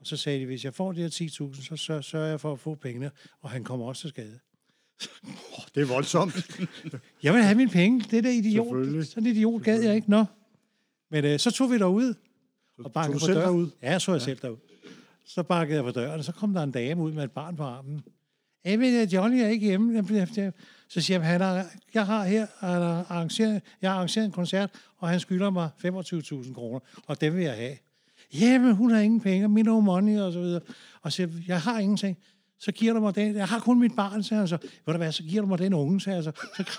Og 0.00 0.06
så 0.06 0.16
sagde 0.16 0.40
de, 0.40 0.46
hvis 0.46 0.64
jeg 0.64 0.74
får 0.74 0.92
de 0.92 1.00
her 1.00 1.08
10.000, 1.08 1.76
så 1.76 2.02
sørger 2.02 2.26
jeg 2.26 2.40
for 2.40 2.52
at 2.52 2.60
få 2.60 2.74
pengene, 2.74 3.10
og 3.40 3.50
han 3.50 3.64
kommer 3.64 3.86
også 3.86 4.00
til 4.00 4.10
skade. 4.10 4.38
Det 5.74 5.82
er 5.82 5.86
voldsomt. 5.86 6.34
jeg 7.22 7.34
vil 7.34 7.42
have 7.42 7.54
mine 7.54 7.70
penge. 7.70 8.04
Det 8.10 8.18
er 8.18 8.22
der 8.22 8.30
idiot. 8.30 9.06
Sådan 9.06 9.26
en 9.26 9.36
idiot 9.36 9.62
gad 9.62 9.82
jeg 9.82 9.94
ikke. 9.94 10.10
Nå. 10.10 10.24
Men 11.10 11.24
øh, 11.24 11.38
så 11.38 11.50
tog 11.50 11.70
vi 11.70 11.78
derud. 11.78 12.14
Og 12.78 12.92
på 12.92 13.00
døren. 13.00 13.36
Derud? 13.36 13.70
Ja, 13.82 13.98
så 13.98 14.12
jeg 14.12 14.20
ja. 14.20 14.24
selv 14.24 14.38
derud. 14.42 14.56
Så 15.26 15.42
bakkede 15.42 15.76
jeg 15.76 15.84
på 15.84 15.90
døren, 15.90 16.18
og 16.18 16.24
så 16.24 16.32
kom 16.32 16.54
der 16.54 16.62
en 16.62 16.70
dame 16.70 17.02
ud 17.02 17.12
med 17.12 17.24
et 17.24 17.32
barn 17.32 17.56
på 17.56 17.62
armen. 17.62 18.04
Jeg 18.64 18.78
øh, 18.78 19.14
Johnny 19.14 19.38
er 19.38 19.48
ikke 19.48 19.66
hjemme. 19.66 20.06
Så 20.88 21.00
siger 21.00 21.18
jeg, 21.18 21.28
han 21.28 21.40
har, 21.40 21.66
jeg 21.94 22.06
har 22.06 22.24
her 22.24 22.46
arrangeret, 22.62 23.62
jeg 23.82 23.90
har 23.90 23.96
arrangeret 23.96 24.24
en 24.24 24.32
koncert, 24.32 24.70
og 24.98 25.08
han 25.08 25.20
skylder 25.20 25.50
mig 25.50 25.70
25.000 25.84 26.54
kroner, 26.54 26.80
og 27.06 27.20
det 27.20 27.36
vil 27.36 27.42
jeg 27.42 27.56
have. 27.56 27.76
Jamen, 28.34 28.74
hun 28.74 28.90
har 28.90 29.00
ingen 29.00 29.20
penge, 29.20 29.48
min 29.48 29.64
no 29.64 29.80
money, 29.80 30.18
og 30.18 30.32
så 30.32 30.40
videre. 30.40 30.60
Og 31.02 31.12
så 31.12 31.16
siger 31.16 31.28
jeg 31.46 31.60
har 31.60 31.78
ingenting. 31.78 32.18
Så 32.58 32.72
giver 32.72 32.92
du 32.92 33.00
mig 33.00 33.14
den. 33.14 33.36
Jeg 33.36 33.48
har 33.48 33.60
kun 33.60 33.80
mit 33.80 33.96
barn, 33.96 34.22
sagde 34.22 34.38
han 34.38 34.48
så. 34.48 34.56
Ved 34.56 34.94
du 34.94 34.96
hvad, 34.96 35.12
så 35.12 35.22
giver 35.22 35.42
du 35.42 35.48
mig 35.48 35.58
den 35.58 35.74
unge, 35.74 36.00
sagde 36.00 36.22
han 36.22 36.24
så. 36.24 36.32
Så, 36.56 36.78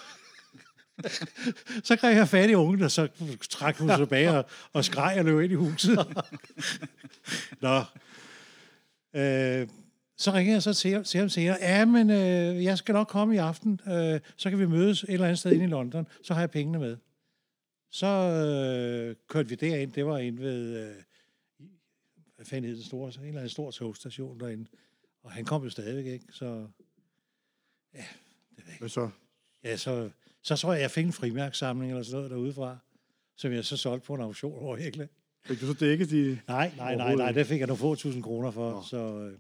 så 1.88 1.96
greb 1.96 2.18
jeg 2.18 2.28
fat 2.28 2.50
i 2.50 2.56
ungen, 2.56 2.82
og 2.82 2.92
så 2.92 3.08
trak 3.50 3.78
hun 3.78 3.90
tilbage 3.90 4.32
og, 4.32 4.46
og 4.74 4.86
skreg 4.86 5.16
og 5.20 5.26
løb 5.26 5.42
ind 5.42 5.52
i 5.52 5.56
huset. 5.56 5.98
Nå, 7.62 7.82
Øh, 9.16 9.68
så 10.18 10.32
ringer 10.32 10.54
jeg 10.54 10.64
så 10.64 10.74
til, 10.74 11.04
til 11.04 11.20
ham 11.20 11.30
senere, 11.30 11.58
ja, 11.62 11.86
men 11.86 12.10
øh, 12.10 12.64
jeg 12.64 12.78
skal 12.78 12.94
nok 12.94 13.08
komme 13.08 13.36
i 13.36 13.38
aften, 13.38 13.80
øh, 13.88 14.20
så 14.36 14.50
kan 14.50 14.60
vi 14.60 14.66
mødes 14.66 15.04
et 15.04 15.10
eller 15.10 15.26
andet 15.26 15.40
sted 15.40 15.52
inde 15.52 15.66
i 15.66 15.68
London, 15.68 16.08
så 16.24 16.34
har 16.34 16.42
jeg 16.42 16.52
pengene 16.52 16.80
med. 16.80 16.98
Så 17.92 18.08
øh, 18.08 19.16
kørte 19.28 19.50
vi 19.50 19.56
derind, 19.56 19.92
det 19.92 20.06
var 20.06 20.18
inde 20.18 20.42
ved, 20.42 20.78
øh, 20.78 20.96
hvad 22.36 22.46
fanden 22.46 22.70
hed 22.70 22.78
det 22.78 22.86
store, 22.86 23.12
en 23.18 23.28
eller 23.28 23.40
anden 23.40 23.50
stor 23.50 23.72
togstation 23.72 24.40
derinde, 24.40 24.70
og 25.24 25.32
han 25.32 25.46
kom 25.46 25.64
jo 25.64 25.70
stadigvæk 25.70 26.06
ikke, 26.06 26.26
så 26.32 26.68
ja, 27.94 28.06
det 28.56 28.68
ved 28.68 28.74
Hvad 28.80 28.90
så? 28.90 29.10
Ja, 29.64 29.78
så, 29.78 30.10
så 30.42 30.56
tror 30.56 30.74
jeg, 30.74 30.82
jeg 30.82 30.92
fik 30.92 31.06
en 31.06 31.14
frimærksamling 31.14 31.92
eller 31.92 32.04
sådan 32.04 32.16
noget 32.16 32.32
derudefra, 32.32 32.78
som 33.36 33.52
jeg 33.52 33.66
så 33.66 33.78
solgte 33.78 34.06
på 34.06 34.14
en 34.14 34.22
auktion 34.22 34.60
over 34.60 34.78
Hækle. 34.78 35.10
Fik 35.46 35.62
du 35.62 35.68
så 35.68 35.74
dækket 35.74 36.10
de... 36.10 36.40
Nej, 36.48 36.72
nej, 36.78 36.96
nej, 36.96 37.16
nej, 37.16 37.32
det 37.32 37.48
fik 37.48 37.60
jeg 37.60 37.68
nogle 37.68 37.80
få 37.80 37.96
tusind 37.96 38.24
kroner 38.24 38.52
for, 38.52 38.72
Nå. 38.72 38.84
så... 38.90 38.98
Øh, 38.98 39.34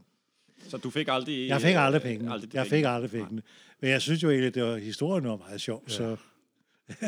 så 0.70 0.78
du 0.78 0.89
fik 0.89 1.08
aldrig... 1.08 1.48
Jeg 1.48 1.62
fik 1.62 1.76
aldrig 1.76 2.02
penge. 2.02 2.32
Aldrig 2.32 2.54
jeg 2.54 2.68
fik 2.68 2.84
aldrig 2.88 3.12
penge. 3.12 3.41
Men 3.82 3.89
jeg 3.89 4.02
synes 4.02 4.24
jo 4.24 4.30
egentlig, 4.30 4.56
det 4.56 4.63
var, 4.63 4.78
historien 4.78 5.28
var 5.28 5.36
meget 5.36 5.62
sjov, 5.62 5.84
ja. 5.88 5.94
så... 5.94 6.18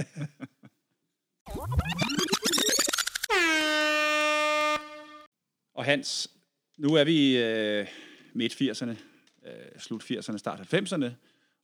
Og 5.76 5.86
Hans, 5.86 6.32
nu 6.78 6.94
er 6.94 7.04
vi 7.04 7.38
øh, 7.38 7.88
midt 8.34 8.54
80'erne, 8.54 8.96
øh, 9.48 9.80
slut 9.80 10.04
80'erne, 10.04 10.38
start 10.38 10.74
90'erne, 10.74 11.10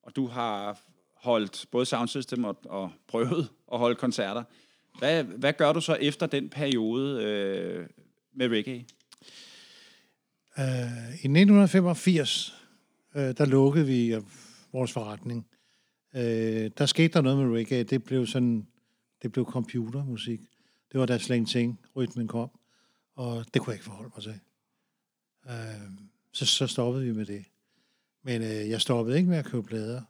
og 0.04 0.16
du 0.16 0.28
har 0.28 0.80
holdt 1.16 1.66
både 1.72 1.86
Soundsystem 1.86 2.44
og, 2.44 2.58
og 2.66 2.92
prøvet 3.08 3.50
at 3.74 3.80
holde 3.80 3.96
koncerter. 3.96 4.44
Hvad, 5.00 5.24
hvad 5.24 5.54
gør 5.54 5.74
du 5.74 5.82
så 5.82 5.94
efter 5.94 6.26
den 6.26 6.50
periode 6.50 7.24
øh, 7.24 7.88
med 8.34 8.48
reggae? 8.48 8.86
Uh, 10.58 11.10
I 11.10 11.28
1985, 11.28 12.54
uh, 13.16 13.22
øh, 13.22 13.38
der 13.38 13.46
lukkede 13.46 13.86
vi 13.86 14.14
øh, 14.14 14.22
vores 14.72 14.92
forretning. 14.92 15.48
Uh, 16.16 16.22
der 16.78 16.86
skete 16.86 17.14
der 17.14 17.22
noget 17.22 17.38
med 17.38 17.58
reggae. 17.58 17.84
Det 17.84 18.04
blev 18.04 18.28
sådan, 18.28 18.68
det 19.22 19.32
blev 19.32 19.46
computermusik. 19.46 20.40
Det 20.92 21.00
var 21.00 21.06
da 21.06 21.18
Slang 21.18 21.48
Ting, 21.48 21.80
rytmen 21.96 22.28
kom. 22.28 22.50
Og 23.16 23.46
det 23.54 23.62
kunne 23.62 23.72
jeg 23.72 23.76
ikke 23.76 23.86
forholde 23.86 24.12
mig 24.16 24.24
til. 24.24 24.40
Uh, 25.46 25.92
så, 26.32 26.46
så 26.46 26.68
stoppede 26.68 27.06
vi 27.06 27.12
med 27.12 27.26
det. 27.26 27.46
Men 28.24 28.42
uh, 28.42 28.70
jeg 28.70 28.82
stoppede 28.82 29.18
ikke 29.18 29.30
med 29.30 29.38
at 29.38 29.46
købe 29.46 29.64
plader. 29.64 30.02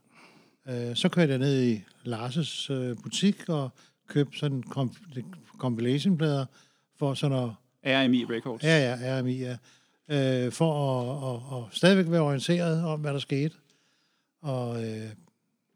Uh, 0.65 0.95
så 0.95 1.09
kørte 1.09 1.31
jeg 1.31 1.39
ned 1.39 1.63
i 1.63 1.83
Lars' 2.05 2.73
uh, 2.73 2.97
butik 3.03 3.49
og 3.49 3.69
købt 4.07 4.37
sådan 4.37 4.63
compilation-plader 5.57 6.45
for 6.99 7.13
sådan 7.13 7.37
at... 7.37 7.49
RMI 7.85 8.25
Records. 8.25 8.63
Ja, 8.63 8.97
ja, 9.01 9.19
RMI, 9.19 9.39
ja. 9.39 9.57
Øh, 10.09 10.51
for 10.51 10.99
at, 10.99 11.59
at, 11.59 11.63
at, 11.63 11.75
stadigvæk 11.77 12.11
være 12.11 12.21
orienteret 12.21 12.85
om, 12.85 13.01
hvad 13.01 13.13
der 13.13 13.19
skete. 13.19 13.55
Og 14.41 14.83
øh, 14.83 15.09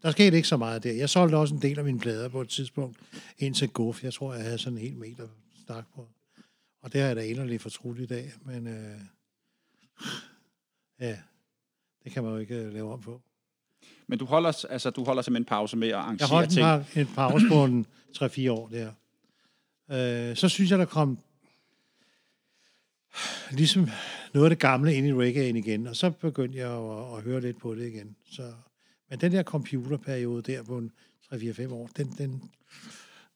der 0.01 0.11
skete 0.11 0.35
ikke 0.35 0.47
så 0.47 0.57
meget 0.57 0.83
der. 0.83 0.93
Jeg 0.93 1.09
solgte 1.09 1.35
også 1.35 1.55
en 1.55 1.61
del 1.61 1.79
af 1.79 1.85
mine 1.85 1.99
plader 1.99 2.29
på 2.29 2.41
et 2.41 2.49
tidspunkt 2.49 2.97
ind 3.37 3.55
til 3.55 3.69
Guf. 3.69 4.03
Jeg 4.03 4.13
tror, 4.13 4.33
jeg 4.33 4.43
havde 4.43 4.57
sådan 4.57 4.77
en 4.77 4.83
hel 4.83 4.97
meter 4.97 5.27
stak 5.63 5.85
på. 5.95 6.07
Og 6.81 6.93
det 6.93 7.01
har 7.01 7.07
jeg 7.07 7.15
da 7.15 7.21
inderligt 7.21 7.61
fortrudt 7.61 7.99
i 7.99 8.05
dag. 8.05 8.31
Men 8.45 8.67
øh, 8.67 8.99
ja, 10.99 11.17
det 12.03 12.11
kan 12.11 12.23
man 12.23 12.31
jo 12.31 12.37
ikke 12.37 12.55
øh, 12.55 12.73
lave 12.73 12.93
om 12.93 13.01
på. 13.01 13.21
Men 14.07 14.19
du 14.19 14.25
holder, 14.25 14.65
altså, 14.69 14.89
du 14.89 15.03
holder 15.03 15.21
simpelthen 15.21 15.41
en 15.41 15.45
pause 15.45 15.77
med 15.77 15.87
at 15.87 15.93
arrangere 15.93 16.37
jeg 16.37 16.49
ting? 16.49 16.59
Jeg 16.59 16.73
holdt 16.73 16.97
en 16.97 17.15
pause 17.15 17.45
på 17.49 17.65
en 17.65 17.85
3-4 18.17 18.51
år 18.51 18.67
der. 18.67 18.91
Øh, 19.91 20.35
så 20.35 20.49
synes 20.49 20.71
jeg, 20.71 20.79
der 20.79 20.85
kom 20.85 21.19
ligesom 23.51 23.89
noget 24.33 24.45
af 24.45 24.49
det 24.49 24.59
gamle 24.59 24.95
ind 24.95 25.07
i 25.07 25.11
reggae'en 25.11 25.57
igen, 25.57 25.87
og 25.87 25.95
så 25.95 26.09
begyndte 26.09 26.57
jeg 26.57 26.71
at, 26.71 27.17
at 27.17 27.23
høre 27.23 27.41
lidt 27.41 27.59
på 27.59 27.75
det 27.75 27.87
igen. 27.87 28.15
Så, 28.31 28.53
men 29.09 29.21
den 29.21 29.31
der 29.31 29.43
computerperiode 29.43 30.51
der 30.51 30.63
på 30.63 30.77
en 30.77 30.91
3-4-5 31.33 31.73
år, 31.73 31.89
den, 31.97 32.15
den, 32.17 32.43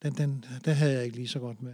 den, 0.04 0.14
den, 0.14 0.46
den 0.66 0.74
havde 0.76 0.94
jeg 0.94 1.06
ikke 1.06 1.16
lige 1.16 1.28
så 1.28 1.40
godt 1.40 1.62
med. 1.62 1.74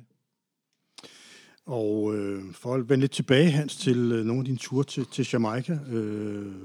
Og 1.65 2.15
øh, 2.15 2.53
for 2.53 2.75
at 2.75 2.89
vende 2.89 3.01
lidt 3.01 3.11
tilbage, 3.11 3.51
Hans, 3.51 3.75
til 3.75 4.11
øh, 4.11 4.25
nogle 4.25 4.39
af 4.39 4.45
dine 4.45 4.57
ture 4.57 4.83
til, 4.83 5.05
til 5.05 5.27
Jamaica. 5.33 5.79
Øh, 5.87 6.55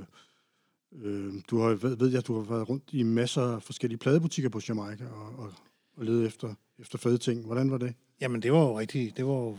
Øh, 1.00 1.34
du 1.50 1.58
har, 1.60 1.68
ved, 1.68 1.96
ved 1.96 2.12
jeg, 2.12 2.26
du 2.26 2.34
har 2.34 2.54
været 2.54 2.68
rundt 2.68 2.84
i 2.92 3.02
masser 3.02 3.42
af 3.42 3.62
forskellige 3.62 3.98
pladebutikker 3.98 4.48
på 4.48 4.60
Jamaica 4.68 5.04
og, 5.06 5.38
og, 5.38 5.52
og 5.96 6.04
ledet 6.04 6.26
efter, 6.26 6.54
efter 6.78 6.98
fede 6.98 7.18
ting. 7.18 7.46
Hvordan 7.46 7.70
var 7.70 7.78
det? 7.78 7.94
Jamen, 8.20 8.42
det 8.42 8.52
var 8.52 8.58
jo 8.58 8.78
rigtigt. 8.78 9.16
det 9.16 9.26
var, 9.26 9.58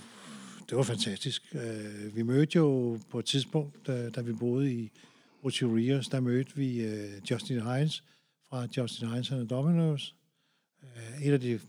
det 0.70 0.78
var 0.78 0.84
fantastisk. 0.84 1.56
Øh, 1.56 2.16
vi 2.16 2.22
mødte 2.22 2.56
jo 2.56 3.00
på 3.10 3.20
et 3.20 3.26
tidspunkt, 3.26 3.88
da, 3.88 4.10
da 4.10 4.22
vi 4.22 4.34
boede 4.34 4.74
i 4.74 4.92
Ocho 5.44 5.76
Rios, 5.76 6.08
der 6.08 6.20
mødte 6.20 6.56
vi 6.56 6.82
øh, 6.82 7.32
Justin 7.32 7.62
Hines 7.62 8.04
fra 8.50 8.68
Justin 8.78 9.08
Hines 9.08 9.32
and 9.32 9.48
Dominoes. 9.48 10.16
Uh, 10.82 11.26
et 11.26 11.34
af 11.34 11.40
de 11.40 11.60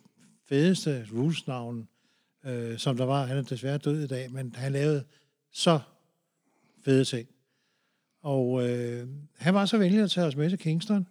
fedeste 0.48 1.06
rules-navne, 1.12 1.86
som 2.78 2.96
der 2.96 3.04
var. 3.04 3.26
Han 3.26 3.36
er 3.36 3.42
desværre 3.42 3.78
død 3.78 4.04
i 4.04 4.06
dag, 4.06 4.32
men 4.32 4.54
han 4.54 4.72
lavede 4.72 5.04
så 5.52 5.80
fede 6.84 7.04
ting. 7.04 7.28
Og 8.24 8.68
øh, 8.68 9.08
han 9.38 9.54
var 9.54 9.66
så 9.66 9.78
venlig 9.78 10.02
at 10.02 10.10
tage 10.10 10.26
os 10.26 10.36
med 10.36 10.50
til 10.50 10.58
Kingston, 10.58 11.06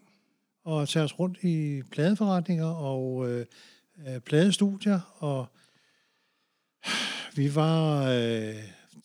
og 0.64 0.90
tage 0.90 1.06
os 1.06 1.20
rundt 1.20 1.38
i 1.44 1.82
pladeforretninger 1.92 2.66
og 2.66 3.30
øh, 3.30 3.46
øh, 4.08 4.20
pladestudier, 4.20 5.00
og 5.18 5.48
vi 7.36 7.56
var 7.56 8.04
øh, 8.04 8.56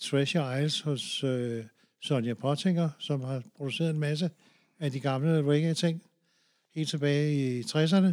Treasure 0.01 0.65
Isles 0.65 0.81
hos 0.81 1.25
øh, 1.25 1.65
Sonja 2.03 2.35
Pottinger, 2.35 2.91
som 2.99 3.21
har 3.21 3.43
produceret 3.57 3.91
en 3.91 3.99
masse 3.99 4.31
af 4.79 4.91
de 4.91 5.01
gamle 5.01 5.43
reggae-ting. 5.43 6.03
Helt 6.75 6.89
tilbage 6.89 7.59
i 7.59 7.61
60'erne. 7.61 8.13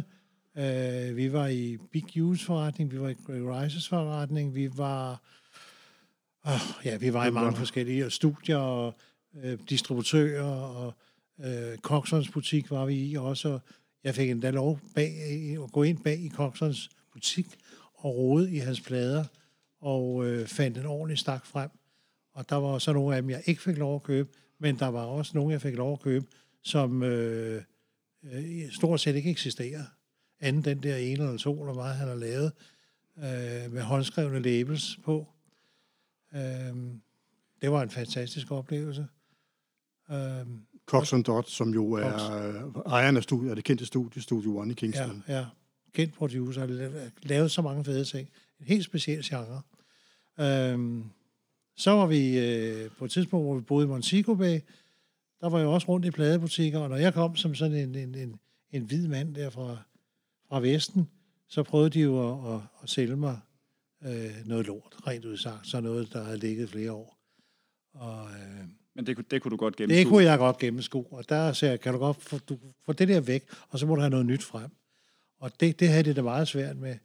Uh, 0.54 1.16
vi 1.16 1.32
var 1.32 1.46
i 1.46 1.76
Big 1.92 2.04
U's 2.04 2.46
forretning, 2.46 2.92
vi 2.92 3.00
var 3.00 3.08
i 3.08 3.16
Greg 3.26 3.42
Rises 3.42 3.88
forretning, 3.88 4.54
vi 4.54 4.70
var... 4.76 5.20
Uh, 6.46 6.84
ja, 6.84 6.96
vi 6.96 7.12
var 7.12 7.26
i 7.26 7.30
mange 7.30 7.56
forskellige 7.56 8.10
studier 8.10 8.56
og 8.56 8.94
uh, 9.44 9.58
distributører, 9.68 10.44
og 10.44 10.94
øh, 11.40 11.78
Coxons 11.78 12.30
butik 12.30 12.70
var 12.70 12.86
vi 12.86 13.10
i 13.10 13.16
også. 13.16 13.58
Jeg 14.04 14.14
fik 14.14 14.30
endda 14.30 14.50
lov 14.50 14.80
bag, 14.94 15.14
øh, 15.30 15.64
at 15.64 15.72
gå 15.72 15.82
ind 15.82 15.98
bag 15.98 16.18
i 16.18 16.28
Coxons 16.28 16.90
butik 17.12 17.46
og 17.94 18.16
rode 18.16 18.52
i 18.52 18.58
hans 18.58 18.80
plader, 18.80 19.24
og 19.80 20.26
øh, 20.26 20.46
fandt 20.46 20.78
en 20.78 20.86
ordentlig 20.86 21.18
stak 21.18 21.46
frem. 21.46 21.70
Og 22.32 22.50
der 22.50 22.56
var 22.56 22.78
så 22.78 22.92
nogle 22.92 23.16
af 23.16 23.22
dem, 23.22 23.30
jeg 23.30 23.42
ikke 23.46 23.62
fik 23.62 23.76
lov 23.76 23.94
at 23.94 24.02
købe, 24.02 24.28
men 24.58 24.78
der 24.78 24.86
var 24.86 25.04
også 25.04 25.32
nogle, 25.34 25.52
jeg 25.52 25.60
fik 25.60 25.74
lov 25.74 25.92
at 25.92 26.00
købe, 26.00 26.26
som 26.62 27.02
øh, 27.02 27.62
øh, 28.22 28.72
stort 28.72 29.00
set 29.00 29.16
ikke 29.16 29.30
eksisterer. 29.30 29.84
Anden 30.40 30.64
den 30.64 30.82
der 30.82 30.96
ene 30.96 31.24
eller 31.24 31.38
to, 31.38 31.60
eller 31.60 31.74
meget 31.74 31.96
han 31.96 32.08
har 32.08 32.14
lavet, 32.14 32.52
øh, 33.18 33.72
med 33.72 33.82
håndskrevne 33.82 34.42
labels 34.42 34.98
på. 35.04 35.28
Øh, 36.34 36.40
det 37.62 37.70
var 37.70 37.82
en 37.82 37.90
fantastisk 37.90 38.50
oplevelse. 38.50 39.06
Øh, 40.10 40.46
Cox 40.86 41.14
Dot, 41.26 41.48
som 41.48 41.74
jo 41.74 41.92
er 41.92 42.10
Cox. 42.10 42.22
ejeren 42.86 43.16
af, 43.16 43.22
studie, 43.22 43.50
af 43.50 43.56
det 43.56 43.64
kendte 43.64 43.86
studie, 43.86 44.22
Studio 44.22 44.58
One 44.58 44.72
i 44.72 44.74
Kingston. 44.74 45.24
Ja, 45.28 45.38
ja. 45.38 45.46
Kendt 45.92 46.14
producer, 46.14 46.60
har 46.60 47.10
lavet 47.22 47.50
så 47.50 47.62
mange 47.62 47.84
fede 47.84 48.04
ting. 48.04 48.28
En 48.60 48.66
helt 48.66 48.84
speciel 48.84 49.24
genre. 49.24 49.62
Øh, 50.40 51.04
så 51.76 51.90
var 51.90 52.06
vi 52.06 52.38
øh, 52.38 52.90
på 52.98 53.04
et 53.04 53.10
tidspunkt, 53.10 53.46
hvor 53.46 53.54
vi 53.54 53.60
boede 53.60 53.84
i 53.84 53.88
Montego 53.88 54.34
Bay, 54.34 54.60
der 55.40 55.48
var 55.48 55.58
jeg 55.58 55.68
også 55.68 55.88
rundt 55.88 56.06
i 56.06 56.10
pladebutikker, 56.10 56.78
og 56.78 56.88
når 56.88 56.96
jeg 56.96 57.14
kom 57.14 57.36
som 57.36 57.54
sådan 57.54 57.76
en, 57.76 57.94
en, 57.94 58.14
en, 58.14 58.40
en 58.70 58.82
hvid 58.82 59.08
mand 59.08 59.34
der 59.34 59.50
fra, 59.50 59.76
fra 60.48 60.60
Vesten, 60.60 61.08
så 61.48 61.62
prøvede 61.62 61.90
de 61.90 62.00
jo 62.00 62.32
at, 62.32 62.54
at, 62.54 62.60
at 62.82 62.90
sælge 62.90 63.16
mig 63.16 63.38
øh, 64.04 64.30
noget 64.44 64.66
lort, 64.66 64.96
rent 65.06 65.24
udsagt, 65.24 65.66
så 65.66 65.80
noget, 65.80 66.12
der 66.12 66.24
havde 66.24 66.38
ligget 66.38 66.70
flere 66.70 66.92
år. 66.92 67.18
Og, 67.94 68.30
øh, 68.30 68.64
Men 68.96 69.06
det, 69.06 69.30
det 69.30 69.42
kunne 69.42 69.50
du 69.50 69.56
godt 69.56 69.76
gennemskue? 69.76 69.98
Det 69.98 70.08
kunne 70.08 70.24
jeg 70.24 70.38
godt 70.38 70.58
gennemskue, 70.58 71.06
og 71.10 71.28
der 71.28 71.52
sagde 71.52 71.72
jeg, 71.72 71.80
kan 71.80 71.92
du 71.92 71.98
godt 71.98 72.22
få, 72.22 72.38
du, 72.38 72.58
få 72.84 72.92
det 72.92 73.08
der 73.08 73.20
væk, 73.20 73.44
og 73.68 73.78
så 73.78 73.86
må 73.86 73.94
du 73.94 74.00
have 74.00 74.10
noget 74.10 74.26
nyt 74.26 74.42
frem. 74.42 74.70
Og 75.38 75.60
det, 75.60 75.80
det 75.80 75.88
havde 75.88 76.02
det 76.02 76.16
da 76.16 76.22
meget 76.22 76.48
svært 76.48 76.76
med. 76.76 76.96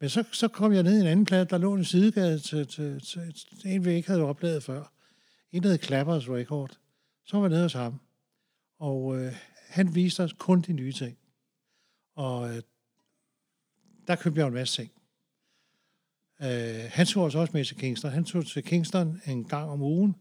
Men 0.00 0.10
så, 0.10 0.24
så 0.32 0.48
kom 0.48 0.72
jeg 0.72 0.82
ned 0.82 0.98
i 0.98 1.00
en 1.00 1.06
anden 1.06 1.24
plads, 1.24 1.48
der 1.48 1.58
lå 1.58 1.74
en 1.74 1.84
sidegade 1.84 2.38
til, 2.38 2.66
til, 2.66 3.00
til, 3.00 3.34
til 3.60 3.70
en, 3.70 3.84
vi 3.84 3.92
ikke 3.92 4.08
havde 4.08 4.22
oplevet 4.22 4.62
før. 4.62 4.92
En, 5.52 5.62
der 5.62 5.68
hed 5.68 5.78
Clappers 5.78 6.28
Record. 6.28 6.78
Så 7.26 7.36
var 7.36 7.44
jeg 7.44 7.50
nede 7.50 7.62
hos 7.62 7.72
ham, 7.72 8.00
og 8.78 9.18
øh, 9.18 9.32
han 9.68 9.94
viste 9.94 10.22
os 10.22 10.32
kun 10.32 10.60
de 10.60 10.72
nye 10.72 10.92
ting. 10.92 11.18
Og 12.16 12.56
øh, 12.56 12.62
der 14.06 14.16
købte 14.16 14.40
jeg 14.40 14.46
en 14.46 14.54
masse 14.54 14.82
ting. 14.82 14.92
Øh, 16.42 16.90
han 16.90 17.06
tog 17.06 17.24
os 17.24 17.34
også 17.34 17.50
med 17.52 17.64
til 17.64 17.76
Kingston. 17.76 18.10
Han 18.10 18.24
tog 18.24 18.46
til 18.46 18.62
Kingston 18.62 19.20
en 19.26 19.44
gang 19.44 19.70
om 19.70 19.82
ugen 19.82 20.14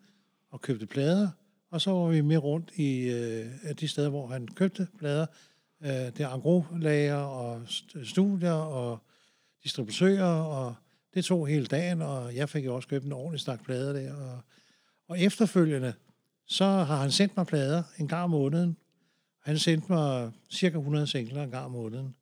og 0.58 0.62
købte 0.62 0.86
plader, 0.86 1.30
og 1.70 1.82
så 1.82 1.92
var 1.92 2.08
vi 2.08 2.22
med 2.22 2.38
rundt 2.38 2.72
i 2.76 3.10
øh, 3.10 3.80
de 3.80 3.88
steder, 3.88 4.10
hvor 4.10 4.28
han 4.28 4.48
købte 4.48 4.88
plader. 5.00 5.26
Øh, 5.82 5.90
det 5.90 6.20
er 6.20 6.28
angro 6.28 6.66
og 7.12 7.62
studier 8.04 8.52
og 8.54 9.00
distributører, 9.64 10.42
og 10.42 10.76
det 11.14 11.26
tog 11.26 11.48
hele 11.48 11.66
dagen, 11.66 12.02
og 12.02 12.36
jeg 12.36 12.50
fik 12.50 12.66
jo 12.66 12.76
også 12.76 12.88
købt 12.88 13.06
en 13.06 13.12
ordentlig 13.12 13.40
stak 13.40 13.64
plader 13.64 13.94
der. 13.94 14.14
Og, 14.14 14.40
og 15.08 15.20
efterfølgende, 15.20 15.94
så 16.46 16.66
har 16.66 17.02
han 17.02 17.12
sendt 17.12 17.38
mig 17.38 17.48
plader 17.48 17.84
en 18.00 18.08
gang 18.08 18.24
om 18.24 18.30
måneden. 18.30 18.78
Han 19.44 19.58
sendte 19.58 19.92
mig 19.92 20.32
cirka 20.50 20.78
100 20.78 21.08
singler 21.08 21.44
en 21.44 21.52
gang 21.52 21.66
om 21.66 21.72
måneden. 21.72 22.16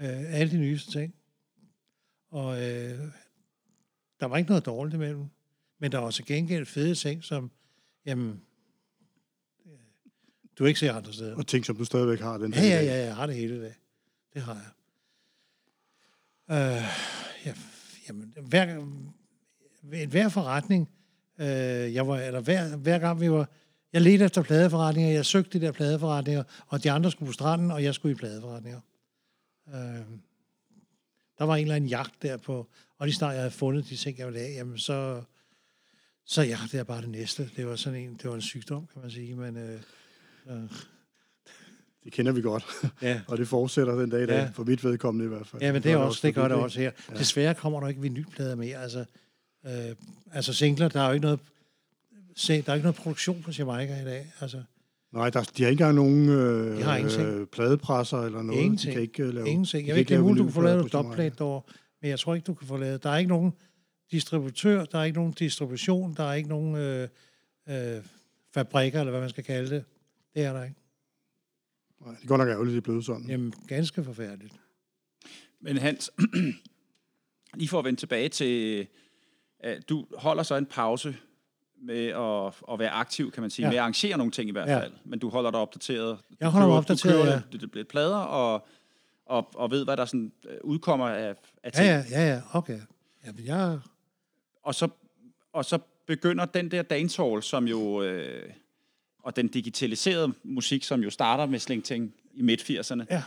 Øh, 0.00 0.34
alle 0.40 0.52
de 0.52 0.58
nyeste 0.58 0.92
ting. 0.92 1.14
Og 2.30 2.62
øh, 2.62 2.98
der 4.20 4.26
var 4.26 4.36
ikke 4.36 4.50
noget 4.50 4.66
dårligt 4.66 4.94
imellem. 4.94 5.26
Men 5.78 5.92
der 5.92 5.98
var 5.98 6.06
også 6.06 6.24
gengæld 6.24 6.66
fede 6.66 6.94
ting, 6.94 7.24
som, 7.24 7.50
jamen, 8.06 8.42
du 10.58 10.64
ikke 10.64 10.80
ser 10.80 10.92
andre 10.92 11.12
steder. 11.12 11.36
Og 11.36 11.46
ting, 11.46 11.66
som 11.66 11.76
du 11.76 11.84
stadigvæk 11.84 12.20
har 12.20 12.38
den. 12.38 12.54
Ja, 12.54 12.60
ja, 12.60 12.82
ja, 12.82 13.04
jeg 13.04 13.16
har 13.16 13.26
det 13.26 13.36
hele 13.36 13.62
dag. 13.62 13.74
Det 14.34 14.42
har 14.42 14.54
jeg. 14.54 14.70
Øh, 16.50 16.82
ja, 17.46 17.54
jamen, 18.08 18.34
hver, 18.40 18.84
hver 20.06 20.28
forretning, 20.28 20.88
øh, 21.38 21.46
jeg 21.94 22.08
var, 22.08 22.18
eller 22.18 22.40
hver, 22.40 22.76
hver 22.76 22.98
gang 22.98 23.20
vi 23.20 23.30
var, 23.30 23.48
jeg 23.92 24.02
ledte 24.02 24.24
efter 24.24 24.42
pladeforretninger, 24.42 25.12
jeg 25.12 25.26
søgte 25.26 25.58
de 25.58 25.66
der 25.66 25.72
pladeforretninger, 25.72 26.44
og 26.66 26.84
de 26.84 26.90
andre 26.90 27.10
skulle 27.10 27.26
på 27.26 27.32
stranden, 27.32 27.70
og 27.70 27.82
jeg 27.82 27.94
skulle 27.94 28.12
i 28.12 28.16
pladeforretninger. 28.18 28.80
Øh, 29.68 30.06
der 31.38 31.44
var 31.44 31.56
en 31.56 31.62
eller 31.62 31.74
anden 31.74 31.90
jagt 31.90 32.22
der 32.22 32.36
på, 32.36 32.68
og 32.98 33.06
lige 33.06 33.14
snart 33.14 33.32
jeg 33.32 33.40
havde 33.40 33.50
fundet 33.50 33.88
de 33.88 33.96
ting, 33.96 34.18
jeg 34.18 34.26
ville 34.26 34.40
have, 34.40 34.52
jamen 34.52 34.78
så, 34.78 35.22
så 36.26 36.42
ja, 36.42 36.58
det 36.72 36.80
er 36.80 36.84
bare 36.84 37.00
det 37.00 37.08
næste. 37.08 37.50
Det 37.56 37.66
var 37.66 37.76
sådan 37.76 38.00
en, 38.00 38.18
det 38.22 38.28
var 38.30 38.34
en 38.34 38.40
sygdom, 38.40 38.86
kan 38.92 39.02
man 39.02 39.10
sige, 39.10 39.34
men 39.34 39.56
øh, 39.56 39.80
øh, 40.50 40.62
det 42.04 42.12
kender 42.12 42.32
vi 42.32 42.40
godt. 42.40 42.64
Ja. 43.02 43.20
og 43.28 43.38
det 43.38 43.48
fortsætter 43.48 43.94
den 43.94 44.10
dag 44.10 44.22
i 44.22 44.26
dag, 44.26 44.36
ja. 44.36 44.50
for 44.54 44.64
mit 44.64 44.84
vedkommende 44.84 45.24
i 45.24 45.28
hvert 45.28 45.46
fald. 45.46 45.62
Ja, 45.62 45.72
men 45.72 45.82
det, 45.82 45.92
er 45.92 45.96
også, 45.96 46.26
det 46.26 46.34
gør 46.34 46.48
det 46.48 46.56
også 46.56 46.80
her. 46.80 46.90
Ja. 47.10 47.18
Desværre 47.18 47.54
kommer 47.54 47.80
der 47.80 47.88
ikke 47.88 48.00
vinylplader 48.00 48.54
mere. 48.54 48.82
Altså, 48.82 49.04
øh, 49.66 49.72
altså 50.32 50.52
singler, 50.52 50.88
der 50.88 51.00
er 51.00 51.06
jo 51.06 51.12
ikke 51.12 51.24
noget, 51.24 51.40
se, 52.36 52.62
der 52.62 52.70
er 52.70 52.74
ikke 52.74 52.84
noget 52.84 52.96
produktion 52.96 53.42
på 53.42 53.50
Jamaica 53.58 54.00
i 54.02 54.04
dag. 54.04 54.32
Altså, 54.40 54.62
Nej, 55.12 55.30
der, 55.30 55.42
de 55.56 55.62
har 55.62 55.70
ikke 55.70 55.84
engang 55.84 55.94
nogen 55.94 56.28
øh, 56.28 56.78
de 56.78 56.82
har 56.82 57.18
øh, 57.20 57.46
pladepresser 57.46 58.18
eller 58.18 58.42
noget. 58.42 58.60
Ingenting. 58.60 58.90
De 58.90 58.94
kan 58.94 59.02
ikke 59.02 59.28
uh, 59.28 59.34
lave... 59.34 59.48
Ingenting. 59.48 59.86
Jeg 59.86 59.94
ved 59.94 60.00
ikke, 60.00 60.08
det 60.08 60.16
er 60.16 60.22
muligt, 60.22 60.38
du 60.38 60.44
kan 60.44 60.52
få 60.52 60.60
lavet 60.60 60.86
et 60.86 60.92
dubplate 60.92 61.34
derovre, 61.38 61.62
men 62.02 62.10
jeg 62.10 62.18
tror 62.18 62.34
ikke, 62.34 62.44
du 62.44 62.54
kan 62.54 62.68
få 62.68 62.76
lavet... 62.76 63.02
Der 63.02 63.10
er 63.10 63.18
ikke 63.18 63.28
nogen 63.28 63.52
distributør, 64.10 64.84
der 64.84 64.98
er 64.98 65.04
ikke 65.04 65.18
nogen 65.18 65.32
distribution, 65.32 66.14
der 66.14 66.24
er 66.24 66.34
ikke 66.34 66.48
nogen 66.48 66.76
øh, 66.76 67.08
øh, 67.68 68.02
fabrikker, 68.54 69.00
eller 69.00 69.10
hvad 69.10 69.20
man 69.20 69.30
skal 69.30 69.44
kalde 69.44 69.70
det. 69.70 69.84
Det 70.34 70.44
er 70.44 70.52
der 70.52 70.64
ikke. 70.64 70.76
Nej, 72.00 72.14
det 72.20 72.28
går 72.28 72.36
nok 72.36 72.48
ærgerligt, 72.48 72.72
det 72.72 72.78
er 72.78 72.84
blevet 72.84 73.04
sådan. 73.04 73.26
Jamen, 73.28 73.52
ganske 73.68 74.04
forfærdeligt. 74.04 74.54
Men 75.60 75.78
Hans, 75.78 76.10
lige 77.58 77.68
for 77.68 77.78
at 77.78 77.84
vende 77.84 78.00
tilbage 78.00 78.28
til, 78.28 78.86
at 79.60 79.88
du 79.88 80.06
holder 80.18 80.42
så 80.42 80.56
en 80.56 80.66
pause 80.66 81.16
med 81.82 82.06
at, 82.06 82.72
at 82.72 82.78
være 82.78 82.90
aktiv, 82.90 83.30
kan 83.30 83.40
man 83.40 83.50
sige, 83.50 83.66
ja. 83.66 83.70
med 83.70 83.76
at 83.76 83.80
arrangere 83.80 84.16
nogle 84.18 84.32
ting 84.32 84.48
i 84.48 84.52
hvert 84.52 84.68
fald, 84.68 84.92
ja. 84.92 84.98
men 85.04 85.18
du 85.18 85.28
holder 85.28 85.50
dig 85.50 85.60
opdateret. 85.60 86.18
Jeg 86.40 86.48
holder 86.48 86.68
mig 86.68 86.76
opdateret, 86.76 87.18
du 87.18 87.22
kører, 87.22 87.40
ja. 87.52 87.78
Det 87.78 87.88
plader, 87.88 88.16
og, 88.16 88.66
og, 89.26 89.50
og 89.54 89.70
ved, 89.70 89.84
hvad 89.84 89.96
der 89.96 90.04
sådan 90.04 90.32
øh, 90.48 90.56
udkommer 90.64 91.08
af, 91.08 91.34
af 91.62 91.72
ting. 91.72 91.86
Ja, 91.86 92.04
ja, 92.10 92.28
ja, 92.34 92.42
okay. 92.52 92.80
Ja, 93.26 93.30
jeg... 93.44 93.78
Og 94.66 94.74
så, 94.74 94.88
og 95.52 95.64
så 95.64 95.78
begynder 96.06 96.44
den 96.44 96.70
der 96.70 96.82
dancehall, 96.82 97.42
som 97.42 97.68
jo... 97.68 98.02
Øh, 98.02 98.50
og 99.22 99.36
den 99.36 99.48
digitaliserede 99.48 100.32
musik, 100.42 100.84
som 100.84 101.00
jo 101.00 101.10
starter 101.10 101.46
med 101.46 101.58
slingting 101.58 102.14
i 102.34 102.42
midt-80'erne, 102.42 103.04
ja. 103.10 103.22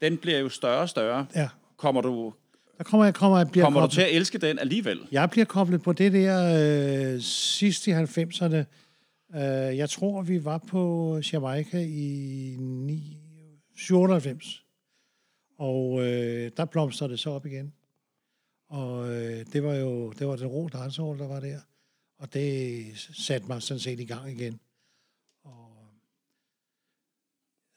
den 0.00 0.18
bliver 0.18 0.38
jo 0.38 0.48
større 0.48 0.80
og 0.80 0.88
større. 0.88 1.26
Ja. 1.34 1.48
Kommer 1.76 2.00
du 2.00 2.32
der 2.78 2.84
kommer 2.84 3.04
jeg, 3.04 3.14
kommer, 3.14 3.38
jeg 3.38 3.50
bliver 3.50 3.66
kommer 3.66 3.80
koblet, 3.80 3.90
du 3.90 3.94
til 3.94 4.02
at 4.02 4.16
elske 4.16 4.38
den 4.38 4.58
alligevel? 4.58 5.00
Jeg 5.12 5.30
bliver 5.30 5.44
koblet 5.44 5.82
på 5.82 5.92
det 5.92 6.12
der 6.12 7.14
øh, 7.14 7.20
sidst 7.20 7.86
i 7.86 7.92
90'erne. 7.92 8.56
Øh, 9.36 9.76
jeg 9.76 9.90
tror, 9.90 10.22
vi 10.22 10.44
var 10.44 10.58
på 10.58 11.20
Jamaica 11.32 11.78
i 11.78 12.56
9, 12.58 13.16
97. 13.76 14.64
Og 15.58 16.00
øh, 16.06 16.50
der 16.56 16.64
blomstrede 16.64 17.12
det 17.12 17.20
så 17.20 17.30
op 17.30 17.46
igen. 17.46 17.72
Og 18.72 19.08
øh, 19.10 19.46
det 19.52 19.62
var 19.62 19.74
jo 19.74 20.12
det 20.12 20.26
var 20.26 20.36
den 20.36 20.46
ro 20.46 20.68
dancehall, 20.68 21.18
der 21.18 21.26
var 21.26 21.40
der. 21.40 21.60
Og 22.18 22.34
det 22.34 22.98
satte 22.98 23.46
mig 23.46 23.62
sådan 23.62 23.80
set 23.80 24.00
i 24.00 24.04
gang 24.04 24.30
igen. 24.30 24.60
Og 25.42 25.76
øh, 25.80 25.98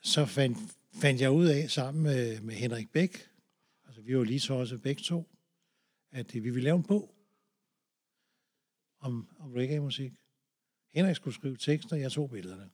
så 0.02 0.26
fandt, 0.26 0.58
fandt 0.94 1.22
jeg 1.22 1.32
ud 1.32 1.46
af 1.46 1.72
sammen 1.72 2.04
med, 2.04 2.42
med 2.42 2.56
Henrik 2.56 2.92
Bæk, 2.92 3.30
altså 3.86 4.02
vi 4.02 4.18
var 4.18 4.24
lige 4.24 4.40
så 4.40 4.54
også 4.54 4.78
begge 4.78 5.02
to, 5.02 5.28
at 6.12 6.34
vi 6.34 6.40
ville 6.40 6.64
lave 6.64 6.76
en 6.76 6.84
bog 6.84 7.16
om, 9.00 9.28
om 9.40 9.54
reggae-musik. 9.54 10.14
Henrik 10.94 11.16
skulle 11.16 11.36
skrive 11.36 11.58
tekster, 11.58 11.96
jeg 11.96 12.12
tog 12.12 12.30
billederne. 12.30 12.70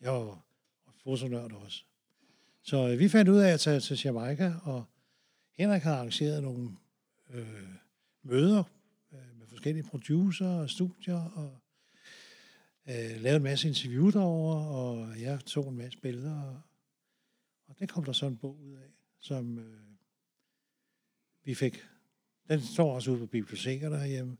Jeg 0.00 0.12
var 0.12 0.44
fotonørd 1.02 1.52
også. 1.52 1.84
Så 2.62 2.88
øh, 2.88 2.98
vi 2.98 3.08
fandt 3.08 3.30
ud 3.30 3.38
af 3.38 3.52
at 3.52 3.60
tage 3.60 3.80
til 3.80 4.00
Jamaica, 4.04 4.54
og 4.62 4.84
Henrik 5.52 5.82
har 5.82 5.94
arrangeret 5.94 6.42
nogle 6.42 6.76
øh, 7.34 7.68
møder 8.22 8.64
øh, 9.12 9.38
med 9.38 9.46
forskellige 9.46 9.84
producer 9.84 10.46
og 10.46 10.70
studier, 10.70 11.20
og 11.20 11.60
øh, 12.88 13.20
lavede 13.20 13.36
en 13.36 13.42
masse 13.42 13.68
interview 13.68 14.10
derovre, 14.10 14.68
og 14.68 15.20
jeg 15.20 15.40
tog 15.44 15.68
en 15.68 15.76
masse 15.76 15.98
billeder, 15.98 16.42
og, 16.42 16.60
og 17.66 17.78
det 17.78 17.88
kom 17.88 18.04
der 18.04 18.12
sådan 18.12 18.32
en 18.32 18.38
bog 18.38 18.60
ud 18.60 18.72
af, 18.72 18.90
som 19.18 19.58
øh, 19.58 19.80
vi 21.44 21.54
fik. 21.54 21.84
Den 22.48 22.60
står 22.60 22.94
også 22.94 23.10
ude 23.10 23.20
på 23.20 23.26
biblioteker 23.26 23.88
derhjemme, 23.88 24.36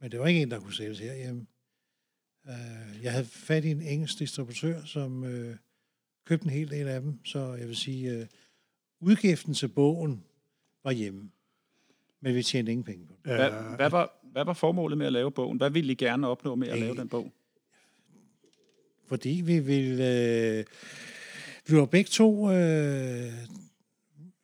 men 0.00 0.10
det 0.10 0.20
var 0.20 0.26
ikke 0.26 0.42
en, 0.42 0.50
der 0.50 0.60
kunne 0.60 0.74
sælges 0.74 0.98
herhjemme. 0.98 1.46
Øh, 2.46 3.02
jeg 3.02 3.12
havde 3.12 3.26
fat 3.26 3.64
i 3.64 3.70
en 3.70 3.82
engelsk 3.82 4.18
distributør, 4.18 4.84
som 4.84 5.24
øh, 5.24 5.56
købte 6.24 6.44
en 6.44 6.50
hel 6.50 6.70
del 6.70 6.88
af 6.88 7.00
dem, 7.00 7.24
så 7.24 7.54
jeg 7.54 7.68
vil 7.68 7.76
sige, 7.76 8.10
øh, 8.10 8.26
udgiften 9.00 9.54
til 9.54 9.68
bogen 9.68 10.24
var 10.84 10.92
hjemme. 10.92 11.30
Men 12.20 12.34
vi 12.34 12.42
tjente 12.42 12.72
ingen 12.72 12.84
penge 12.84 13.06
på 13.06 13.14
den. 13.24 13.34
Hvad, 13.34 13.50
hvad, 13.76 13.90
var, 13.90 14.20
hvad 14.32 14.44
var 14.44 14.52
formålet 14.52 14.98
med 14.98 15.06
at 15.06 15.12
lave 15.12 15.30
bogen? 15.30 15.58
Hvad 15.58 15.70
ville 15.70 15.92
I 15.92 15.94
gerne 15.94 16.28
opnå 16.28 16.54
med 16.54 16.68
at 16.68 16.78
lave 16.78 16.92
Øh, 16.92 16.98
den 16.98 17.08
bog? 17.08 17.32
Fordi 19.06 19.42
vi 19.44 19.58
ville... 19.58 20.04
Øh, 20.58 20.64
vi 21.68 21.76
var 21.76 21.86
begge 21.86 22.08
to... 22.08 22.52
Øh, 22.52 23.32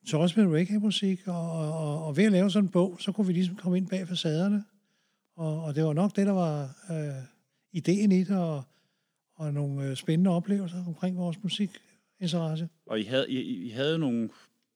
så 0.06 0.16
også 0.16 0.40
med 0.40 0.52
reggae-musik, 0.52 1.28
og, 1.28 1.52
og, 1.52 2.06
og 2.06 2.16
ved 2.16 2.24
at 2.24 2.32
lave 2.32 2.50
sådan 2.50 2.64
en 2.64 2.70
bog, 2.70 2.96
så 3.00 3.12
kunne 3.12 3.26
vi 3.26 3.32
ligesom 3.32 3.56
komme 3.56 3.78
ind 3.78 3.88
bag 3.88 4.08
facaderne. 4.08 4.64
Og, 5.36 5.62
og 5.62 5.74
det 5.74 5.84
var 5.84 5.92
nok 5.92 6.16
det, 6.16 6.26
der 6.26 6.32
var 6.32 6.62
øh, 6.90 7.24
ideen 7.72 8.12
i 8.12 8.24
det, 8.24 8.36
og, 8.36 8.62
og 9.34 9.54
nogle 9.54 9.88
øh, 9.90 9.96
spændende 9.96 10.30
oplevelser 10.30 10.84
omkring 10.86 11.16
vores 11.16 11.42
musikinteresse. 11.42 12.68
Og 12.86 13.00
I 13.00 13.02
havde, 13.02 13.30
I, 13.30 13.66
I 13.66 13.70
havde 13.70 13.98
nogle, 13.98 14.28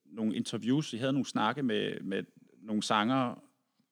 nogle 0.05 0.35
interviews, 0.35 0.93
I 0.93 0.97
havde 0.97 1.13
nogle 1.13 1.25
snakke 1.25 1.63
med, 1.63 2.01
med 2.01 2.23
nogle 2.67 2.83
sanger 2.83 3.43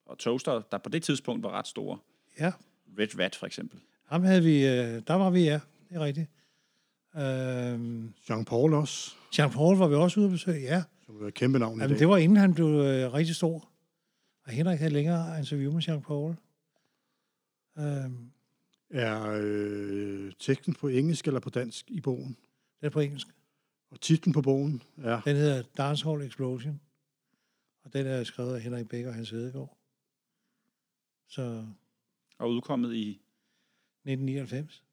og 0.05 0.17
toaster, 0.17 0.61
der 0.71 0.78
på 0.78 0.89
det 0.89 1.03
tidspunkt 1.03 1.43
var 1.43 1.51
ret 1.51 1.67
store. 1.67 1.97
Ja, 2.39 2.51
Red 2.99 3.19
Rat 3.19 3.36
for 3.36 3.45
eksempel. 3.45 3.80
ham 4.05 4.23
havde 4.23 4.43
vi... 4.43 4.65
Øh, 4.67 5.01
der 5.07 5.13
var 5.13 5.30
vi, 5.30 5.43
ja. 5.43 5.59
Det 5.89 5.95
er 5.95 5.99
rigtigt. 5.99 6.30
Øh, 7.15 8.05
Jean-Paul 8.30 8.76
også, 8.76 9.15
Jean-Paul 9.36 9.76
var 9.78 9.88
vi 9.88 9.95
også 9.95 10.19
ude 10.19 10.26
at 10.26 10.32
besøge, 10.32 10.61
ja. 10.61 10.84
som 11.05 11.23
er 11.23 11.28
et 11.28 11.34
kæmpe 11.34 11.59
navn 11.59 11.78
i 11.78 11.82
Jamen, 11.82 11.89
dag. 11.89 11.99
det 11.99 12.07
var 12.09 12.17
inden 12.17 12.38
han 12.38 12.53
blev 12.53 12.65
øh, 12.67 13.13
rigtig 13.13 13.36
stor. 13.36 13.69
Og 14.45 14.51
Henrik 14.51 14.80
havde 14.80 14.93
længere 14.93 15.39
interview 15.39 15.71
med 15.73 15.82
Jean-Paul. 15.89 16.36
Øhm, 17.82 18.32
Er 18.89 19.38
øh, 19.41 20.32
teksten 20.39 20.73
på 20.73 20.88
engelsk 20.88 21.28
eller 21.28 21.39
på 21.39 21.49
dansk 21.49 21.91
i 21.91 22.01
bogen? 22.01 22.38
det 22.82 22.86
er 22.86 22.89
på 22.91 22.99
engelsk. 22.99 23.28
Og 23.91 24.01
titlen 24.01 24.34
på 24.34 24.41
bogen 24.41 24.82
er... 25.03 25.21
Den 25.21 25.36
hedder 25.36 25.63
Dancehall 25.78 26.21
Explosion. 26.21 26.82
Og 27.86 27.93
den 27.93 28.07
er 28.07 28.23
skrevet 28.23 28.55
af 28.55 28.61
Henrik 28.61 28.89
Bæk 28.89 29.05
og 29.05 29.13
Hans 29.13 29.29
Hedegaard. 29.29 29.77
Så 31.27 31.65
Og 32.38 32.49
udkommet 32.49 32.93
i... 32.93 33.21
1999. 34.07 34.83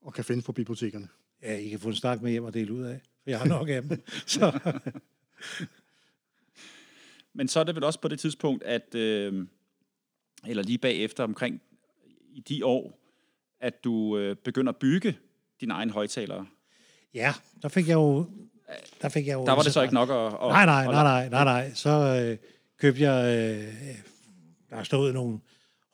og 0.00 0.14
kan 0.14 0.24
findes 0.24 0.46
på 0.46 0.52
bibliotekerne. 0.52 1.08
Ja, 1.42 1.56
I 1.56 1.68
kan 1.68 1.80
få 1.80 1.88
en 1.88 1.94
stak 1.94 2.22
med 2.22 2.30
hjem 2.30 2.44
og 2.44 2.54
dele 2.54 2.72
ud 2.72 2.82
af. 2.82 3.00
For 3.22 3.30
jeg 3.30 3.38
har 3.38 3.46
nok 3.46 3.68
af 3.68 3.82
dem. 3.82 4.02
Så, 4.26 4.76
Men 7.32 7.48
så 7.48 7.60
er 7.60 7.64
det 7.64 7.74
vel 7.74 7.84
også 7.84 8.00
på 8.00 8.08
det 8.08 8.20
tidspunkt, 8.20 8.62
at... 8.62 8.94
Øh, 8.94 9.46
eller 10.46 10.62
lige 10.62 10.78
bagefter 10.78 11.24
omkring 11.24 11.62
i 12.30 12.40
de 12.40 12.66
år, 12.66 13.00
at 13.60 13.84
du 13.84 14.18
øh, 14.18 14.36
begynder 14.36 14.72
at 14.72 14.78
bygge 14.78 15.18
dine 15.60 15.74
egne 15.74 15.92
højtalere. 15.92 16.46
ja, 17.14 17.34
der 17.62 17.68
fik 17.68 17.88
jeg 17.88 17.94
jo... 17.94 18.30
Der 19.02 19.08
fik 19.08 19.26
jeg 19.26 19.34
jo 19.34 19.46
Der 19.46 19.52
var 19.52 19.62
det 19.62 19.72
så 19.72 19.82
ikke 19.82 19.94
nok 19.94 20.10
at... 20.10 20.26
at 20.26 20.32
Nej, 20.32 20.66
nej, 20.66 20.84
nej, 20.84 21.02
nej, 21.02 21.28
nej, 21.28 21.44
nej. 21.44 21.74
Så 21.74 21.90
øh, 21.90 22.38
købte 22.78 23.02
jeg, 23.02 23.36
øh, 23.36 23.94
der 24.70 24.82
stod 24.82 25.12
nogle 25.12 25.38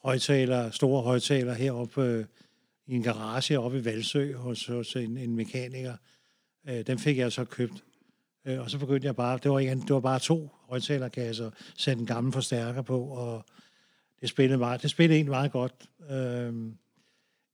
højtalere, 0.04 0.72
store 0.72 1.02
højtalere 1.02 1.54
heroppe 1.54 2.02
øh, 2.02 2.24
i 2.86 2.94
en 2.94 3.02
garage 3.02 3.60
oppe 3.60 3.78
i 3.78 3.84
Valsø 3.84 4.34
hos, 4.34 4.66
hos 4.66 4.96
en, 4.96 5.18
en 5.18 5.36
mekaniker. 5.36 5.96
Øh, 6.68 6.86
dem 6.86 6.98
fik 6.98 7.18
jeg 7.18 7.32
så 7.32 7.44
købt. 7.44 7.84
Øh, 8.44 8.60
og 8.60 8.70
så 8.70 8.78
begyndte 8.78 9.06
jeg 9.06 9.16
bare, 9.16 9.38
det 9.42 9.50
var, 9.50 9.58
ikke, 9.58 9.74
det 9.74 9.94
var 9.94 10.00
bare 10.00 10.18
to 10.18 10.50
højtalerkasser, 10.68 11.50
satte 11.76 12.00
en 12.00 12.06
gammel 12.06 12.32
forstærker 12.32 12.82
på, 12.82 13.00
og 13.00 13.44
det 14.20 14.28
spillede, 14.28 14.58
meget, 14.58 14.82
det 14.82 14.90
spillede 14.90 15.16
egentlig 15.16 15.30
meget 15.30 15.52
godt. 15.52 15.72
Øh, 16.10 16.54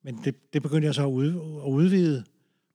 men 0.02 0.20
det, 0.24 0.52
det 0.52 0.62
begyndte 0.62 0.86
jeg 0.86 0.94
så 0.94 1.02
at, 1.02 1.10
ud, 1.10 1.28
at 1.64 1.70
udvide, 1.70 2.24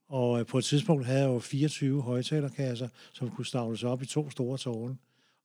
og 0.07 0.39
øh, 0.39 0.45
på 0.45 0.57
et 0.57 0.65
tidspunkt 0.65 1.05
havde 1.05 1.19
jeg 1.19 1.27
jo 1.27 1.39
24 1.39 2.01
højtalerkasser, 2.01 2.87
som 3.13 3.29
kunne 3.29 3.45
stavles 3.45 3.83
op 3.83 4.01
i 4.01 4.05
to 4.05 4.29
store 4.29 4.57
tårne, 4.57 4.97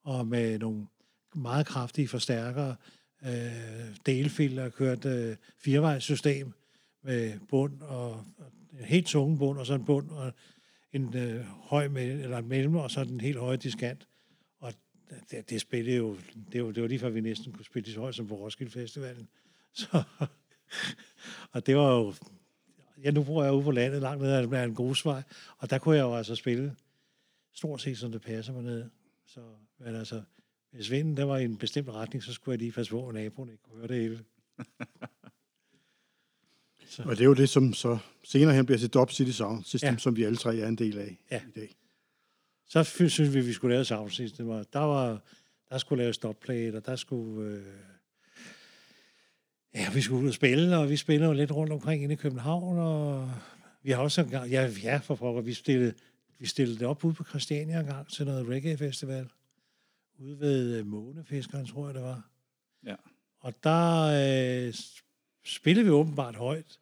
og 0.05 0.27
med 0.27 0.59
nogle 0.59 0.87
meget 1.35 1.67
kraftige 1.67 2.09
forstærkere, 2.09 2.77
øh, 3.25 3.97
delfilter, 4.07 4.69
kørt 4.69 5.05
øh, 5.05 5.37
firevejssystem 5.59 6.53
med 7.03 7.39
bund 7.49 7.81
og, 7.81 8.11
og 8.11 8.53
en 8.79 8.85
helt 8.85 9.07
tunge 9.07 9.39
bund, 9.39 9.59
og 9.59 9.67
så 9.67 9.75
en 9.75 9.85
bund 9.85 10.11
og 10.11 10.33
en 10.93 11.17
øh, 11.17 11.45
høj 11.45 11.89
med, 11.89 12.21
eller 12.21 12.39
en 12.39 12.49
mellem, 12.49 12.77
og 12.77 12.91
så 12.91 13.05
den 13.05 13.21
helt 13.21 13.39
høje 13.39 13.57
diskant. 13.57 14.09
Og 14.59 14.73
det, 15.31 15.51
det 15.51 15.61
spillede 15.61 15.97
jo, 15.97 16.17
det 16.53 16.65
var, 16.65 16.73
det 16.73 16.83
var 16.83 16.89
lige 16.89 16.99
før 16.99 17.09
vi 17.09 17.21
næsten 17.21 17.53
kunne 17.53 17.65
spille 17.65 17.85
lige 17.85 17.95
så 17.95 18.01
højt 18.01 18.15
som 18.15 18.27
på 18.27 18.35
Roskilde 18.35 18.73
Festivalen. 18.73 19.29
Så, 19.73 20.03
og 21.53 21.67
det 21.67 21.77
var 21.77 21.93
jo, 21.95 22.15
ja, 23.05 23.11
nu 23.11 23.23
bor 23.23 23.45
jeg 23.45 23.53
ude 23.53 23.63
på 23.65 23.71
landet, 23.71 24.03
langt 24.03 24.23
nede 24.23 24.59
af 24.59 24.65
en 24.65 24.75
grusvej, 24.75 25.23
og 25.59 25.71
der 25.71 25.79
kunne 25.79 25.97
jeg 25.97 26.03
jo 26.03 26.15
altså 26.17 26.35
spille 26.35 26.77
stort 27.53 27.81
set, 27.81 27.99
som 27.99 28.13
det 28.13 28.23
passer 28.23 28.53
mig 28.53 28.63
ned. 28.63 28.91
Så, 29.27 29.41
men 29.79 29.95
altså, 29.95 30.23
hvis 30.71 30.91
vinden 30.91 31.17
der 31.17 31.25
var 31.25 31.39
i 31.39 31.45
en 31.45 31.57
bestemt 31.57 31.89
retning, 31.89 32.23
så 32.23 32.33
skulle 32.33 32.53
jeg 32.53 32.59
lige 32.59 32.73
passe 32.73 32.91
på, 32.93 33.09
at 33.09 33.15
naboen 33.15 33.49
ikke 33.51 33.63
kunne 33.63 33.79
høre 33.79 33.89
det 33.89 33.97
hele. 34.03 34.25
Og 36.99 37.11
det 37.11 37.21
er 37.21 37.25
jo 37.25 37.35
det, 37.35 37.49
som 37.49 37.73
så 37.75 37.99
senere 38.25 38.55
hen 38.55 38.67
bliver 38.67 38.79
til 38.79 38.89
Dub 38.89 39.11
City 39.11 39.31
Sound 39.31 39.65
System, 39.65 39.91
Ja. 39.93 39.97
som 39.99 40.17
vi 40.17 40.23
alle 40.25 40.37
tre 40.37 40.57
er 40.57 40.69
en 40.69 40.77
del 40.77 40.99
af 40.99 41.19
Ja. 41.31 41.41
i 41.49 41.51
dag. 41.51 41.75
Så 42.69 42.83
synes 42.83 43.35
vi, 43.35 43.41
vi 43.41 43.53
skulle 43.53 43.75
lave 43.75 43.85
sound 43.85 44.11
system. 44.11 44.49
og 44.49 44.67
Der, 44.73 44.79
var, 44.79 45.21
der 45.69 45.79
skulle 45.79 46.03
laves 46.03 46.17
stopplate, 46.17 46.77
og 46.77 46.87
der 46.87 46.97
skulle... 46.97 47.51
Øh, 47.51 47.65
ja, 49.75 49.91
vi 49.95 50.01
skulle 50.01 50.23
ud 50.23 50.29
og 50.29 50.35
spille, 50.35 50.79
og 50.79 50.91
vi 50.91 50.97
spillede 50.97 51.29
jo 51.29 51.33
lidt 51.33 51.53
rundt 51.53 51.73
omkring 51.73 52.03
inde 52.03 52.13
i 52.13 52.17
København, 52.17 52.79
og 52.79 53.31
vi 53.83 53.91
har 53.91 54.03
også 54.03 54.21
engang... 54.21 54.51
Ja, 54.51 54.71
ja 54.83 54.97
for 54.97 55.15
pokker, 55.15 55.43
vi 55.43 55.55
stillede, 55.55 55.95
vi 56.39 56.47
stillede 56.47 56.79
det 56.79 56.87
op 56.87 57.05
ude 57.05 57.15
på 57.15 57.25
Christiania 57.25 57.81
engang 57.81 58.09
til 58.09 58.27
noget 58.27 58.49
reggae-festival. 58.49 59.29
Ude 60.19 60.41
ved 60.41 60.77
øh, 60.79 60.87
Månefiskeren, 60.87 61.67
tror 61.67 61.87
jeg, 61.87 61.95
det 61.95 62.03
var. 62.03 62.29
Ja. 62.87 62.95
Og 63.41 63.55
der 63.65 64.03
øh, 64.67 64.75
spillede 65.45 65.85
vi 65.85 65.91
åbenbart 65.91 66.37
højt. 66.37 66.79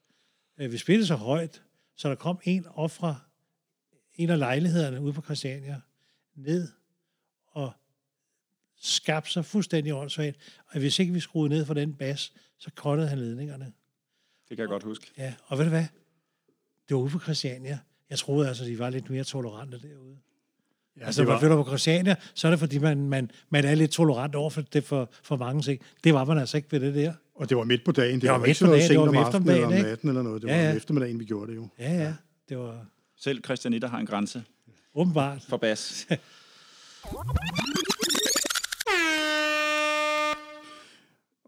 Øh, 0.58 0.72
vi 0.72 0.78
spillede 0.78 1.06
så 1.06 1.14
højt, 1.14 1.62
så 1.96 2.08
der 2.08 2.14
kom 2.14 2.40
en 2.44 2.66
op 2.66 2.90
fra 2.90 3.16
en 4.14 4.30
af 4.30 4.38
lejlighederne 4.38 5.00
ude 5.00 5.12
på 5.12 5.22
Christiania 5.22 5.80
ned 6.34 6.68
og 7.46 7.72
skabte 8.76 9.30
sig 9.30 9.44
fuldstændig 9.44 9.94
åndssvagt. 9.94 10.36
Og 10.66 10.78
hvis 10.78 10.98
ikke 10.98 11.12
vi 11.12 11.20
skruede 11.20 11.48
ned 11.48 11.64
for 11.64 11.74
den 11.74 11.94
bas, 11.94 12.32
så 12.58 12.70
kottede 12.76 13.08
han 13.08 13.18
ledningerne. 13.18 13.64
Det 14.48 14.56
kan 14.56 14.58
jeg 14.58 14.68
godt 14.68 14.82
huske. 14.82 15.06
Ja, 15.18 15.34
og 15.46 15.58
ved 15.58 15.64
du 15.64 15.70
hvad? 15.70 15.84
Det 16.88 16.96
var 16.96 17.02
ude 17.02 17.10
på 17.10 17.18
Christiania. 17.20 17.78
Jeg 18.10 18.18
troede 18.18 18.48
altså, 18.48 18.64
de 18.64 18.78
var 18.78 18.90
lidt 18.90 19.10
mere 19.10 19.24
tolerante 19.24 19.78
derude. 19.82 20.16
Ja, 21.00 21.06
altså, 21.06 21.20
det 21.22 21.26
når 21.26 21.32
var, 21.34 21.36
man 21.36 21.40
flytter 21.40 21.56
på 21.56 21.68
Christiania, 21.70 22.16
så 22.34 22.46
er 22.48 22.50
det, 22.50 22.58
fordi 22.58 22.78
man, 22.78 23.08
man, 23.08 23.30
man 23.50 23.64
er 23.64 23.74
lidt 23.74 23.90
tolerant 23.90 24.34
over 24.34 24.50
for 24.50 24.60
det 24.60 24.84
for, 24.84 25.10
for 25.22 25.36
mange 25.36 25.62
ting. 25.62 25.82
Det 26.04 26.14
var 26.14 26.24
man 26.24 26.38
altså 26.38 26.56
ikke 26.56 26.72
ved 26.72 26.80
det 26.80 26.94
der. 26.94 27.12
og 27.34 27.48
det 27.48 27.56
var 27.56 27.64
midt 27.64 27.84
på 27.84 27.92
dagen. 27.92 28.14
Det, 28.14 28.22
Det 28.22 28.30
var 28.30 28.38
var, 28.38 28.46
midt 28.46 28.48
ikke 28.48 28.60
på 28.60 28.66
dagen, 28.66 28.80
det 28.80 28.86
sent 28.88 29.00
var 29.00 29.08
om 29.08 29.16
aftenen 29.16 29.48
eller 29.48 29.66
om 29.66 29.72
eftermiddagen, 29.72 29.78
ikke? 29.78 29.88
natten 29.90 30.08
eller 30.08 30.22
noget. 30.22 30.42
Det 30.42 30.48
Ja, 30.48 30.56
var 30.56 30.62
ja. 30.64 30.70
om 30.70 30.76
eftermiddagen, 30.76 31.20
vi 31.20 31.24
gjorde 31.24 31.50
det 31.50 31.56
jo. 31.56 31.68
Ja, 31.78 31.92
ja. 31.92 32.14
Det 32.48 32.58
var 32.58 32.86
Selv 33.16 33.44
Christianitter 33.44 33.88
har 33.88 33.98
en 33.98 34.06
grænse 34.06 34.44
åbenbart. 34.94 35.42
for 35.48 35.56
bas. 35.56 36.06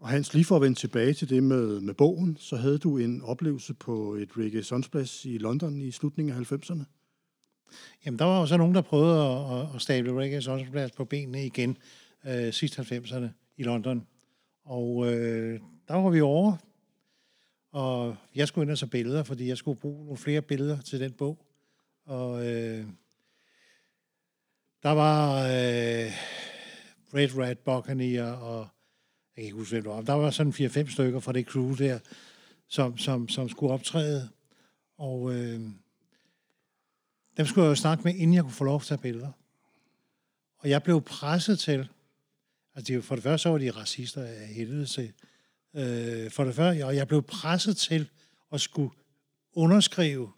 Og 0.01 0.09
Hans, 0.09 0.33
lige 0.33 0.45
for 0.45 0.55
at 0.55 0.61
vende 0.61 0.79
tilbage 0.79 1.13
til 1.13 1.29
det 1.29 1.43
med, 1.43 1.79
med 1.81 1.93
bogen, 1.93 2.37
så 2.37 2.55
havde 2.55 2.77
du 2.77 2.97
en 2.97 3.21
oplevelse 3.21 3.73
på 3.73 4.13
et 4.13 4.37
Rikke 4.37 4.63
Sunsplash 4.63 5.27
i 5.27 5.37
London 5.37 5.81
i 5.81 5.91
slutningen 5.91 6.35
af 6.35 6.51
90'erne. 6.51 6.83
Jamen, 8.05 8.19
der 8.19 8.25
var 8.25 8.39
jo 8.39 8.45
så 8.45 8.57
nogen, 8.57 8.75
der 8.75 8.81
prøvede 8.81 9.25
at, 9.25 9.59
at, 9.59 9.75
at 9.75 9.81
stable 9.81 10.19
Rikke 10.19 10.41
Sonsplads 10.41 10.91
på 10.91 11.05
benene 11.05 11.45
igen 11.45 11.77
øh, 12.25 12.53
sidst 12.53 12.79
90'erne 12.79 13.27
i 13.57 13.63
London. 13.63 14.07
Og 14.63 15.13
øh, 15.13 15.59
der 15.87 15.95
var 15.95 16.09
vi 16.09 16.21
over, 16.21 16.57
og 17.71 18.15
jeg 18.35 18.47
skulle 18.47 18.63
ind 18.63 18.71
og 18.71 18.77
så 18.77 18.87
billeder, 18.87 19.23
fordi 19.23 19.47
jeg 19.47 19.57
skulle 19.57 19.79
bruge 19.79 20.05
nogle 20.05 20.17
flere 20.17 20.41
billeder 20.41 20.81
til 20.81 20.99
den 20.99 21.11
bog. 21.11 21.45
Og 22.05 22.47
øh, 22.47 22.85
der 24.83 24.91
var 24.91 25.43
øh, 25.43 26.11
Red 27.13 27.37
Rat 27.37 27.59
Buccaneer, 27.59 28.31
og 28.31 28.67
jeg 29.41 29.45
kan 29.45 29.55
ikke 29.55 29.57
huske, 29.57 29.73
hvem 29.73 29.83
det 29.83 29.91
var. 29.91 30.01
Der 30.01 30.13
var 30.13 30.31
sådan 30.31 30.53
4-5 30.53 30.91
stykker 30.91 31.19
fra 31.19 31.31
det 31.31 31.45
crew 31.45 31.75
der, 31.75 31.99
som, 32.67 32.97
som, 32.97 33.29
som 33.29 33.49
skulle 33.49 33.73
optræde. 33.73 34.29
Og 34.97 35.33
øh, 35.33 35.59
dem 37.37 37.45
skulle 37.45 37.63
jeg 37.63 37.69
jo 37.69 37.75
snakke 37.75 38.03
med, 38.03 38.15
inden 38.15 38.33
jeg 38.33 38.43
kunne 38.43 38.53
få 38.53 38.63
lov 38.63 38.81
til 38.81 38.85
at 38.93 38.99
tage 38.99 39.01
billeder. 39.01 39.31
Og 40.57 40.69
jeg 40.69 40.83
blev 40.83 41.01
presset 41.01 41.59
til, 41.59 41.87
altså 42.75 42.93
de, 42.93 43.01
for 43.01 43.15
det 43.15 43.23
første 43.23 43.43
så 43.43 43.49
var 43.49 43.57
de 43.57 43.71
racister 43.71 44.23
af 44.23 44.47
helvede 44.47 44.85
til, 44.85 45.13
øh, 45.73 46.31
for 46.31 46.43
det 46.43 46.55
første, 46.55 46.85
og 46.85 46.95
jeg 46.95 47.07
blev 47.07 47.21
presset 47.21 47.77
til 47.77 48.09
at 48.51 48.61
skulle 48.61 48.91
underskrive 49.53 50.31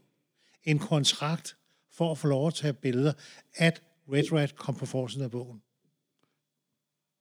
en 0.64 0.80
kontrakt 0.80 1.58
for 1.92 2.12
at 2.12 2.18
få 2.18 2.28
lov 2.28 2.48
at 2.48 2.54
tage 2.54 2.74
billeder, 2.74 3.14
at 3.56 3.82
Red 4.12 4.32
Rat 4.32 4.56
kom 4.56 4.76
på 4.76 4.86
forsiden 4.86 5.24
af 5.24 5.32
bogen. 5.32 5.62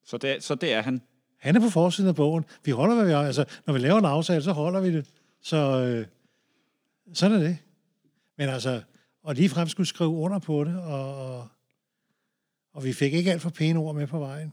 Så 0.05 0.19
det, 0.19 0.43
så 0.43 0.55
det 0.55 0.73
er 0.73 0.83
han. 0.83 1.03
Han 1.43 1.57
er 1.57 1.61
på 1.61 1.71
forsiden 1.71 2.09
af 2.09 2.15
bogen. 2.15 2.45
Vi 2.65 2.71
holder, 2.71 2.95
hvad 2.95 3.05
vi 3.07 3.13
har. 3.13 3.23
Altså, 3.23 3.45
når 3.67 3.73
vi 3.75 3.79
laver 3.79 3.99
en 3.99 4.05
aftale, 4.05 4.43
så 4.43 4.53
holder 4.53 4.81
vi 4.81 4.93
det. 4.97 5.07
Så 5.43 5.57
øh, 5.57 6.07
sådan 7.15 7.37
er 7.37 7.43
det. 7.43 7.59
Men 8.39 8.49
altså, 8.49 8.83
og 9.23 9.35
ligefrem 9.35 9.69
skulle 9.69 9.87
skrive 9.87 10.11
under 10.11 10.39
på 10.39 10.65
det, 10.65 10.77
og, 10.77 11.17
og, 11.37 11.49
og 12.75 12.85
vi 12.85 12.93
fik 12.93 13.13
ikke 13.15 13.33
alt 13.33 13.43
for 13.43 13.51
pæne 13.51 13.79
ord 13.79 13.95
med 13.95 14.07
på 14.07 14.19
vejen. 14.19 14.53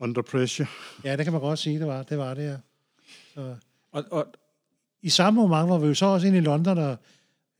Under 0.00 0.22
pressure. 0.22 0.66
Ja, 1.04 1.16
det 1.16 1.24
kan 1.24 1.32
man 1.32 1.42
godt 1.42 1.58
sige, 1.58 1.78
det 1.78 1.86
var 1.86 2.02
det, 2.02 2.18
var 2.18 2.34
det 2.34 2.44
ja. 2.44 2.56
Så, 3.34 3.54
Og, 3.92 4.04
og, 4.10 4.26
I 5.02 5.08
samme 5.08 5.40
moment 5.40 5.68
var 5.70 5.78
vi 5.78 5.86
jo 5.86 5.94
så 5.94 6.06
også 6.06 6.26
inde 6.26 6.38
i 6.38 6.40
London 6.40 6.78
og 6.78 6.96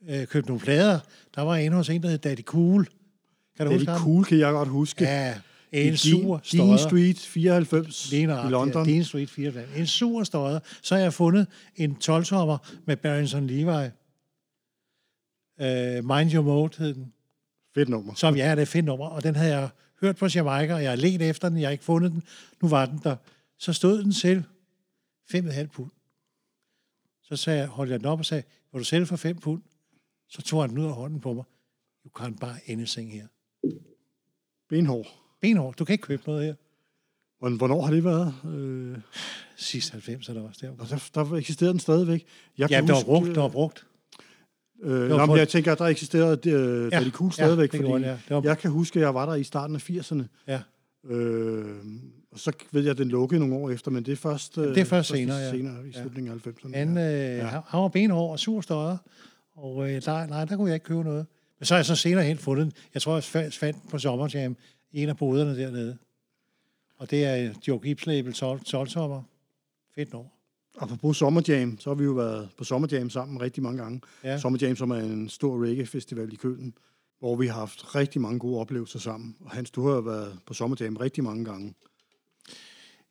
øh, 0.09 0.27
købte 0.27 0.49
nogle 0.51 0.61
plader. 0.61 1.01
Der 1.35 1.43
var 1.43 1.57
en 1.57 1.73
hos 1.73 1.89
en, 1.89 2.03
der 2.03 2.09
hed 2.09 2.19
Daddy 2.19 2.43
Cool. 2.43 2.89
Kan 3.57 3.67
du 3.67 3.73
Det 3.73 3.81
huske 3.81 3.91
er 3.91 3.95
ham? 3.97 4.03
cool, 4.05 4.25
kan 4.25 4.39
jeg 4.39 4.53
godt 4.53 4.69
huske. 4.69 5.05
Ja, 5.05 5.35
en 5.73 5.93
Dean- 5.93 5.97
sur 5.97 6.37
Dean 6.37 6.45
støder. 6.45 6.77
Street 6.77 7.19
94 7.19 8.11
Lige 8.11 8.23
i 8.23 8.27
London. 8.27 8.87
Ja, 8.87 8.93
Dean 8.93 9.05
Street 9.05 9.31
4. 9.31 9.53
En 9.77 9.87
sur 9.87 10.25
støder. 10.25 10.61
Så 10.83 10.95
har 10.95 11.03
jeg 11.03 11.13
fundet 11.13 11.47
en 11.77 11.97
12-tommer 12.05 12.59
med 12.87 12.97
Barrington 12.97 13.47
Levi. 13.47 13.89
Uh, 15.61 16.05
Mind 16.05 16.35
Your 16.35 16.43
Mode 16.43 16.79
hed 16.79 16.95
den. 16.95 17.13
Fedt 17.75 17.89
nummer. 17.89 18.15
Som 18.15 18.37
ja, 18.37 18.51
det 18.55 18.63
er 18.63 18.67
fedt 18.67 18.85
nummer. 18.85 19.07
Og 19.07 19.23
den 19.23 19.37
havde 19.37 19.57
jeg 19.59 19.69
hørt 20.01 20.17
på 20.17 20.27
Jamaica, 20.35 20.75
og 20.75 20.83
jeg 20.83 20.91
har 20.91 20.97
let 20.97 21.23
efter 21.23 21.49
den. 21.49 21.59
Jeg 21.59 21.67
har 21.67 21.73
ikke 21.73 21.85
fundet 21.85 22.13
den. 22.13 22.23
Nu 22.63 22.69
var 22.69 22.87
den 22.87 23.01
der. 23.05 23.17
Så 23.59 23.73
stod 23.73 24.03
den 24.03 24.13
selv 24.13 24.43
5,5 25.35 25.67
pund. 25.67 25.91
Så 27.23 27.37
sagde 27.37 27.59
jeg, 27.59 27.69
holdt 27.69 27.91
jeg 27.91 27.99
den 27.99 28.07
op 28.07 28.19
og 28.19 28.25
sagde, 28.25 28.43
vil 28.73 28.79
du 28.79 28.85
sælge 28.85 29.07
for 29.07 29.17
5 29.17 29.37
pund? 29.37 29.63
Så 30.29 30.43
tog 30.43 30.61
han 30.63 30.71
den 30.71 30.79
ud 30.79 30.85
af 30.85 30.93
hånden 30.95 31.21
på 31.21 31.33
mig. 31.33 31.45
You 32.07 32.11
can't 32.25 32.37
buy 32.41 32.73
anything 32.73 33.13
her. 33.13 33.27
Benhård. 34.69 35.07
Benhård, 35.41 35.75
du 35.75 35.85
kan 35.85 35.93
ikke 35.95 36.03
købe 36.03 36.23
noget 36.27 36.45
her. 36.45 36.55
Hvorn- 37.41 37.57
Hvornår 37.57 37.83
har 37.83 37.93
det 37.93 38.05
været? 38.05 38.35
Øh, 38.55 38.97
Sidst 39.57 39.91
90 39.93 40.29
er 40.29 40.33
der 40.35 40.43
også 40.43 40.61
der. 40.63 40.71
og 40.79 40.89
der, 41.15 41.25
der 41.25 41.37
eksisterede 41.37 41.73
den 41.73 41.81
stadigvæk. 41.81 42.27
Jeg 42.59 42.71
Ja, 42.71 42.81
det 42.81 42.89
var 42.89 43.03
brugt, 43.05 43.27
det 43.27 43.37
var 43.37 43.49
brugt. 43.49 43.87
Øh, 44.83 45.11
var 45.11 45.17
nå, 45.17 45.27
men 45.27 45.37
jeg 45.37 45.49
tænker, 45.49 45.73
at 45.73 45.79
der 45.79 45.85
eksisterede 45.87 46.51
øh, 46.51 46.93
ja, 46.93 47.01
de 47.05 47.11
cool 47.11 47.33
stadigvæk, 47.33 47.73
det 47.73 47.81
fordi 47.81 47.93
det, 47.93 48.03
ja. 48.03 48.35
Var, 48.35 48.43
jeg 48.45 48.59
kan 48.59 48.71
huske, 48.71 48.99
at 48.99 49.03
jeg 49.03 49.15
var 49.15 49.27
der 49.27 49.35
i 49.35 49.45
starten 49.45 49.77
af 49.77 49.91
80'erne. 49.91 50.23
ja. 50.47 50.61
Øh, 51.05 51.77
og 52.33 52.39
så 52.39 52.53
ved 52.73 52.83
jeg, 52.83 52.91
at 52.91 52.99
den 52.99 53.09
lukkede 53.09 53.41
nogle 53.41 53.55
år 53.55 53.71
efter, 53.71 53.91
men 53.91 54.03
det 54.05 54.13
er 54.13 54.17
først, 54.17 54.59
øh, 54.59 54.65
det 54.69 54.79
er 54.79 54.85
først 54.85 55.09
senere, 55.09 55.37
ja. 55.37 55.51
senere 55.51 55.89
i 55.89 55.93
slutningen 55.93 56.33
af 56.33 56.47
90'erne. 56.51 56.77
Han, 56.77 56.99
øh, 56.99 57.05
ja. 57.39 57.47
han 57.47 57.81
var 57.81 57.89
benhård 57.89 58.31
og 58.31 58.39
sur 58.39 58.61
støder, 58.61 58.97
og 59.57 59.91
øh, 59.91 60.03
der, 60.05 60.27
nej, 60.27 60.45
der 60.45 60.57
kunne 60.57 60.69
jeg 60.69 60.75
ikke 60.75 60.85
købe 60.87 61.03
noget. 61.05 61.27
Men 61.59 61.67
så 61.67 61.75
har 61.75 61.79
jeg 61.79 61.87
så 61.87 61.97
senere 61.97 62.25
hen 62.25 62.39
fundet 62.39 62.65
den. 62.65 62.73
Jeg 62.95 63.03
tror, 63.03 63.15
jeg 63.15 63.23
fa- 63.23 63.49
fandt 63.59 63.83
den 63.83 63.91
på 63.91 63.99
Sommerjam 63.99 64.57
en 64.93 65.09
af 65.09 65.17
boderne 65.17 65.59
dernede. 65.59 65.99
Og 66.97 67.11
det 67.11 67.25
er 67.25 67.55
Joe 67.69 67.79
Gibbs 67.79 68.07
label 68.07 68.33
12 68.33 68.61
12 68.61 68.89
Fedt 69.95 70.13
nummer. 70.13 70.31
Apropos 70.79 71.17
Summer 71.17 71.43
Jam, 71.49 71.81
så 71.81 71.91
har 71.91 71.95
vi 71.95 72.05
jo 72.05 72.13
været 72.13 72.49
på 72.59 72.65
Summer 72.65 72.89
Jam 72.93 73.11
sammen 73.11 73.41
rigtig 73.41 73.63
mange 73.63 73.83
gange. 73.83 74.01
Ja. 74.25 74.39
Summer 74.39 74.59
Jam, 74.63 74.77
som 74.77 74.91
er 74.91 74.97
en 74.97 75.29
stor 75.29 75.65
reggae-festival 75.65 76.33
i 76.33 76.37
Køln, 76.37 76.75
hvor 77.19 77.37
vi 77.37 77.47
har 77.47 77.55
haft 77.55 77.95
rigtig 77.95 78.21
mange 78.21 78.39
gode 78.39 78.61
oplevelser 78.61 78.99
sammen. 78.99 79.37
Og 79.41 79.51
Hans, 79.51 79.71
du 79.71 79.89
har 79.89 80.01
været 80.01 80.39
på 80.47 80.55
Summer 80.55 80.77
Jam 80.81 80.97
rigtig 80.97 81.25
mange 81.25 81.45
gange. 81.45 81.75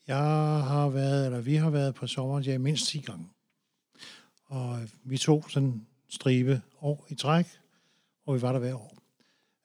Jeg 0.08 0.18
har 0.64 0.90
været, 0.90 1.26
eller 1.26 1.42
vi 1.42 1.56
har 1.56 1.70
været 1.70 1.96
på 1.96 2.08
Sommerjam 2.08 2.62
mindst 2.62 2.88
10 2.88 3.00
gange. 3.00 3.30
Og 4.46 4.80
vi 5.04 5.18
tog 5.18 5.46
sådan 5.50 5.70
en 5.70 5.88
stribe 6.10 6.62
år 6.82 7.06
i 7.10 7.16
træk, 7.16 7.46
og 8.26 8.36
vi 8.36 8.42
var 8.42 8.52
der 8.52 8.60
hver 8.60 8.76
år. 8.76 8.97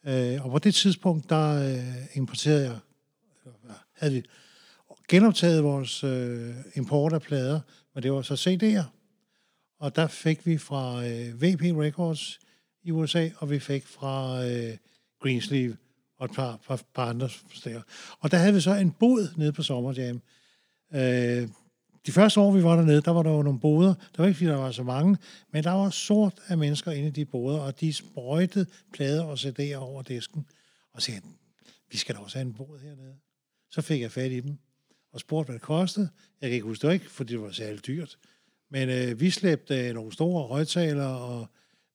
Øh, 0.06 0.44
og 0.44 0.50
på 0.50 0.58
det 0.58 0.74
tidspunkt, 0.74 1.30
der 1.30 1.74
øh, 1.74 2.16
importerede 2.16 2.64
jeg, 2.64 2.78
eller 3.44 3.58
hvad, 3.62 3.74
havde 3.96 4.12
vi 4.14 4.22
genoptaget 5.08 5.64
vores 5.64 6.04
øh, 6.04 6.54
import 6.74 7.12
af 7.12 7.22
plader, 7.22 7.60
men 7.94 8.02
det 8.02 8.12
var 8.12 8.22
så 8.22 8.34
CD'er. 8.34 8.84
Og 9.78 9.96
der 9.96 10.06
fik 10.06 10.46
vi 10.46 10.58
fra 10.58 11.06
øh, 11.06 11.42
VP 11.42 11.62
Records 11.62 12.40
i 12.82 12.90
USA, 12.90 13.28
og 13.36 13.50
vi 13.50 13.58
fik 13.58 13.86
fra 13.86 14.44
øh, 14.44 14.76
Greensleeve 15.20 15.76
og 16.18 16.24
et 16.24 16.30
par, 16.30 16.58
par, 16.66 16.80
par 16.94 17.06
andre 17.06 17.28
steder. 17.54 17.82
Og 18.20 18.30
der 18.30 18.36
havde 18.36 18.54
vi 18.54 18.60
så 18.60 18.74
en 18.74 18.90
bod 18.90 19.28
nede 19.36 19.52
på 19.52 19.62
Sommerjam. 19.62 20.20
Øh, 20.94 21.48
de 22.06 22.12
første 22.12 22.40
år, 22.40 22.52
vi 22.52 22.62
var 22.62 22.76
dernede, 22.76 23.00
der 23.00 23.10
var 23.10 23.22
der 23.22 23.30
jo 23.30 23.42
nogle 23.42 23.60
boder. 23.60 23.94
Der 23.94 24.22
var 24.22 24.26
ikke, 24.26 24.36
fordi 24.36 24.50
der 24.50 24.56
var 24.56 24.70
så 24.70 24.82
mange, 24.82 25.16
men 25.52 25.64
der 25.64 25.70
var 25.70 25.90
sort 25.90 26.34
af 26.48 26.58
mennesker 26.58 26.90
inde 26.90 27.08
i 27.08 27.10
de 27.10 27.24
boder, 27.24 27.58
og 27.58 27.80
de 27.80 27.92
sprøjtede 27.92 28.66
plader 28.92 29.24
og 29.24 29.32
CD'er 29.32 29.74
over 29.74 30.02
disken. 30.02 30.46
Og 30.92 31.02
sagde 31.02 31.20
vi 31.90 31.96
skal 31.96 32.14
da 32.14 32.20
også 32.20 32.38
have 32.38 32.46
en 32.46 32.54
bod 32.54 32.78
hernede. 32.78 33.14
Så 33.70 33.82
fik 33.82 34.00
jeg 34.00 34.12
fat 34.12 34.32
i 34.32 34.40
dem 34.40 34.58
og 35.12 35.20
spurgte, 35.20 35.46
hvad 35.46 35.54
det 35.54 35.62
kostede. 35.62 36.08
Jeg 36.40 36.48
kan 36.48 36.54
ikke 36.54 36.66
huske 36.66 36.86
det 36.86 36.92
ikke, 36.92 37.10
fordi 37.10 37.32
det 37.32 37.42
var 37.42 37.50
særligt 37.50 37.86
dyrt. 37.86 38.18
Men 38.70 38.88
øh, 38.88 39.20
vi 39.20 39.30
slæbte 39.30 39.88
øh, 39.88 39.94
nogle 39.94 40.12
store 40.12 40.48
højtalere 40.48 41.18
og 41.18 41.46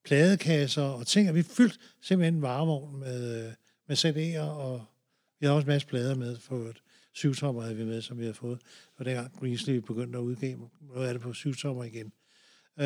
pladekasser 0.05 0.81
og 0.81 1.07
ting, 1.07 1.29
og 1.29 1.35
vi 1.35 1.43
fyldte 1.43 1.77
simpelthen 2.01 2.35
en 2.35 2.41
varevogn 2.41 2.99
med, 2.99 3.45
øh, 3.45 3.53
med 3.87 3.97
CD'er, 3.97 4.49
og 4.49 4.85
vi 5.39 5.45
havde 5.45 5.57
også 5.57 5.65
en 5.65 5.69
masse 5.69 5.87
plader 5.87 6.15
med 6.15 6.37
for 6.37 6.55
øvrigt 6.55 6.81
syvtommer 7.17 7.61
havde 7.61 7.75
vi 7.75 7.85
med, 7.85 8.01
som 8.01 8.17
vi 8.17 8.23
havde 8.23 8.33
fået. 8.33 8.59
Og 8.95 9.05
dengang 9.05 9.39
Greensleeve 9.39 9.81
begyndte 9.81 10.17
at 10.17 10.21
udgive 10.21 10.69
noget 10.81 11.07
af 11.07 11.13
det 11.13 11.21
på 11.21 11.33
syvtommer 11.33 11.83
igen. 11.83 12.11
Øh, 12.79 12.85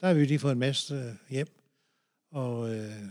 der 0.00 0.06
har 0.06 0.14
vi 0.14 0.24
lige 0.24 0.38
fået 0.38 0.52
en 0.52 0.58
masse 0.58 0.94
øh, 0.94 1.14
hjem, 1.30 1.48
og 2.30 2.74
øh, 2.76 3.02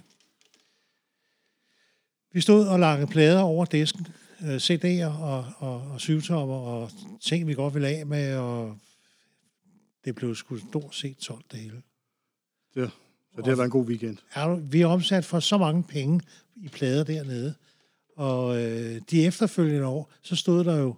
vi 2.32 2.42
stod 2.42 2.68
og 2.68 2.80
lagde 2.80 3.08
plader 3.08 3.42
over 3.42 3.66
disken, 3.66 4.08
øh, 4.44 4.56
CD'er 4.56 5.06
og, 5.06 5.46
og, 5.58 5.82
og 5.82 6.02
syvtommer, 6.02 6.56
og 6.56 6.92
ting, 7.22 7.48
vi 7.48 7.54
godt 7.54 7.74
ville 7.74 7.88
af 7.88 8.06
med, 8.06 8.36
og 8.36 8.78
det 10.06 10.16
blev 10.16 10.36
sgu 10.36 10.58
stort 10.58 10.96
set 10.96 11.24
solgt 11.24 11.52
det 11.52 11.60
hele. 11.60 11.82
Det, 12.76 12.92
så 13.36 13.38
det 13.38 13.48
har 13.48 13.56
været 13.56 13.66
en 13.66 13.72
god 13.72 13.86
weekend. 13.86 14.18
Er 14.34 14.48
du, 14.48 14.56
vi 14.56 14.82
er 14.82 14.88
omsat 14.88 15.26
for 15.26 15.40
så 15.40 15.58
mange 15.58 15.84
penge 15.84 16.22
i 16.56 16.68
plader 16.68 17.04
dernede, 17.04 17.56
og 18.20 18.62
øh, 18.62 19.02
de 19.12 19.26
efterfølgende 19.26 19.88
år, 19.88 20.12
så 20.22 20.36
stod 20.36 20.64
der 20.64 20.78
jo 20.78 20.96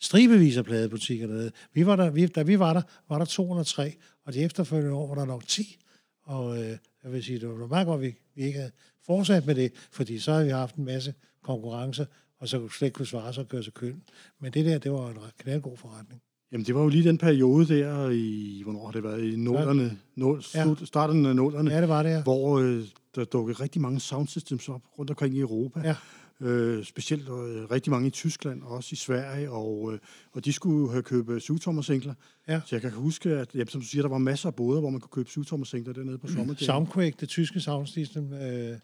stribevis 0.00 0.56
af 0.56 0.64
pladebutikker 0.64 1.26
dernede. 1.26 1.50
Vi 1.74 1.86
var 1.86 1.96
der, 1.96 2.10
vi, 2.10 2.26
da 2.26 2.42
vi 2.42 2.58
var 2.58 2.72
der, 2.72 2.82
var 3.08 3.18
der 3.18 3.24
203, 3.24 3.94
og 4.24 4.34
de 4.34 4.38
efterfølgende 4.40 4.94
år 4.96 5.08
var 5.08 5.14
der 5.14 5.24
nok 5.24 5.46
10. 5.46 5.76
Og 6.24 6.58
øh, 6.58 6.76
jeg 7.04 7.12
vil 7.12 7.24
sige, 7.24 7.40
det 7.40 7.48
var 7.48 7.66
meget 7.66 7.86
godt, 7.86 7.98
at 7.98 8.06
vi, 8.06 8.14
vi 8.34 8.42
ikke 8.42 8.58
havde 8.58 8.70
fortsat 9.06 9.46
med 9.46 9.54
det, 9.54 9.72
fordi 9.90 10.18
så 10.18 10.32
havde 10.32 10.44
vi 10.44 10.50
haft 10.50 10.74
en 10.76 10.84
masse 10.84 11.14
konkurrence, 11.42 12.06
og 12.38 12.48
så 12.48 12.58
kunne 12.58 12.70
slet 12.72 12.86
ikke 12.86 12.96
kunne 12.96 13.06
svare 13.06 13.34
sig 13.34 13.40
at 13.40 13.48
køre 13.48 13.62
til 13.62 13.72
køen. 13.72 14.02
Men 14.40 14.52
det 14.52 14.64
der, 14.64 14.78
det 14.78 14.92
var 14.92 15.08
en 15.08 15.16
knaldgod 15.38 15.76
forretning. 15.76 16.22
Jamen, 16.52 16.66
det 16.66 16.74
var 16.74 16.82
jo 16.82 16.88
lige 16.88 17.04
den 17.08 17.18
periode 17.18 17.68
der 17.68 18.10
i, 18.10 18.60
hvornår 18.64 18.84
har 18.84 18.92
det 18.92 19.02
været, 19.02 19.24
i 19.32 19.36
nullerne, 19.36 19.98
nul, 20.16 20.42
Ja. 20.54 20.74
starten 20.84 21.26
af 21.26 21.36
nullerne, 21.36 21.70
Ja, 21.70 21.80
det 21.80 21.88
var 21.88 22.02
det, 22.02 22.10
ja. 22.10 22.22
hvor 22.22 22.58
øh, 22.58 22.82
der 23.14 23.24
dukkede 23.24 23.62
rigtig 23.62 23.80
mange 23.80 24.00
soundsystems 24.00 24.68
op 24.68 24.82
rundt 24.98 25.10
omkring 25.10 25.34
i 25.36 25.40
Europa. 25.40 25.80
Ja. 25.84 25.96
Øh, 26.42 26.84
specielt 26.84 27.28
øh, 27.28 27.70
rigtig 27.70 27.90
mange 27.90 28.06
i 28.06 28.10
Tyskland, 28.10 28.62
og 28.62 28.68
også 28.68 28.88
i 28.92 28.96
Sverige, 28.96 29.50
og, 29.50 29.92
øh, 29.92 29.98
og 30.32 30.44
de 30.44 30.52
skulle 30.52 30.90
have 30.90 31.02
købe 31.02 31.40
syvtommersingler. 31.40 32.14
Ja. 32.48 32.60
Så 32.66 32.74
jeg 32.74 32.82
kan 32.82 32.90
huske, 32.90 33.30
at 33.30 33.54
ja, 33.54 33.64
som 33.68 33.80
du 33.80 33.86
siger, 33.86 34.02
der 34.02 34.08
var 34.08 34.18
masser 34.18 34.48
af 34.48 34.54
boder, 34.54 34.80
hvor 34.80 34.90
man 34.90 35.00
kunne 35.00 35.10
købe 35.10 35.30
syvtommersingler 35.30 35.92
dernede 35.92 36.18
på 36.18 36.26
Sommerjam. 36.26 36.56
Soundquake, 36.56 37.16
det 37.20 37.28
tyske 37.28 37.60
soundsystem, 37.60 38.32
øh, 38.32 38.78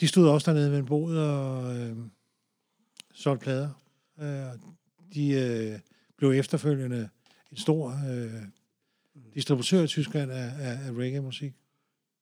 de 0.00 0.08
stod 0.08 0.28
også 0.28 0.52
dernede 0.52 0.70
med 0.70 0.78
en 0.78 0.86
båd 0.86 1.16
og 1.16 1.76
øh, 1.76 1.96
solgte 3.12 3.44
plader. 3.44 3.70
Øh, 4.20 4.26
de 5.14 5.30
øh, 5.30 5.78
blev 6.16 6.30
efterfølgende 6.30 7.08
en 7.50 7.56
stor 7.56 7.88
øh, 8.10 8.42
distributør 9.34 9.82
i 9.82 9.86
Tyskland 9.86 10.32
af, 10.32 10.50
af, 10.58 10.78
af 10.86 10.92
reggae-musik. 10.92 11.52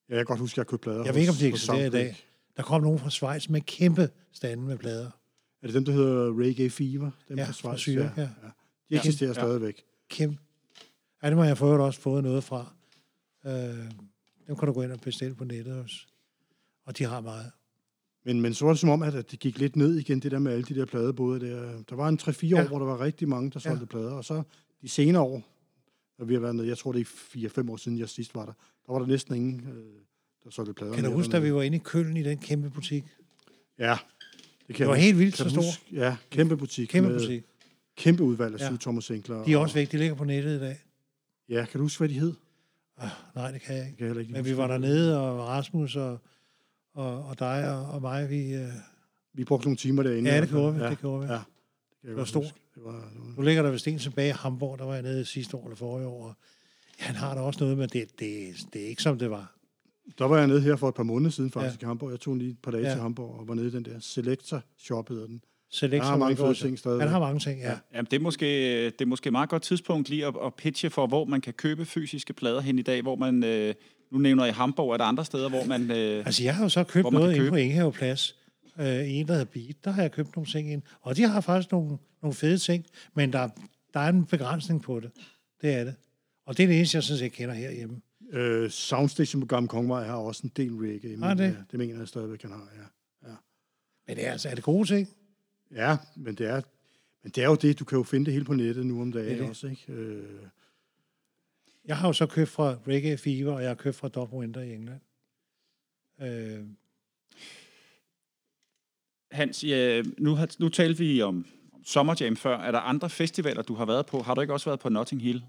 Ja, 0.09 0.15
jeg 0.15 0.19
kan 0.19 0.25
godt 0.27 0.41
huske, 0.41 0.55
at 0.55 0.59
jeg 0.59 0.67
købte 0.67 0.83
plader 0.83 1.05
Jeg 1.05 1.15
ved 1.15 1.21
ikke, 1.21 1.31
om 1.31 1.37
de 1.37 1.49
eksisterer 1.49 1.87
i 1.87 1.91
dag. 1.91 2.27
Der 2.57 2.63
kom 2.63 2.83
nogen 2.83 2.99
fra 2.99 3.11
Schweiz 3.11 3.49
med 3.49 3.61
kæmpe 3.61 4.11
stande 4.33 4.65
med 4.65 4.79
plader. 4.79 5.11
Er 5.63 5.67
det 5.67 5.75
dem, 5.75 5.85
der 5.85 5.93
hedder 5.93 6.39
Reggae 6.41 6.71
Fever? 6.71 7.11
Dem 7.29 7.39
Ja, 7.39 7.45
fra 7.45 7.53
fra 7.53 7.77
Schweiz? 7.77 7.81
Zürich, 7.99 8.21
ja. 8.21 8.23
ja. 8.43 8.49
De 8.91 8.97
eksisterer 8.97 9.29
Ja. 9.31 9.35
stadigvæk. 9.35 9.83
Kæmpe. 10.09 10.39
Ja, 11.23 11.31
dem 11.31 11.39
har 11.39 11.45
jeg 11.45 11.59
fået 11.59 11.81
også 11.81 12.01
fået 12.01 12.23
noget 12.25 12.45
fra. 12.45 12.73
Øh, 13.47 13.91
dem 14.47 14.57
kan 14.57 14.67
du 14.67 14.73
gå 14.73 14.83
ind 14.83 14.93
og 14.93 15.01
bestille 15.01 15.35
på 15.35 15.45
nettet 15.45 15.75
også. 15.83 15.97
Og 16.87 16.99
de 16.99 17.05
har 17.05 17.21
meget. 17.21 17.51
Men, 18.25 18.41
men 18.41 18.55
så 18.55 18.65
var 18.65 18.73
det 18.73 18.81
som 18.81 18.91
om, 18.91 19.03
at 19.03 19.31
det 19.31 19.39
gik 19.39 19.59
lidt 19.59 19.77
ned 19.77 19.97
igen, 19.99 20.21
det 20.21 20.31
der 20.33 20.39
med 20.39 20.53
alle 20.53 20.65
de 20.65 20.75
der 20.75 20.85
pladeboder 20.85 21.39
der. 21.39 21.83
Der 21.83 21.97
var 21.97 22.09
en 22.09 22.19
3-4 22.23 22.47
Ja. 22.47 22.65
år, 22.65 22.69
hvor 22.69 22.79
der 22.79 22.87
var 22.87 23.01
rigtig 23.01 23.29
mange, 23.29 23.51
der 23.51 23.61
Ja. 23.65 23.71
solgte 23.71 23.87
plader, 23.87 24.13
og 24.13 24.25
så 24.25 24.43
de 24.83 24.89
senere 24.89 25.23
år, 25.23 25.43
når 26.19 26.25
vi 26.25 26.35
har 26.35 26.41
været 26.41 26.57
nede, 26.57 26.69
jeg 26.69 26.79
tror 26.79 26.93
det 26.93 27.01
er 27.01 27.05
4-5 27.61 27.71
år 27.71 27.77
siden, 27.77 27.99
jeg 27.99 28.09
sidst 28.09 28.35
var 28.35 28.45
der, 28.47 28.53
der 28.87 28.93
var 28.93 28.99
der 28.99 29.07
næsten 29.07 29.35
ingen, 29.35 29.61
øh, 29.69 30.01
der 30.45 30.51
solgte 30.51 30.73
plader. 30.75 30.95
Kan 30.95 31.05
du 31.05 31.11
huske, 31.11 31.33
da 31.33 31.39
vi 31.39 31.55
var 31.55 31.63
inde 31.63 31.77
i 31.77 31.81
Køln 31.85 32.17
i 32.17 32.23
den 32.23 32.39
kæmpe 32.39 32.71
butik? 32.71 33.05
Ja. 33.79 33.91
Det, 33.91 33.99
kan 34.67 34.75
Det 34.75 34.81
jeg 34.81 34.89
var 34.89 34.95
helt 34.95 35.19
vildt 35.19 35.37
så 35.37 35.49
stor. 35.51 35.63
huske? 35.63 35.83
Ja, 35.93 36.17
kæmpe 36.31 36.57
butik. 36.57 36.89
Kæmpe 36.89 37.11
med 37.11 37.19
butik. 37.21 37.43
Kæmpe 37.97 38.23
udvalg 38.23 38.55
af 38.55 38.59
Ja. 38.59 38.65
ja. 38.65 38.71
syvtommersingler. 38.71 39.45
De 39.45 39.53
er 39.53 39.57
også 39.59 39.75
væk. 39.75 39.93
De 39.93 39.99
ligger 39.99 40.15
på 40.15 40.25
nettet 40.25 40.57
i 40.57 40.61
dag. 40.61 40.77
Ja, 41.49 41.65
kan 41.71 41.79
du 41.79 41.85
huske, 41.85 41.99
hvad 42.01 42.09
de 42.09 42.15
hed? 42.21 42.35
Ah, 42.99 43.09
nej, 43.35 43.51
det 43.51 43.61
kan 43.63 43.77
jeg 43.77 43.83
ikke. 43.87 43.91
Jeg 43.91 43.99
kan 43.99 44.07
heller 44.07 44.21
ikke 44.21 44.33
Men 44.33 44.45
vi 44.45 44.57
var 44.57 44.67
dernede, 44.67 45.21
og 45.21 45.39
Rasmus 45.49 45.97
og, 45.97 46.19
og, 46.95 47.25
og 47.25 47.39
dig 47.39 47.71
og, 47.77 47.87
og 47.87 48.01
mig, 48.03 48.31
vi... 48.31 48.37
Hed. 48.37 48.73
Vi 49.35 49.45
brugte 49.45 49.67
nogle 49.67 49.77
timer 49.77 50.03
derinde. 50.03 50.31
ja, 50.35 50.41
det 50.41 50.49
gjorde 50.49 50.75
vi. 50.75 50.81
Ja, 50.81 50.91
Det 50.91 50.99
gjorde 50.99 51.27
vi. 51.27 51.33
Ja, 51.33 51.39
det, 52.03 52.09
jeg 52.09 52.17
var 52.17 52.25
stort. 52.25 52.55
Det 52.75 52.85
var, 52.85 52.93
det 52.93 53.37
Nu 53.37 53.43
ligger 53.43 53.63
der 53.63 53.71
vist 53.71 53.89
en 53.89 53.99
tilbage 53.99 54.29
i 54.29 54.33
Hamburg, 54.33 54.79
der 54.79 54.85
var 54.85 54.95
jeg 54.95 55.03
nede 55.03 55.25
sidste 55.25 55.57
år 55.57 55.65
eller 55.65 55.77
forrige 55.77 56.07
år. 56.07 56.25
og 56.27 56.35
Han 56.99 57.15
har 57.15 57.35
da 57.35 57.41
også 57.41 57.61
noget, 57.61 57.79
men 57.79 57.89
det, 57.89 58.05
det, 58.21 58.55
det 58.73 58.83
er 58.83 58.87
ikke 58.87 59.03
som 59.03 59.19
det 59.19 59.31
var. 59.31 59.55
Der 60.19 60.25
var 60.25 60.39
jeg 60.39 60.47
nede 60.47 60.61
her 60.61 60.77
for 60.77 60.89
et 60.89 60.95
par 60.95 61.03
måneder 61.03 61.31
siden 61.31 61.51
faktisk 61.51 61.83
ja. 61.83 61.87
i 61.87 61.89
Hamburg. 61.89 62.11
Jeg 62.11 62.21
tog 62.21 62.37
lige 62.37 62.51
et 62.51 62.57
par 62.63 62.71
dage 62.71 62.85
Ja. 62.85 62.93
til 62.93 63.01
Hamburg 63.01 63.39
og 63.41 63.49
var 63.49 63.55
nede 63.55 63.67
i 63.67 63.71
den 63.71 63.85
der 63.85 64.01
Selector 64.01 64.63
Shop, 64.79 65.09
hedder 65.09 65.27
den. 65.27 65.41
Select, 65.71 66.03
Han 66.03 66.11
har 66.11 66.17
mange 66.19 66.37
fede 66.37 66.55
ting 66.55 66.79
stadigvæk. 66.79 67.03
Han 67.03 67.13
har 67.13 67.21
mange 67.21 67.41
ting, 67.41 67.61
ja. 67.61 67.79
Jamen, 67.95 68.07
det 68.11 68.17
er, 68.17 68.21
måske, 68.21 68.85
det 68.85 69.01
er 69.01 69.07
måske 69.07 69.27
et 69.27 69.33
meget 69.33 69.49
godt 69.49 69.63
tidspunkt 69.63 70.09
lige 70.09 70.27
at, 70.27 70.35
at 70.45 70.55
pitche 70.55 70.91
for, 70.91 71.07
hvor 71.07 71.25
man 71.25 71.41
kan 71.41 71.53
købe 71.53 71.85
fysiske 71.85 72.33
plader 72.33 72.61
hen 72.61 72.79
i 72.79 72.83
dag, 72.83 73.03
hvor 73.03 73.17
man, 73.17 73.45
øh, 73.45 73.75
nu 74.11 74.19
nævner 74.19 74.45
jeg 74.45 74.55
Hamburg, 74.55 74.93
er 74.93 74.97
der 74.97 75.05
andre 75.05 75.25
steder, 75.25 75.49
hvor 75.49 75.65
man... 75.65 75.91
Øh, 75.91 76.27
Altså, 76.27 76.45
jeg 76.45 76.57
har 76.57 76.63
jo 76.65 76.69
så 76.69 76.85
købt 76.85 77.11
noget 77.11 77.37
inde 77.37 77.51
på. 77.51 77.57
Ingehav 77.57 77.93
Plads. 77.93 78.37
Øh, 78.79 78.87
en, 78.87 79.27
der 79.29 79.33
hedder 79.33 79.45
Beat. 79.45 79.77
Der 79.85 79.91
har 79.91 80.03
jeg 80.03 80.13
købt 80.13 80.37
nogle 80.37 80.51
ting 80.51 80.73
ind. 80.73 80.83
Og 81.01 81.17
de 81.17 81.23
har 81.23 81.41
faktisk 81.41 81.73
nogle, 81.73 81.99
nogle 82.23 82.35
fede 82.35 82.59
ting, 82.59 82.85
men 83.15 83.33
der, 83.33 83.49
der 83.95 84.01
er 84.01 84.09
en 84.09 84.25
begrænsning 84.25 84.83
på 84.83 85.01
det. 85.01 85.11
Det 85.63 85.73
er 85.75 85.85
det. 85.85 85.95
Og 86.47 86.57
det 86.57 86.63
er 86.63 86.67
det 86.67 86.77
eneste, 86.77 86.97
jeg 86.97 87.03
synes, 87.03 87.23
jeg 87.23 87.33
kender 87.33 87.55
herhjemme. 87.55 88.01
Øh, 88.33 88.71
Soundstation 88.71 89.41
på 89.41 89.47
Gamle 89.47 89.69
Kongvej 89.69 90.05
har 90.07 90.17
også 90.17 90.41
en 90.45 90.53
del 90.57 90.73
reggae. 90.77 91.19
Har 91.19 91.29
det? 91.29 91.37
mener 91.39 91.45
jeg. 91.57 91.65
Det 91.71 91.79
mener 91.79 91.99
jeg 91.99 92.09
stadigvæk, 92.09 92.43
han 92.43 92.51
har, 92.51 92.69
ja. 92.77 92.83
Men 94.07 94.17
det 94.17 94.27
er, 94.27 94.33
altså, 94.33 94.49
er 94.49 94.55
det 94.55 94.65
gode 94.65 94.89
ting? 94.89 95.09
Ja, 95.71 95.97
men 96.17 96.35
det 96.35 96.47
er, 96.47 96.61
men 97.23 97.33
det 97.33 97.43
er 97.45 97.49
jo 97.49 97.55
det, 97.55 97.79
du 97.79 97.85
kan 97.85 97.99
jo 97.99 98.03
finde 98.05 98.25
det 98.27 98.33
hele 98.33 98.45
på 98.45 98.55
nettet 98.55 98.87
nu 98.87 99.01
om 99.03 99.13
Det 99.13 99.21
er 99.21 99.25
dagen 99.25 99.41
det. 99.41 99.49
også, 99.49 99.67
ikke? 99.67 99.93
Øh, 99.93 100.25
Jeg 101.85 101.97
har 101.97 102.07
jo 102.09 102.13
så 102.13 102.27
købt 102.27 102.51
fra 102.51 102.77
Reggae 102.89 103.17
Fever, 103.19 103.53
og 103.53 103.61
jeg 103.63 103.71
har 103.71 103.75
købt 103.75 103.97
fra 103.97 104.09
Dub 104.09 104.33
Winter 104.33 104.61
i 104.61 104.75
England. 104.75 105.01
Øh, 106.23 106.65
Hans, 109.31 109.65
ja, 109.65 110.03
nu, 110.19 110.35
har, 110.35 110.49
nu 110.59 110.69
talte 110.69 110.99
vi 110.99 111.23
om, 111.23 111.47
om 111.73 111.85
Summer 111.85 112.15
Jam 112.21 112.37
før. 112.37 112.59
Er 112.59 112.71
der 112.71 112.79
andre 112.79 113.11
festivaler, 113.11 113.63
du 113.63 113.75
har 113.75 113.85
været 113.85 114.07
på? 114.07 114.21
Har 114.23 114.35
du 114.35 114.41
ikke 114.41 114.53
også 114.53 114.71
været 114.71 114.81
på 114.81 114.89
Notting 114.89 115.23
Hill? 115.23 115.45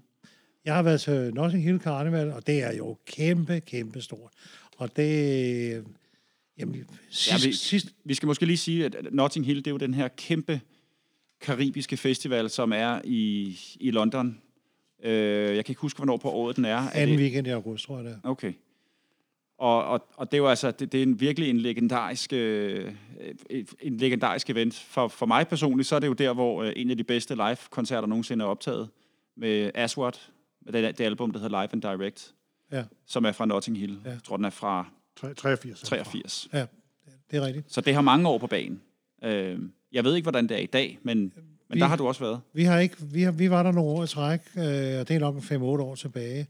Jeg 0.64 0.74
har 0.74 0.82
været 0.82 1.00
til 1.00 1.34
Notting 1.34 1.62
Hill 1.64 1.78
Carnival, 1.80 2.32
og 2.32 2.46
det 2.46 2.62
er 2.62 2.76
jo 2.76 2.96
kæmpe, 3.06 3.60
kæmpe 3.60 4.00
stort. 4.00 4.30
Og 4.76 4.96
det... 4.96 5.84
Jamen, 6.58 6.86
sidst, 7.10 7.44
vi- 7.44 7.48
ja, 7.50 7.54
sidst, 7.54 7.94
Vi 8.04 8.14
skal 8.14 8.26
måske 8.26 8.46
lige 8.46 8.56
sige, 8.56 8.84
at 8.84 8.96
Notting 9.12 9.46
Hill, 9.46 9.58
det 9.58 9.66
er 9.66 9.70
jo 9.70 9.76
den 9.76 9.94
her 9.94 10.08
kæmpe 10.08 10.60
karibiske 11.40 11.96
festival, 11.96 12.50
som 12.50 12.72
er 12.72 13.00
i, 13.04 13.58
i 13.80 13.90
London. 13.90 14.40
Øh, 15.02 15.56
jeg 15.56 15.64
kan 15.64 15.72
ikke 15.72 15.80
huske, 15.80 15.98
hvornår 15.98 16.16
på 16.16 16.30
året 16.30 16.56
den 16.56 16.64
er. 16.64 16.76
er 16.76 16.90
anden 16.90 17.08
det, 17.08 17.18
weekend 17.18 17.46
i 17.46 17.50
august, 17.50 17.84
tror 17.84 17.96
jeg 17.96 18.04
det 18.04 18.12
er. 18.12 18.28
Okay. 18.28 18.52
Og, 19.58 19.84
og, 19.84 20.06
og 20.16 20.30
det 20.30 20.36
er 20.36 20.42
jo 20.42 20.48
altså, 20.48 20.70
det, 20.70 20.92
det 20.92 20.98
er 20.98 21.02
en, 21.02 21.20
virkelig 21.20 21.50
en 21.50 21.58
legendarisk, 21.58 22.32
øh, 22.32 22.92
en 23.80 23.96
legendarisk 23.96 24.50
event. 24.50 24.74
For, 24.74 25.08
for 25.08 25.26
mig 25.26 25.48
personligt, 25.48 25.88
så 25.88 25.96
er 25.96 26.00
det 26.00 26.06
jo 26.06 26.12
der, 26.12 26.32
hvor 26.32 26.62
øh, 26.62 26.72
en 26.76 26.90
af 26.90 26.96
de 26.96 27.04
bedste 27.04 27.34
live-koncerter 27.34 28.08
nogensinde 28.08 28.44
er 28.44 28.48
optaget 28.48 28.88
med 29.36 29.70
Aswad, 29.74 30.12
det, 30.72 30.98
det 30.98 31.04
album, 31.04 31.30
der 31.30 31.38
hedder 31.40 31.60
Live 31.62 31.72
and 31.72 31.82
Direct, 31.82 32.34
Ja, 32.72 32.84
som 33.06 33.24
er 33.24 33.32
fra 33.32 33.46
Notting 33.46 33.78
Hill. 33.78 34.00
Ja. 34.04 34.10
Jeg 34.10 34.18
tror, 34.24 34.36
den 34.36 34.44
er 34.44 34.50
fra 34.50 34.88
tre- 35.16 35.34
83. 35.34 35.80
er 35.82 35.84
det 35.84 35.88
fra. 35.88 35.96
83. 35.96 36.48
ja, 36.52 36.66
det 37.30 37.36
er 37.36 37.46
rigtigt. 37.46 37.72
Så 37.72 37.80
det 37.80 37.94
har 37.94 38.00
mange 38.00 38.28
år 38.28 38.38
på 38.38 38.46
banen. 38.46 38.82
Øh, 39.24 39.58
jeg 39.92 40.04
ved 40.04 40.14
ikke, 40.14 40.24
hvordan 40.24 40.48
det 40.48 40.56
er 40.56 40.60
i 40.60 40.66
dag, 40.66 40.98
men, 41.02 41.18
men 41.18 41.32
Vi- 41.70 41.80
der 41.80 41.86
har 41.86 41.96
du 41.96 42.06
også 42.06 42.24
været. 42.24 42.40
Vi, 42.52 42.64
har 42.64 42.78
ikke, 42.78 42.96
vi, 43.02 43.22
har, 43.22 43.32
vi 43.32 43.50
var 43.50 43.62
der 43.62 43.72
nogle 43.72 43.90
år 43.90 44.04
i 44.04 44.06
træk, 44.06 44.40
øh, 44.56 44.62
og 45.00 45.08
det 45.08 45.10
er 45.10 45.18
nok 45.18 45.36
5-8 45.36 45.62
år 45.62 45.94
tilbage, 45.94 46.46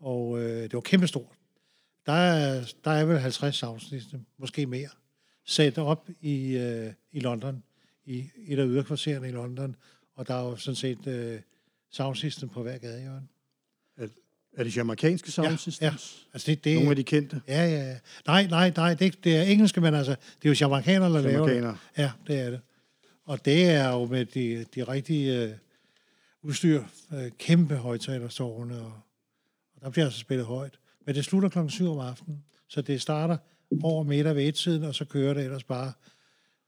og 0.00 0.38
øh, 0.42 0.62
det 0.62 0.72
var 0.74 0.80
kæmpestort. 0.80 1.32
Der 2.06 2.12
er, 2.12 2.72
der 2.84 2.90
er 2.90 3.04
vel 3.04 3.18
50 3.18 3.56
soundsystem, 3.56 4.20
måske 4.38 4.66
mere, 4.66 4.88
sat 5.46 5.78
op 5.78 6.08
i, 6.20 6.56
øh, 6.56 6.92
i 7.12 7.20
London, 7.20 7.62
i 8.04 8.30
et 8.46 8.58
af 8.58 8.66
yderkvartererne 8.66 9.28
i 9.28 9.32
London, 9.32 9.76
og 10.16 10.28
der 10.28 10.34
er 10.34 10.42
jo 10.42 10.56
sådan 10.56 10.76
set 10.76 11.06
øh, 11.06 11.40
soundsystem 11.90 12.48
på 12.48 12.62
hver 12.62 12.78
gadehjørne. 12.78 13.26
Er 14.56 14.64
det 14.64 14.76
jamaikanske 14.76 15.30
sound 15.30 15.50
Ja, 15.50 15.56
systems? 15.56 16.26
Altså 16.32 16.50
det, 16.50 16.64
det, 16.64 16.74
Nogle 16.74 16.90
af 16.90 16.96
de 16.96 17.04
kendte 17.04 17.40
Ja, 17.48 17.64
ja, 17.66 17.88
ja. 17.90 17.98
Nej, 18.26 18.46
nej, 18.46 18.72
nej, 18.76 18.94
det, 18.94 19.24
det 19.24 19.36
er 19.36 19.42
engelske, 19.42 19.80
men 19.80 19.94
altså, 19.94 20.10
det 20.10 20.48
er 20.48 20.50
jo 20.50 20.56
jamaikanere, 20.60 21.12
der 21.12 21.20
laver 21.20 21.48
det. 21.48 21.76
Ja, 21.98 22.10
det 22.26 22.40
er 22.40 22.50
det. 22.50 22.60
Og 23.24 23.44
det 23.44 23.70
er 23.70 23.92
jo 23.92 24.06
med 24.06 24.24
de, 24.24 24.64
de 24.74 24.84
rigtige 24.84 25.42
øh, 25.42 25.50
udstyr, 26.42 26.84
øh, 27.14 27.30
kæmpe 27.38 27.76
højtalerstårne, 27.76 28.80
og, 28.80 28.92
og 29.76 29.82
der 29.82 29.90
bliver 29.90 30.04
altså 30.04 30.20
spillet 30.20 30.46
højt. 30.46 30.78
Men 31.06 31.14
det 31.14 31.24
slutter 31.24 31.48
klokken 31.48 31.70
7 31.70 31.90
om 31.90 31.98
aftenen, 31.98 32.44
så 32.68 32.82
det 32.82 33.02
starter 33.02 33.36
over 33.82 34.02
middag 34.02 34.36
ved 34.36 34.48
et-tiden, 34.48 34.84
og 34.84 34.94
så 34.94 35.04
kører 35.04 35.34
det 35.34 35.44
ellers 35.44 35.64
bare 35.64 35.92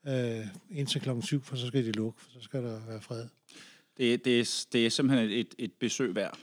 øh, 0.09 0.47
indtil 0.71 1.01
klokken 1.01 1.23
7, 1.23 1.43
for 1.43 1.57
så 1.57 1.67
skal 1.67 1.85
de 1.85 1.93
lukke, 1.93 2.21
for 2.21 2.31
så 2.31 2.41
skal 2.41 2.63
der 2.63 2.81
være 2.89 3.01
fred. 3.01 3.27
Det, 3.97 4.25
det, 4.25 4.41
er, 4.41 4.67
det 4.73 4.87
er 4.87 4.91
simpelthen 4.91 5.31
et, 5.31 5.55
et 5.59 5.73
besøg 5.81 6.15
værd, 6.15 6.39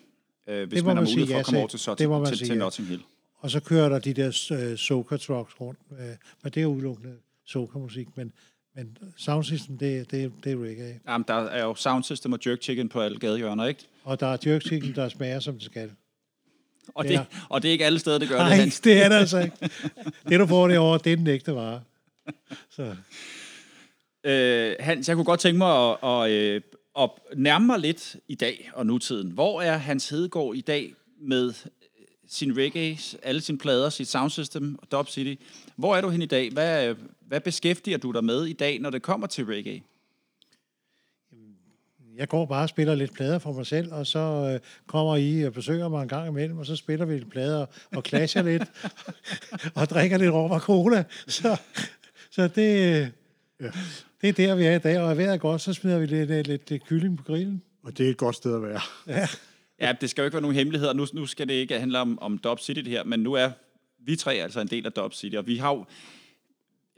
øh, 0.49 0.67
hvis 0.67 0.77
Det 0.77 0.85
man 0.85 0.95
har 0.95 1.01
man 1.01 1.07
sige 1.07 1.19
mulighed 1.19 1.27
for 1.27 1.33
ja 1.35 1.39
at 1.39 1.45
komme 1.45 1.55
til. 1.57 1.59
over 1.61 1.67
til, 1.67 1.79
så, 1.79 1.93
Det 1.95 2.09
må 2.09 2.19
man 2.19 2.27
til, 2.27 2.37
til 2.37 2.47
ja. 2.47 2.53
Notting 2.55 2.87
Hill. 2.87 3.01
Og 3.39 3.49
så 3.51 3.59
kører 3.59 3.89
der 3.89 3.99
de 3.99 4.13
der 4.13 4.27
øh, 4.71 4.77
soca 4.77 5.17
trucks 5.17 5.61
rundt, 5.61 5.79
øh, 5.99 6.05
men 6.43 6.51
det 6.53 6.61
er 6.61 6.65
udelukkende 6.65 7.13
soca-musik, 7.45 8.07
men, 8.15 8.31
men 8.75 8.97
soundsystem, 9.17 9.77
det, 9.77 10.11
det, 10.11 10.31
det 10.43 10.51
er 10.51 10.63
reggae. 10.63 10.99
Jamen, 11.07 11.25
der 11.27 11.33
er 11.33 11.63
jo 11.63 11.75
sound 11.75 12.03
system 12.03 12.33
og 12.33 12.39
jerk 12.45 12.61
chicken 12.61 12.89
på 12.89 13.01
alle 13.01 13.19
gadehjørner, 13.19 13.65
ikke? 13.65 13.81
Og 14.03 14.19
der 14.19 14.27
er 14.27 14.37
jerk 14.45 14.61
chicken, 14.61 14.95
der 14.95 15.09
smager, 15.09 15.39
som 15.39 15.53
det 15.53 15.63
skal. 15.63 15.91
Og 16.95 17.05
Ja. 17.05 17.11
det, 17.11 17.25
og 17.49 17.61
det 17.61 17.67
er 17.67 17.71
ikke 17.71 17.85
alle 17.85 17.99
steder, 17.99 18.17
det 18.17 18.29
gør 18.29 18.37
det, 18.39 18.45
Nej, 18.57 18.69
det 18.83 19.03
er 19.03 19.09
det 19.09 19.15
altså 19.15 19.39
ikke. 19.39 19.55
Det, 20.29 20.39
du 20.39 20.45
får 20.47 20.67
det 20.67 20.77
over, 20.77 20.97
det 20.97 21.11
er 21.11 21.15
den 21.17 21.27
ægte 21.27 21.55
vare. 21.55 21.81
Så, 22.69 22.95
Øh, 24.23 24.75
Hans, 24.79 25.07
jeg 25.07 25.15
kunne 25.15 25.25
godt 25.25 25.39
tænke 25.39 25.57
mig 25.57 25.89
at, 25.89 25.97
at, 26.03 26.63
øh, 26.99 27.03
at 27.03 27.37
nærme 27.37 27.65
mig 27.65 27.79
lidt 27.79 28.15
i 28.27 28.35
dag 28.35 28.71
og 28.73 28.85
nutiden. 28.85 29.31
Hvor 29.31 29.61
er 29.61 29.77
Hans 29.77 30.09
Hedegaard 30.09 30.55
i 30.55 30.61
dag 30.61 30.93
med 31.21 31.47
øh, 31.47 32.05
sin 32.27 32.57
reggae, 32.57 32.97
alle 33.23 33.41
sine 33.41 33.57
plader, 33.57 33.89
sit 33.89 34.07
soundsystem 34.07 34.79
og 34.81 34.91
Dub 34.91 35.09
City? 35.09 35.43
Hvor 35.75 35.95
er 35.95 36.01
du 36.01 36.09
hen 36.09 36.21
i 36.21 36.25
dag? 36.25 36.51
Hvad, 36.51 36.95
hvad 37.27 37.39
beskæftiger 37.39 37.97
du 37.97 38.11
dig 38.11 38.23
med 38.23 38.45
i 38.45 38.53
dag, 38.53 38.79
når 38.79 38.89
det 38.89 39.01
kommer 39.01 39.27
til 39.27 39.45
reggae? 39.45 39.81
jeg 42.17 42.29
går 42.29 42.45
bare 42.45 42.63
og 42.63 42.69
spiller 42.69 42.95
lidt 42.95 43.13
plader 43.13 43.39
for 43.39 43.53
mig 43.53 43.65
selv, 43.65 43.93
og 43.93 44.07
så 44.07 44.19
øh, 44.19 44.59
kommer 44.87 45.15
I 45.15 45.43
og 45.43 45.53
besøger 45.53 45.89
mig 45.89 46.01
en 46.01 46.07
gang 46.07 46.27
imellem, 46.27 46.57
og 46.57 46.65
så 46.65 46.75
spiller 46.75 47.05
vi 47.05 47.13
lidt 47.13 47.29
plader 47.29 47.65
og 47.95 48.03
clasher 48.07 48.41
lidt, 48.41 48.63
og 49.75 49.89
drikker 49.89 50.17
lidt 50.17 50.31
rom 50.31 50.51
og 50.51 50.59
cola. 50.59 51.03
Så, 51.27 51.57
så 52.31 52.47
det, 52.47 53.11
Ja. 53.61 53.71
Det 54.21 54.29
er 54.29 54.33
der, 54.33 54.55
vi 54.55 54.63
er 54.63 54.75
i 54.75 54.79
dag, 54.79 54.99
og 54.99 55.11
er 55.11 55.15
vejret 55.15 55.41
godt, 55.41 55.61
så 55.61 55.73
smider 55.73 55.99
vi 55.99 56.05
lidt, 56.05 56.29
lidt, 56.29 56.47
lidt, 56.47 56.69
lidt 56.69 56.85
kylling 56.85 57.17
på 57.17 57.23
grillen. 57.23 57.61
Og 57.83 57.97
det 57.97 58.05
er 58.05 58.09
et 58.09 58.17
godt 58.17 58.35
sted 58.35 58.55
at 58.55 58.61
være. 58.61 58.81
Ja, 59.81 59.95
det 60.01 60.09
skal 60.09 60.21
jo 60.21 60.25
ikke 60.25 60.33
være 60.33 60.41
nogen 60.41 60.55
hemmeligheder. 60.55 60.93
Nu, 60.93 61.07
nu 61.13 61.25
skal 61.25 61.47
det 61.47 61.53
ikke 61.53 61.79
handle 61.79 61.99
om, 61.99 62.19
om 62.19 62.37
Dub 62.37 62.59
City 62.59 62.79
det 62.79 62.91
her, 62.91 63.03
men 63.03 63.19
nu 63.19 63.33
er 63.33 63.49
vi 64.05 64.15
tre 64.15 64.33
altså 64.33 64.59
en 64.59 64.67
del 64.67 64.85
af 64.85 64.91
Dub 64.91 65.13
City, 65.13 65.35
og 65.35 65.47
vi 65.47 65.57
har 65.57 65.69
jo, 65.69 65.85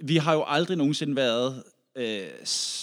vi 0.03 0.17
har 0.17 0.33
jo 0.33 0.43
aldrig 0.47 0.77
nogensinde 0.77 1.15
været, 1.15 1.63
øh, 1.95 2.21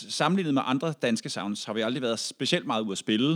sammenlignet 0.08 0.54
med 0.54 0.62
andre 0.64 0.94
danske 1.02 1.28
sounds, 1.28 1.64
har 1.64 1.72
vi 1.72 1.80
aldrig 1.80 2.02
været 2.02 2.18
specielt 2.18 2.66
meget 2.66 2.82
ude 2.82 2.92
at 2.92 2.98
spille. 2.98 3.32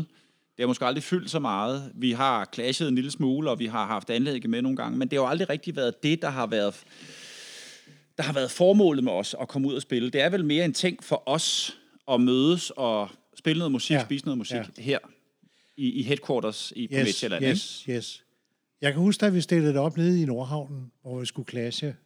Det 0.57 0.61
har 0.61 0.66
måske 0.66 0.86
aldrig 0.86 1.03
fyldt 1.03 1.30
så 1.30 1.38
meget. 1.38 1.92
Vi 1.94 2.12
har 2.12 2.48
clashet 2.55 2.88
en 2.88 2.94
lille 2.94 3.11
smule, 3.11 3.50
og 3.50 3.59
vi 3.59 3.66
har 3.66 3.86
haft 3.86 4.11
anlægget 4.11 4.50
med 4.50 4.62
nogle 4.62 4.76
gange, 4.76 4.98
men 4.98 5.09
det 5.09 5.18
har 5.18 5.22
jo 5.22 5.28
aldrig 5.28 5.50
rigtig 5.50 5.76
været 5.76 6.03
det, 6.03 6.22
der 6.22 6.30
har 6.30 6.46
været 6.46 6.84
der 8.23 8.27
har 8.27 8.33
været 8.35 8.51
formålet 8.51 9.05
med 9.05 9.12
os 9.12 9.35
at 9.41 9.49
komme 9.49 9.68
ud 9.68 9.75
og 9.75 9.83
spille. 9.83 10.11
Det 10.11 10.20
er 10.20 10.29
vel 10.29 10.45
mere 10.45 10.64
en 10.64 10.73
ting 10.73 11.05
for 11.05 11.23
os 11.27 11.79
at 12.11 12.20
mødes 12.20 12.70
og 12.70 13.09
spille 13.39 13.59
noget 13.59 13.73
musik, 13.73 13.95
ja. 13.95 14.05
Spise 14.05 14.25
noget 14.25 14.39
musik 14.39 14.57
ja. 14.57 14.83
Her 14.83 14.99
i, 15.77 15.91
i 15.91 16.03
headquarters 16.03 16.73
i, 16.77 16.89
på 16.89 16.95
Yes, 16.95 17.05
Midtjylland. 17.05 17.45
yes, 17.45 17.85
yes. 17.91 18.25
Jeg 18.81 18.93
kan 18.93 19.03
huske, 19.03 19.27
at 19.27 19.35
vi 19.35 19.41
stillede 19.41 19.73
det 19.73 19.81
op 19.81 19.97
nede 19.97 20.23
i 20.23 20.25
Nordhavnen, 20.25 20.93
hvor 21.03 21.20
vi 21.20 21.27
skulle 21.27 21.49
clashe. 21.49 21.97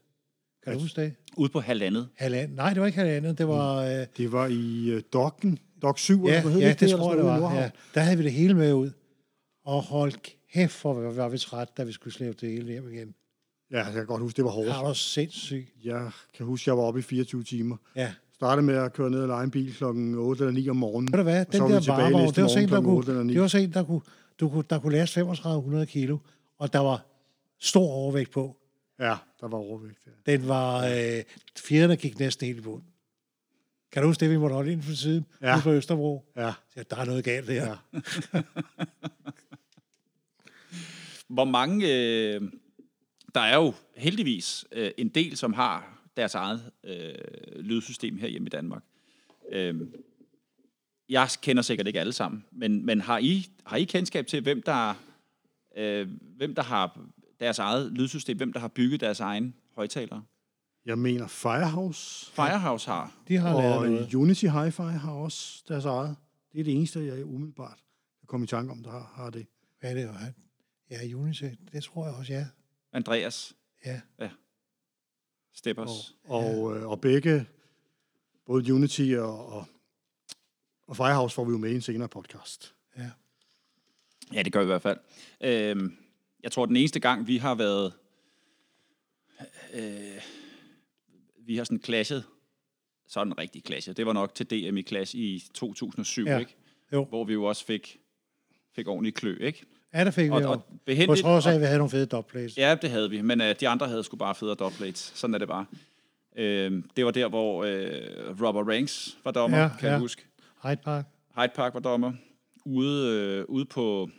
Kan 0.65 0.73
du 0.73 0.79
huske 0.79 1.01
det? 1.01 1.15
Ude 1.37 1.49
på 1.49 1.61
halvandet. 1.61 2.09
Halvand. 2.17 2.55
Nej, 2.55 2.73
det 2.73 2.81
var 2.81 2.87
ikke 2.87 2.99
halvandet. 2.99 3.39
Det 3.39 3.49
var... 3.49 3.77
Øh, 3.77 4.07
Det 4.17 4.33
var 4.33 4.47
i 4.47 4.95
uh, 4.97 5.01
Dokken, 5.13 5.59
Dok 5.83 5.99
7, 5.99 6.27
ja, 6.27 6.29
eller 6.29 6.43
hvad 6.43 6.53
hed 6.53 6.61
ja, 6.61 6.69
det, 6.69 6.81
det 6.81 6.91
tror 6.91 7.11
jeg, 7.11 7.17
det 7.19 7.25
var. 7.27 7.35
Ja. 7.35 7.41
Nordhavn? 7.41 7.71
Der 7.95 8.01
havde 8.01 8.19
vi 8.19 8.25
det 8.25 8.33
hele 8.33 8.55
med 8.55 8.73
ud. 8.73 8.91
Og 9.65 9.83
hold 9.83 10.13
kæft, 10.53 10.81
hvor 10.83 10.95
var 11.11 11.29
vi 11.29 11.39
træt, 11.39 11.77
da 11.77 11.85
vi 11.85 11.93
skulle 11.93 12.15
slæbe 12.15 12.37
det 12.41 12.51
hele 12.51 12.73
hjem 12.73 12.93
igen. 12.93 13.15
Ja, 13.71 13.85
jeg 13.85 13.93
kan 13.93 14.07
godt 14.07 14.23
huske, 14.23 14.37
det 14.37 14.45
var 14.45 14.51
hårdt. 14.51 14.73
Har 14.73 14.89
du 14.89 14.95
sindssygt? 14.95 15.69
Jeg 15.85 16.11
kan 16.35 16.47
huske, 16.47 16.71
jeg 16.71 16.77
var 16.77 16.83
oppe 16.83 17.01
i 17.01 17.03
24 17.03 17.43
timer. 17.43 17.77
Ja. 17.97 18.13
Startede 18.35 18.67
med 18.67 18.75
at 18.75 18.93
køre 18.93 19.11
ned 19.11 19.21
og 19.21 19.29
lege 19.29 19.45
en 19.45 19.51
bil 19.51 19.75
klokken 19.75 20.15
8 20.15 20.45
eller 20.45 20.53
9 20.53 20.69
om 20.69 20.77
morgenen. 20.77 21.13
Ved 21.13 21.19
du 21.19 21.23
hvad, 21.23 21.45
så 21.45 21.51
den 21.53 21.63
var 21.63 21.69
der 21.69 22.11
næste 22.11 22.37
det 22.37 22.43
var 22.43 22.49
sådan 22.49 22.65
en, 22.65 22.69
der 22.71 22.81
morgen 22.81 22.93
klokken 22.93 22.93
8 22.97 23.11
eller 23.11 23.21
kunne, 23.21 23.27
9. 23.27 23.33
det 23.35 23.41
var 23.43 23.49
sådan 23.49 23.67
en, 23.69 23.73
der 23.73 23.85
kunne, 23.85 24.01
du 24.41 24.49
kunne, 24.49 24.65
der 24.71 24.79
kunne 24.79 24.93
laste 24.93 25.15
3500 25.15 25.87
kilo, 25.87 26.19
og 26.59 26.73
der 26.73 26.79
var 26.79 27.07
stor 27.59 27.91
overvægt 27.91 28.31
på. 28.31 28.57
Ja, 29.01 29.17
der 29.41 29.49
var 29.49 29.59
overvægt. 29.59 29.99
Ja. 30.07 30.33
Den 30.33 30.49
var, 30.49 30.85
øh, 30.87 31.23
fjederne 31.57 31.97
gik 31.97 32.19
næsten 32.19 32.47
helt 32.47 32.59
i 32.59 32.63
bund. 32.63 32.83
Kan 33.93 34.03
du 34.03 34.09
huske 34.09 34.21
det, 34.21 34.31
vi 34.31 34.37
måtte 34.37 34.55
holde 34.55 34.73
ind 34.73 34.83
for 34.83 34.95
siden? 34.95 35.27
Ja. 35.43 35.55
Ude 35.55 35.63
på 35.63 35.73
Østerbro. 35.73 36.25
ja. 36.37 36.53
Ja, 36.77 36.83
der 36.91 36.97
er 36.97 37.05
noget 37.05 37.25
galt 37.25 37.47
der. 37.47 37.55
Ja. 37.55 37.75
Hvor 41.29 41.45
mange... 41.45 41.95
Øh, 41.95 42.41
der 43.37 43.43
er 43.43 43.57
jo 43.57 43.75
heldigvis 43.97 44.67
øh, 44.73 44.91
en 44.99 45.09
del, 45.09 45.37
som 45.37 45.53
har 45.53 46.03
deres 46.17 46.35
eget 46.35 46.71
øh, 46.85 47.61
lydsystem 47.61 48.17
her 48.17 48.29
hjemme 48.29 48.47
i 48.47 48.51
Danmark. 48.51 48.83
Øh, 49.53 49.81
jeg 51.09 51.29
kender 51.43 51.63
sikkert 51.63 51.87
ikke 51.87 52.01
alle 52.01 52.13
sammen, 52.13 52.45
men, 52.53 52.87
men 52.87 53.01
har, 53.01 53.19
I, 53.19 53.47
har 53.67 53.77
I 53.77 53.85
kendskab 53.85 54.27
til, 54.27 54.43
hvem 54.43 54.63
der, 54.63 54.95
øh, 55.77 56.09
hvem 56.37 56.55
der 56.55 56.63
har 56.63 57.01
deres 57.41 57.59
eget 57.59 57.93
lydsystem, 57.93 58.37
hvem 58.37 58.53
der 58.53 58.61
har 58.61 58.69
bygget 58.69 59.01
deres 59.01 59.21
egen 59.21 59.55
højtalere. 59.75 60.23
Jeg 60.87 60.99
mener 60.99 61.27
Firehouse. 61.27 62.33
Firehouse 62.33 62.91
har. 62.91 63.13
De 63.29 63.37
har 63.37 63.61
lavet 63.61 63.75
Og 63.75 63.87
noget. 63.87 64.15
Unity 64.15 64.45
Hi-Fi 64.45 64.83
har 64.83 65.13
også 65.13 65.65
deres 65.69 65.85
eget. 65.85 66.17
Det 66.53 66.61
er 66.61 66.65
det 66.65 66.75
eneste, 66.75 67.05
jeg 67.05 67.25
umiddelbart 67.25 67.79
kan 68.21 68.27
komme 68.27 68.45
i 68.45 68.47
tanke 68.47 68.73
om, 68.73 68.83
der 68.83 68.91
har, 68.91 69.13
har 69.15 69.31
det. 69.31 69.47
Hvad 69.81 69.91
er 69.91 69.95
det? 69.95 70.35
Ja, 70.91 71.15
Unity. 71.15 71.45
Det 71.73 71.85
tror 71.85 72.07
jeg 72.07 72.15
også, 72.15 72.33
ja. 72.33 72.47
Andreas 72.97 73.57
Ja. 73.87 74.01
Steppers. 75.55 76.17
Og, 76.25 76.77
øh, 76.77 76.89
og 76.89 77.01
begge, 77.01 77.47
både 78.47 78.73
Unity 78.75 79.15
og, 79.19 79.47
og, 79.47 79.67
og 80.87 80.97
Firehouse, 80.97 81.35
får 81.35 81.45
vi 81.45 81.51
jo 81.51 81.59
med 81.59 81.71
i 81.71 81.75
en 81.75 81.81
senere 81.81 82.09
podcast. 82.09 82.75
ja. 82.99 83.11
Ja, 84.33 84.43
det 84.43 84.53
gør 84.53 84.61
vi 84.61 84.65
i 84.65 84.67
hvert 84.67 84.83
fald. 84.83 84.99
Øhm, 85.41 85.97
jeg 86.43 86.53
tror, 86.53 86.67
den 86.67 86.77
eneste 86.77 87.01
gang, 87.01 87.27
vi 87.27 87.37
har 87.37 87.55
været... 87.55 87.93
Øh, 89.75 90.23
vi 91.39 91.57
har 91.57 91.65
sådan 91.65 91.83
clashet, 91.85 92.25
sådan 93.07 93.39
rigtig 93.39 93.63
clashet, 93.67 93.97
det 93.97 94.07
var 94.07 94.13
nok 94.13 94.35
til 94.35 94.47
DM 94.51 94.77
i 94.77 94.83
Clash 94.83 95.15
i 95.17 95.45
2007, 95.55 96.25
Ja. 96.27 96.39
ikke? 96.39 96.57
Jo. 96.93 97.05
Hvor 97.05 97.25
vi 97.25 97.33
jo 97.33 97.45
også 97.45 97.65
fik, 97.65 98.01
fik 98.73 98.89
ordentlig 98.89 99.15
klø, 99.15 99.37
ikke? 99.41 99.67
Ja, 99.97 100.05
der 100.05 100.11
fik 100.11 100.25
vi 100.25 100.31
Og, 100.31 100.43
jo. 100.43 100.61
På 101.07 101.15
trods 101.15 101.47
af, 101.47 101.53
at 101.55 101.61
vi 101.61 101.65
havde 101.65 101.79
nogle 101.79 101.91
fede 101.91 102.07
dubplates. 102.07 102.59
Ja, 102.59 102.75
det 102.83 102.91
havde 102.91 103.11
vi, 103.11 103.23
men 103.23 103.41
øh, 103.41 103.55
de 103.61 103.69
andre 103.69 103.89
havde 103.89 104.05
sgu 104.05 104.17
bare 104.17 104.35
federe 104.35 104.55
dubplates. 104.55 105.13
Sådan 105.15 105.35
er 105.35 105.39
det 105.39 105.49
bare. 105.49 105.67
Øh, 106.37 106.83
det 106.97 107.05
var 107.05 107.11
der, 107.11 107.29
hvor 107.29 107.65
øh, 107.65 108.43
Robert 108.43 108.67
Ranks 108.69 109.19
var 109.25 109.31
dommer, 109.31 109.57
Ja, 109.59 109.63
ja, 109.63 109.69
kan 109.69 109.87
ja. 109.87 109.91
jeg 109.93 109.99
huske. 110.01 110.27
Hyde 110.63 110.77
Park. 110.77 111.05
Hyde 111.37 111.53
Park 111.55 111.75
var 111.75 111.81
dommer. 111.81 112.13
Ude, 112.65 113.11
øh, 113.13 113.45
ude 113.49 113.65
på... 113.65 114.11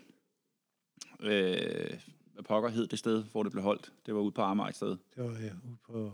Øh, 1.19 1.89
hvad 2.33 2.43
pokker 2.43 2.69
hed 2.69 2.87
det 2.87 2.99
sted, 2.99 3.23
hvor 3.31 3.43
det 3.43 3.51
blev 3.51 3.63
holdt? 3.63 3.91
Det 4.05 4.13
var 4.15 4.19
ude 4.21 4.31
på 4.31 4.41
Amager 4.41 4.69
et 4.69 4.75
sted. 4.75 4.89
Det 4.89 4.99
var 5.23 5.23
ja, 5.23 5.51
ude 5.69 5.77
på... 5.89 6.11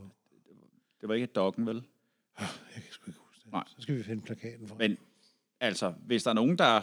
Det 1.01 1.09
var 1.09 1.15
ikke 1.15 1.25
Doggen, 1.27 1.65
vel? 1.67 1.83
Jeg 2.39 2.47
kan 2.73 2.83
sgu 2.91 3.03
ikke 3.11 3.19
huske 3.27 3.41
det. 3.45 3.51
Nej. 3.51 3.63
Så 3.67 3.75
skal 3.79 3.97
vi 3.97 4.03
finde 4.03 4.21
plakaten 4.21 4.67
for. 4.67 4.75
Men 4.75 4.97
altså, 5.59 5.93
hvis 6.05 6.23
der 6.23 6.29
er 6.29 6.33
nogen, 6.33 6.57
der... 6.57 6.81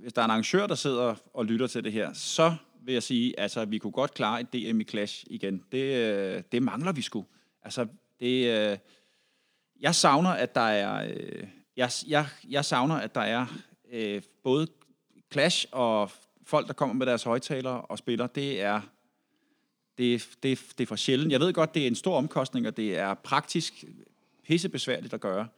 Hvis 0.00 0.12
der 0.12 0.20
er 0.22 0.24
en 0.24 0.30
arrangør, 0.30 0.66
der 0.66 0.74
sidder 0.74 1.14
og 1.34 1.46
lytter 1.46 1.66
til 1.66 1.84
det 1.84 1.92
her, 1.92 2.12
så 2.12 2.54
vil 2.84 2.92
jeg 2.92 3.02
sige, 3.02 3.40
altså, 3.40 3.60
at 3.60 3.70
vi 3.70 3.78
kunne 3.78 3.92
godt 3.92 4.14
klare 4.14 4.40
et 4.40 4.52
DM 4.52 4.80
i 4.80 4.84
Clash 4.84 5.24
igen. 5.26 5.62
Det, 5.72 5.82
øh, 5.82 6.42
det 6.52 6.62
mangler 6.62 6.92
vi 6.92 7.02
sgu. 7.02 7.24
Altså, 7.62 7.86
det... 8.20 8.70
Øh, 8.70 8.78
jeg 9.80 9.94
savner, 9.94 10.30
at 10.30 10.54
der 10.54 10.60
er... 10.60 11.06
Øh, 11.08 11.46
jeg, 11.76 11.90
jeg, 12.06 12.26
jeg 12.48 12.64
savner, 12.64 12.94
at 12.94 13.14
der 13.14 13.20
er 13.20 13.46
øh, 13.92 14.22
både 14.44 14.66
Clash 15.32 15.66
og 15.72 16.10
folk, 16.44 16.66
der 16.66 16.72
kommer 16.72 16.94
med 16.94 17.06
deres 17.06 17.22
højtalere 17.22 17.80
og 17.80 17.98
spiller. 17.98 18.26
Det 18.26 18.62
er... 18.62 18.80
Det, 19.98 20.28
det, 20.42 20.60
det 20.78 20.84
er 20.84 20.86
for 20.86 20.96
sjældent. 20.96 21.32
Jeg 21.32 21.40
ved 21.40 21.52
godt, 21.52 21.74
det 21.74 21.82
er 21.82 21.86
en 21.86 21.94
stor 21.94 22.16
omkostning, 22.16 22.66
og 22.66 22.76
det 22.76 22.98
er 22.98 23.14
praktisk 23.14 23.84
pissebesværligt 24.46 25.14
at 25.14 25.20
gøre. 25.20 25.48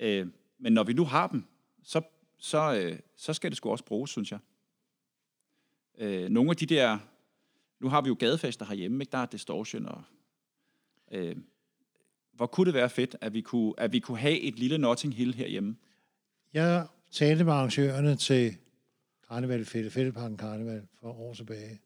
Øh, 0.00 0.26
men 0.58 0.72
når 0.72 0.84
vi 0.84 0.92
nu 0.92 1.04
har 1.04 1.26
dem, 1.26 1.44
så, 1.84 2.00
så, 2.38 2.74
øh, 2.74 2.98
så 3.16 3.32
skal 3.32 3.50
det 3.50 3.56
sgu 3.56 3.70
også 3.70 3.84
bruges, 3.84 4.10
synes 4.10 4.32
jeg. 4.32 4.38
Øh, 5.98 6.28
nogle 6.28 6.50
af 6.50 6.56
de 6.56 6.66
der... 6.66 6.98
Nu 7.80 7.88
har 7.88 8.00
vi 8.00 8.08
jo 8.08 8.16
gadefester 8.18 8.66
herhjemme, 8.66 9.02
ikke? 9.02 9.10
Der 9.10 9.18
er 9.18 9.26
distortion 9.26 9.86
og... 9.86 10.02
Øh, 11.10 11.36
hvor 12.32 12.46
kunne 12.46 12.66
det 12.66 12.74
være 12.74 12.90
fedt, 12.90 13.16
at 13.20 13.34
vi 13.34 13.40
kunne, 13.40 13.74
at 13.78 13.92
vi 13.92 13.98
kunne 13.98 14.18
have 14.18 14.40
et 14.40 14.58
lille 14.58 14.78
Notting 14.78 15.14
Hill 15.14 15.34
herhjemme? 15.34 15.76
Jeg 16.52 16.86
talte 17.10 17.44
med 17.44 17.52
arrangørerne 17.52 18.16
til 18.16 18.56
Karneval, 19.28 19.64
Fælde, 19.64 19.90
Fældeparken 19.90 20.36
Karneval 20.36 20.86
for 21.00 21.12
år 21.12 21.34
tilbage. 21.34 21.80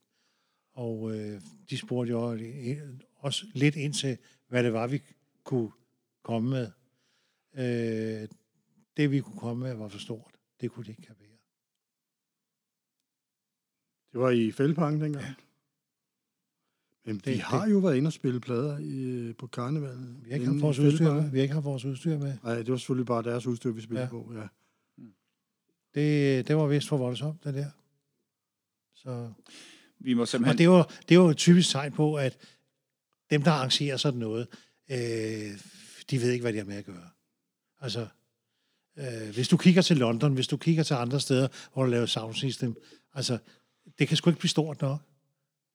Og 0.72 1.14
øh, 1.14 1.40
de 1.70 1.78
spurgte 1.78 2.10
jo 2.10 2.36
også 3.16 3.46
lidt 3.54 3.76
ind 3.76 3.94
til, 3.94 4.18
hvad 4.48 4.64
det 4.64 4.72
var, 4.72 4.86
vi 4.86 5.02
kunne 5.44 5.70
komme 6.22 6.50
med. 6.50 6.70
Øh, 7.54 8.28
det, 8.96 9.10
vi 9.10 9.20
kunne 9.20 9.38
komme 9.38 9.62
med, 9.64 9.74
var 9.74 9.88
for 9.88 9.98
stort. 9.98 10.31
Det 10.62 10.70
kunne 10.70 10.84
de 10.84 10.90
ikke 10.90 11.02
kapere. 11.02 11.28
Det 14.12 14.20
var 14.20 14.30
i 14.30 14.52
Fældeparken 14.52 15.00
dengang. 15.00 15.24
Ja. 15.24 15.34
Men 17.04 17.14
vi 17.14 17.20
Det- 17.32 17.40
har 17.40 17.68
jo 17.68 17.78
været 17.78 17.96
inde 17.96 18.08
og 18.08 18.12
spille 18.12 18.40
plader 18.40 18.78
i, 18.78 19.32
på 19.32 19.46
karnevalen. 19.46 20.20
Vi 20.24 20.30
har 20.30 20.34
ikke 20.34 20.46
haft 20.46 20.60
vores 20.62 20.78
udstyr 20.78 21.12
med. 21.14 21.30
Vi 21.30 21.38
har 21.38 21.42
ikke 21.42 21.54
haft 21.54 21.64
vores 21.64 21.84
udstyr 21.84 22.18
med. 22.18 22.38
Nej, 22.42 22.54
det 22.56 22.70
var 22.70 22.76
selvfølgelig 22.76 23.06
bare 23.06 23.22
deres 23.22 23.46
udstyr, 23.46 23.70
vi 23.70 23.80
spillede 23.80 24.04
Ja. 24.04 24.10
på. 24.10 24.32
Ja. 24.34 24.48
Det, 25.94 26.48
det 26.48 26.56
var 26.56 26.66
vist 26.66 26.88
for 26.88 26.96
voldsomt, 26.96 27.44
det 27.44 27.54
der. 27.54 27.70
Så, 28.94 29.32
Vi 29.98 30.14
må 30.14 30.20
og 30.22 30.28
simpelthen... 30.28 30.58
det 30.58 30.68
var, 30.68 30.94
det 31.08 31.18
var 31.18 31.30
et 31.30 31.36
typisk 31.36 31.70
tegn 31.70 31.92
på, 31.92 32.14
at 32.14 32.38
dem, 33.30 33.42
der 33.42 33.50
arrangerer 33.50 33.96
sådan 33.96 34.20
noget, 34.20 34.48
øh, 34.90 34.96
de 36.10 36.20
ved 36.20 36.30
ikke, 36.30 36.42
hvad 36.42 36.52
de 36.52 36.58
har 36.58 36.64
med 36.64 36.76
at 36.76 36.84
gøre. 36.84 37.10
Altså, 37.80 38.08
øh, 38.98 39.34
hvis 39.34 39.48
du 39.48 39.56
kigger 39.56 39.82
til 39.82 39.96
London, 39.96 40.34
hvis 40.34 40.48
du 40.48 40.56
kigger 40.56 40.82
til 40.82 40.94
andre 40.94 41.20
steder, 41.20 41.48
hvor 41.72 41.84
du 41.84 41.90
laver 41.90 42.06
sound 42.06 42.34
system, 42.34 42.76
altså, 43.14 43.38
det 43.98 44.08
kan 44.08 44.16
sgu 44.16 44.30
ikke 44.30 44.40
blive 44.40 44.50
stort 44.50 44.80
nok. 44.80 45.00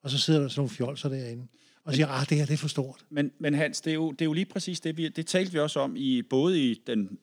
Og 0.04 0.10
så 0.10 0.18
sidder 0.18 0.40
der 0.40 0.48
sådan 0.48 0.60
nogle 0.60 0.70
fjolser 0.70 1.10
derinde, 1.10 1.48
og 1.84 1.94
siger, 1.94 2.08
ah, 2.08 2.30
det 2.30 2.38
her, 2.38 2.46
det 2.46 2.54
er 2.54 2.58
for 2.58 2.68
stort. 2.68 3.06
Men, 3.10 3.32
men 3.40 3.54
Hans, 3.54 3.82
det 3.82 3.92
er, 3.92 3.96
jo, 3.96 4.12
det 4.12 4.22
er 4.22 4.26
jo 4.26 4.34
lige 4.34 4.46
præcis 4.46 4.80
det, 4.80 4.98
vi, 4.98 5.08
det 5.08 5.28
talte 5.28 5.52
vi 5.52 5.60
også 5.60 5.80
om, 5.80 5.96
i 5.96 6.22
både 6.22 6.62
i 6.62 6.82
den, 6.88 7.18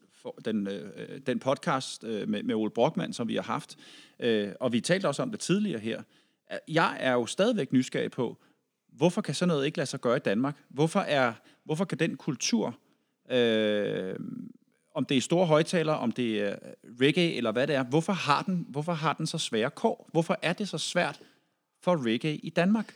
den, 0.45 0.67
øh, 0.67 1.21
den 1.27 1.39
podcast 1.39 2.05
øh, 2.05 2.29
med, 2.29 2.43
med 2.43 2.55
Ole 2.55 2.71
Brockmann, 2.71 3.13
som 3.13 3.29
vi 3.29 3.35
har 3.35 3.43
haft, 3.43 3.77
øh, 4.21 4.53
og 4.61 4.73
vi 4.73 4.81
talte 4.81 5.07
også 5.07 5.23
om 5.23 5.31
det 5.31 5.41
tidligere 5.41 5.81
her. 5.81 6.03
Jeg 6.69 6.97
er 7.01 7.13
jo 7.13 7.27
stadigvæk 7.27 7.73
nysgerrig 7.73 8.11
på, 8.11 8.39
hvorfor 8.93 9.21
kan 9.21 9.35
sådan 9.35 9.49
noget 9.49 9.67
ikke 9.67 9.79
lade 9.79 9.87
sig 9.87 10.01
gøre 10.01 10.17
i 10.17 10.21
Danmark? 10.21 10.57
Hvorfor, 10.69 11.01
er, 11.01 11.33
hvorfor 11.65 11.85
kan 11.85 11.99
den 11.99 12.17
kultur, 12.17 12.79
øh, 13.31 14.15
om 14.95 15.05
det 15.05 15.17
er 15.17 15.21
store 15.21 15.47
højtalere, 15.47 15.99
om 15.99 16.13
det 16.13 16.41
er 16.43 16.57
reggae 17.01 17.35
eller 17.35 17.53
hvad 17.53 17.67
det 17.67 17.75
er, 17.77 17.83
hvorfor 17.85 18.13
har 18.13 18.43
den, 18.43 18.67
hvorfor 18.69 18.93
har 18.93 19.13
den 19.13 19.27
så 19.27 19.39
svære 19.39 19.71
kår? 19.71 20.09
Hvorfor 20.13 20.39
er 20.43 20.53
det 20.53 20.69
så 20.69 20.79
svært 20.79 21.21
for 21.83 22.07
reggae 22.07 22.37
i 22.37 22.51
Danmark? 22.51 22.95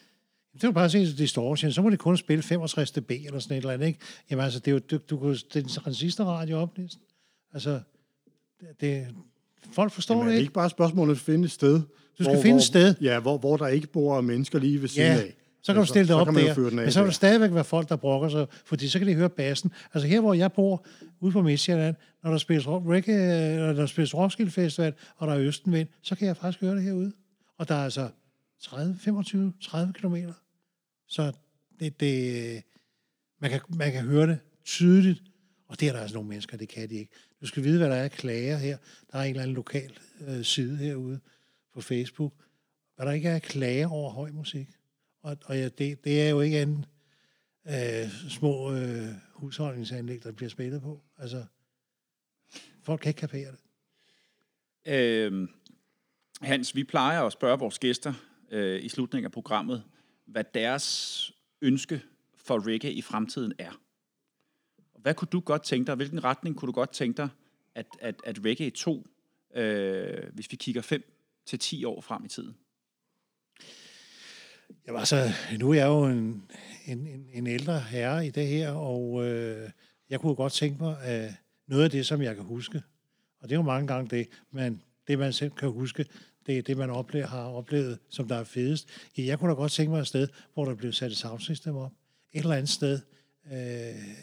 Det 0.55 0.65
er 0.65 0.69
jo 0.69 0.73
bare 0.73 0.89
til 0.89 1.19
distortion, 1.19 1.73
så 1.73 1.83
må 1.83 1.91
det 1.91 1.99
kun 1.99 2.17
spille 2.17 2.43
65 2.43 2.91
dB 2.91 3.11
eller 3.11 3.39
sådan 3.39 3.57
et 3.57 3.61
eller 3.61 3.75
andet, 3.75 3.87
ikke? 3.87 3.99
Jamen 4.31 4.45
altså, 4.45 4.59
det 4.61 4.69
er 4.69 4.73
jo, 4.73 4.79
du, 4.79 4.99
du 5.11 5.19
kunne 5.19 5.35
det 5.35 5.57
er 5.57 5.61
en 5.61 5.69
transistorradio 5.69 6.59
op 6.61 6.79
næsten. 6.79 7.03
Altså, 7.55 7.81
det, 8.81 9.07
folk 9.73 9.93
forstår 9.93 10.15
Men 10.15 10.21
er 10.23 10.25
det 10.25 10.33
det 10.33 10.39
ikke. 10.39 10.43
ikke 10.45 10.53
bare 10.55 10.71
spørgsmålet 10.71 11.15
at 11.15 11.21
finde 11.21 11.45
et 11.45 11.51
sted? 11.51 11.81
Du 12.19 12.25
skal 12.25 12.43
finde 12.43 12.57
et 12.57 12.63
sted. 12.63 12.95
Ja, 13.01 13.21
hvor, 13.21 13.39
hvor 13.39 13.57
der 13.57 13.67
ikke 13.67 13.87
bor 13.87 14.21
mennesker 14.21 14.59
lige 14.59 14.81
ved 14.83 14.89
siden 14.89 15.13
Ja, 15.13 15.19
af. 15.23 15.35
Så 15.69 15.73
kan 15.75 15.81
du 15.81 15.87
stille 15.87 16.09
det 16.09 16.17
op 16.17 16.27
der. 16.27 16.71
Men 16.71 16.93
så 16.93 17.01
vil 17.01 17.07
der 17.07 17.13
stadigvæk 17.13 17.55
være 17.55 17.65
folk, 17.65 17.89
der 17.89 17.97
brokker 17.97 18.29
sig, 18.29 18.47
fordi 18.65 18.89
så 18.89 18.99
kan 18.99 19.09
de 19.09 19.15
høre 19.15 19.31
bassen. 19.31 19.73
Altså 19.95 20.09
her, 20.09 20.21
hvor 20.21 20.35
jeg 20.35 20.53
bor, 20.53 20.87
ude 21.21 21.33
på 21.33 21.43
Midtjylland, 21.43 21.97
når 22.23 22.31
der 22.31 22.39
spilles 22.39 22.69
rock, 22.69 22.87
reggae, 22.87 23.53
eller 23.53 23.73
der 23.73 23.87
spilles 23.87 24.15
Roskilde 24.15 24.51
Festival, 24.51 24.95
og 25.17 25.29
der 25.29 25.35
er 25.35 25.41
Østenvind, 25.41 25.89
så 26.03 26.15
kan 26.15 26.27
jeg 26.27 26.37
faktisk 26.37 26.61
høre 26.61 26.75
det 26.75 26.83
herude. 26.83 27.13
Og 27.59 27.69
der 27.69 27.75
er 27.75 27.85
altså 27.85 28.09
30, 28.63 28.97
25, 29.01 29.53
30 29.63 29.93
kilometer. 29.93 30.33
Så 31.09 31.33
det, 31.81 32.01
det, 32.01 32.63
man, 33.41 33.51
kan, 33.51 33.61
man 33.69 33.93
kan 33.93 34.03
høre 34.03 34.27
det 34.27 34.39
tydeligt, 34.65 35.23
og 35.69 35.81
det 35.81 35.89
er 35.89 35.93
der 35.93 36.01
altså 36.01 36.15
nogle 36.15 36.29
mennesker, 36.29 36.57
det 36.57 36.69
kan 36.69 36.89
de 36.89 36.95
ikke. 36.95 37.13
Du 37.41 37.47
skal 37.47 37.65
vide, 37.65 37.79
hvad 37.79 37.91
der 37.91 37.97
er 37.97 38.09
klager 38.09 38.57
her. 38.57 38.77
Der 39.13 39.19
er 39.19 39.23
en 39.23 39.31
eller 39.31 39.43
anden 39.43 39.57
lokal 39.57 39.99
øh, 40.29 40.45
side 40.45 40.77
herude 40.77 41.21
på 41.75 41.81
Facebook, 41.81 42.33
hvad 42.97 43.07
der 43.07 43.13
ikke 43.13 43.29
er 43.29 43.39
klager 43.39 43.89
over 43.89 44.11
høj 44.11 44.31
musik. 44.31 44.69
Og, 45.29 45.37
og 45.45 45.57
ja, 45.57 45.69
det, 45.69 46.05
det 46.05 46.23
er 46.23 46.29
jo 46.29 46.41
ikke 46.41 46.59
andet 46.59 46.89
øh, 47.67 48.11
små 48.29 48.73
øh, 48.73 49.09
husholdningsanlæg, 49.33 50.23
der 50.23 50.33
bliver 50.33 50.49
spillet 50.49 50.83
på. 50.83 51.01
Altså, 51.19 51.45
folk 52.83 53.01
kan 53.01 53.11
ikke 53.11 53.19
kapere 53.19 53.51
det. 53.51 53.61
Øh, 54.87 55.49
Hans, 56.41 56.75
vi 56.75 56.85
plejer 56.85 57.23
at 57.23 57.33
spørge 57.33 57.59
vores 57.59 57.79
gæster 57.79 58.15
øh, 58.51 58.85
i 58.85 58.89
slutningen 58.89 59.25
af 59.25 59.33
programmet, 59.33 59.85
hvad 60.25 60.45
deres 60.55 61.33
ønske 61.63 62.03
for 62.37 62.67
reggae 62.67 62.93
i 62.93 63.03
fremtiden 63.03 63.53
er. 63.59 63.81
Hvad 64.99 65.15
kunne 65.15 65.29
du 65.33 65.41
godt 65.41 65.63
tænke 65.63 65.87
dig, 65.87 65.95
hvilken 65.95 66.25
retning 66.25 66.57
kunne 66.57 66.67
du 66.67 66.73
godt 66.73 66.91
tænke 66.91 67.17
dig, 67.17 67.29
at, 67.75 67.87
at, 68.01 68.15
at 68.25 68.39
reggae 68.45 68.71
2, 68.71 69.07
øh, 69.55 70.33
hvis 70.33 70.51
vi 70.51 70.57
kigger 70.57 70.83
5 70.83 71.03
til 71.47 71.59
10 71.59 71.85
år 71.85 72.01
frem 72.01 72.25
i 72.25 72.29
tiden? 72.29 72.57
Jeg 74.87 74.95
var 74.95 75.05
så, 75.05 75.31
nu 75.59 75.71
er 75.71 75.75
jeg 75.75 75.87
jo 75.87 76.05
en, 76.05 76.43
en, 76.87 77.07
en, 77.07 77.29
en 77.33 77.47
ældre 77.47 77.81
herre 77.81 78.27
i 78.27 78.31
det 78.31 78.47
her, 78.47 78.71
og 78.71 79.27
øh, 79.27 79.71
jeg 80.11 80.21
kunne 80.21 80.35
godt 80.35 80.53
tænke 80.53 80.83
mig, 80.83 81.03
at 81.03 81.33
noget 81.67 81.85
af 81.85 81.91
det, 81.91 82.07
som 82.07 82.23
jeg 82.23 82.35
kan 82.35 82.45
huske, 82.45 82.83
og 83.41 83.49
det 83.49 83.55
er 83.55 83.59
jo 83.59 83.63
mange 83.63 83.87
gange 83.87 84.17
det, 84.17 84.29
men 84.51 84.83
det 85.09 85.19
man 85.19 85.33
selv 85.33 85.51
kan 85.51 85.71
huske, 85.71 86.07
det 86.47 86.59
er 86.59 86.63
det, 86.63 86.77
man 86.77 86.91
oplever, 86.91 87.27
har 87.27 87.45
oplevet, 87.45 87.99
som 88.09 88.29
der 88.29 88.37
er 88.37 88.45
fedest. 88.45 88.89
Jeg 89.17 89.39
kunne 89.39 89.51
da 89.51 89.55
godt 89.55 89.73
tænke 89.73 89.91
mig 89.91 90.01
et 90.01 90.07
sted, 90.07 90.29
hvor 90.55 90.65
der 90.65 90.75
blev 90.75 90.93
sat 90.93 91.11
et 91.11 91.17
soundsystem 91.17 91.77
op. 91.77 91.93
Et 92.33 92.41
eller 92.41 92.55
andet 92.55 92.69
sted 92.69 93.01
øh, 93.53 94.17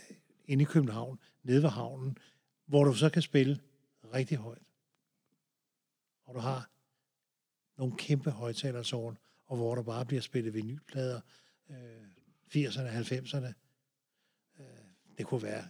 inde 0.45 0.61
i 0.61 0.65
København, 0.65 1.19
nede 1.43 1.63
ved 1.63 1.69
havnen, 1.69 2.17
hvor 2.65 2.83
du 2.83 2.93
så 2.93 3.09
kan 3.09 3.21
spille 3.21 3.59
rigtig 4.13 4.37
højt. 4.37 4.61
Og 6.25 6.35
du 6.35 6.39
har 6.39 6.69
nogle 7.77 7.97
kæmpe 7.97 8.31
højtalertårn, 8.31 9.17
og 9.55 9.61
hvor 9.61 9.75
der 9.75 9.83
bare 9.83 10.05
bliver 10.05 10.21
spillet 10.21 10.53
vinylplader, 10.53 11.21
øh, 11.69 11.75
80'erne, 12.55 12.89
90'erne. 12.89 13.53
Øh, 14.59 14.65
det 15.17 15.25
kunne 15.25 15.43
være 15.43 15.65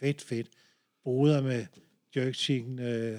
fedt, 0.00 0.22
fedt. 0.22 0.48
Boder 1.04 1.42
med 1.42 1.66
jerk 2.16 2.34
chicken, 2.34 2.78
øh, 2.78 3.18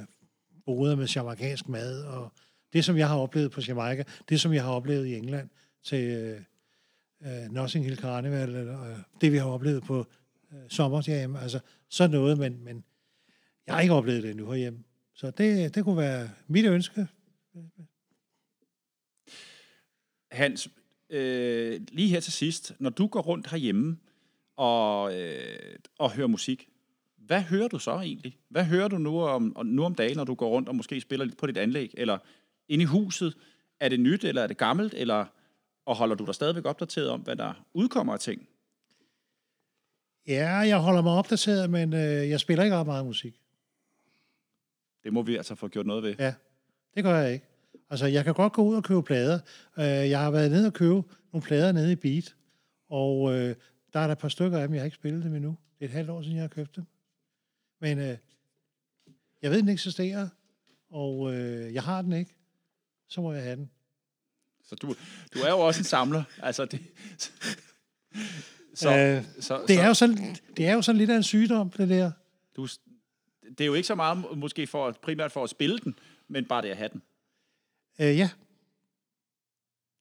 boder 0.66 0.96
med 0.96 1.08
jamaikansk 1.08 1.68
mad, 1.70 2.04
og 2.04 2.34
det, 2.74 2.86
som 2.86 2.98
jeg 2.98 3.08
har 3.08 3.18
oplevet 3.18 3.52
på 3.52 3.62
Jamaica, 3.68 4.04
det, 4.30 4.42
som 4.42 4.54
jeg 4.54 4.64
har 4.64 4.72
oplevet 4.72 5.06
i 5.06 5.16
England 5.16 5.50
til 5.84 6.04
øh, 6.04 6.42
øh, 7.22 7.52
Notting 7.52 7.86
Hill 7.86 7.98
Carnival, 7.98 8.56
eller 8.56 8.84
øh, 8.84 8.98
det, 9.22 9.32
vi 9.32 9.38
har 9.38 9.46
oplevet 9.46 9.84
på 9.84 10.06
øh, 10.54 10.70
sommerjam, 10.70 11.36
altså 11.36 11.60
sådan 11.90 12.12
noget, 12.12 12.38
men, 12.38 12.64
men 12.64 12.84
jeg 13.68 13.76
har 13.76 13.82
ikke 13.82 13.94
oplevet 13.94 14.24
det 14.24 14.32
endnu 14.32 14.46
herhjemme. 14.46 14.84
Så 15.14 15.32
det, 15.32 15.76
det 15.76 15.84
kunne 15.84 15.98
være 15.98 16.30
mit 16.48 16.66
ønske. 16.66 17.08
Hans, 20.36 20.70
øh, 21.10 21.82
lige 21.92 22.10
her 22.10 22.20
til 22.20 22.34
sidst, 22.34 22.74
når 22.80 22.90
du 22.90 23.08
går 23.08 23.22
rundt 23.22 23.50
herhjemme 23.50 23.98
og, 24.56 25.20
øh, 25.20 25.76
og 26.00 26.12
hører 26.12 26.28
musik, 26.28 26.70
hvad 27.18 27.42
hører 27.42 27.68
du 27.68 27.80
så 27.80 27.92
egentlig? 27.92 28.38
Hvad 28.50 28.64
hører 28.64 28.88
du 28.88 28.98
nu 28.98 29.22
om, 29.22 29.58
nu 29.66 29.84
om 29.84 29.96
dagen, 29.96 30.18
når 30.18 30.24
du 30.24 30.34
går 30.34 30.50
rundt 30.50 30.70
og 30.70 30.76
måske 30.76 31.02
spiller 31.02 31.26
lidt 31.26 31.38
på 31.38 31.48
dit 31.48 31.58
anlæg? 31.58 31.92
Eller 31.98 32.18
inde 32.68 32.82
i 32.82 32.86
huset? 32.86 33.38
Er 33.80 33.90
det 33.90 34.00
nyt, 34.00 34.24
eller 34.24 34.42
er 34.42 34.48
det 34.48 34.58
gammelt? 34.58 34.94
Eller, 34.94 35.26
og 35.86 35.96
holder 35.96 36.16
du 36.16 36.26
dig 36.26 36.36
stadigvæk 36.36 36.66
opdateret 36.66 37.10
om, 37.10 37.22
hvad 37.22 37.36
der 37.36 37.66
udkommer 37.74 38.14
af 38.14 38.20
ting? 38.20 38.48
Ja, 40.28 40.50
jeg 40.50 40.78
holder 40.78 41.02
mig 41.02 41.12
opdateret, 41.12 41.70
men 41.70 41.94
øh, 41.94 42.30
jeg 42.30 42.40
spiller 42.40 42.64
ikke 42.64 42.76
ret 42.76 42.86
meget 42.86 43.06
musik. 43.06 43.42
Det 45.04 45.14
må 45.14 45.22
vi 45.22 45.36
altså 45.36 45.56
få 45.56 45.68
gjort 45.68 45.86
noget 45.86 46.04
ved. 46.04 46.16
Ja, 46.20 46.34
det 46.96 47.04
gør 47.04 47.18
jeg 47.18 47.34
ikke. 47.34 47.46
Altså, 47.96 48.06
jeg 48.06 48.24
kan 48.24 48.34
godt 48.34 48.54
gå 48.54 48.64
ud 48.64 48.76
og 48.76 48.84
købe 48.84 49.04
plader. 49.04 49.40
Øh, 49.78 49.86
jeg 49.86 50.20
har 50.20 50.32
været 50.32 50.52
nede 50.52 50.68
og 50.68 50.74
købe 50.74 51.04
nogle 51.34 51.46
plader 51.46 51.72
nede 51.72 51.92
i 51.92 51.96
Beat, 51.96 52.36
og 52.90 53.34
øh, 53.34 53.56
der 53.94 54.00
er 54.00 54.08
der 54.08 54.12
et 54.12 54.18
par 54.18 54.30
stykker 54.30 54.58
af 54.58 54.68
dem, 54.68 54.74
jeg 54.74 54.82
har 54.82 54.86
ikke 54.86 54.96
spillet 54.96 55.24
dem 55.24 55.36
endnu. 55.36 55.58
Det 55.80 55.86
er 55.86 55.90
et 55.90 55.94
halvt 55.94 56.10
år 56.10 56.22
siden, 56.22 56.36
jeg 56.36 56.44
har 56.44 56.48
købt 56.48 56.76
dem. 56.76 56.84
Men 57.82 58.00
øh, 58.00 58.18
jeg 59.42 59.52
ved, 59.52 59.62
den 59.62 59.70
eksisterer, 59.70 60.28
og 60.90 61.34
øh, 61.34 61.74
jeg 61.74 61.84
har 61.84 62.02
den 62.02 62.14
ikke. 62.14 62.36
Så 63.08 63.22
må 63.22 63.34
jeg 63.34 63.44
have 63.44 63.56
den. 63.56 63.70
Så 64.64 64.76
du, 64.76 64.96
du 65.34 65.40
er 65.40 65.50
jo 65.50 65.60
også 65.60 65.80
en 65.80 65.86
samler. 65.86 66.24
Altså, 66.42 66.66
det, 66.66 66.80
så, 68.74 68.98
øh, 68.98 69.24
så, 69.40 69.66
det, 69.68 69.80
er 69.80 69.88
jo 69.88 69.94
sådan, 69.94 70.36
det 70.58 70.68
er 70.68 70.74
jo 70.74 70.82
sådan 70.82 70.98
lidt 70.98 71.10
af 71.10 71.16
en 71.16 71.24
sygdom, 71.24 71.70
det 71.70 71.90
der. 71.90 72.12
Du, 72.56 72.68
det 73.58 73.62
er 73.62 73.66
jo 73.66 73.74
ikke 73.74 73.88
så 73.88 73.96
meget 73.96 74.38
måske 74.38 74.68
for, 74.68 74.92
primært 74.92 75.32
for 75.32 75.44
at 75.44 75.50
spille 75.50 75.80
den, 75.80 76.00
men 76.28 76.46
bare 76.46 76.62
det 76.62 76.70
at 76.70 76.78
have 76.78 76.90
den. 76.94 77.02
Øh, 78.00 78.18
ja. 78.18 78.30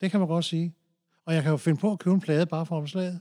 Det 0.00 0.10
kan 0.10 0.20
man 0.20 0.28
godt 0.28 0.44
sige. 0.44 0.74
Og 1.24 1.34
jeg 1.34 1.42
kan 1.42 1.50
jo 1.50 1.56
finde 1.56 1.80
på 1.80 1.92
at 1.92 1.98
købe 1.98 2.14
en 2.14 2.20
plade 2.20 2.46
bare 2.46 2.66
for 2.66 2.76
omslaget. 2.76 3.20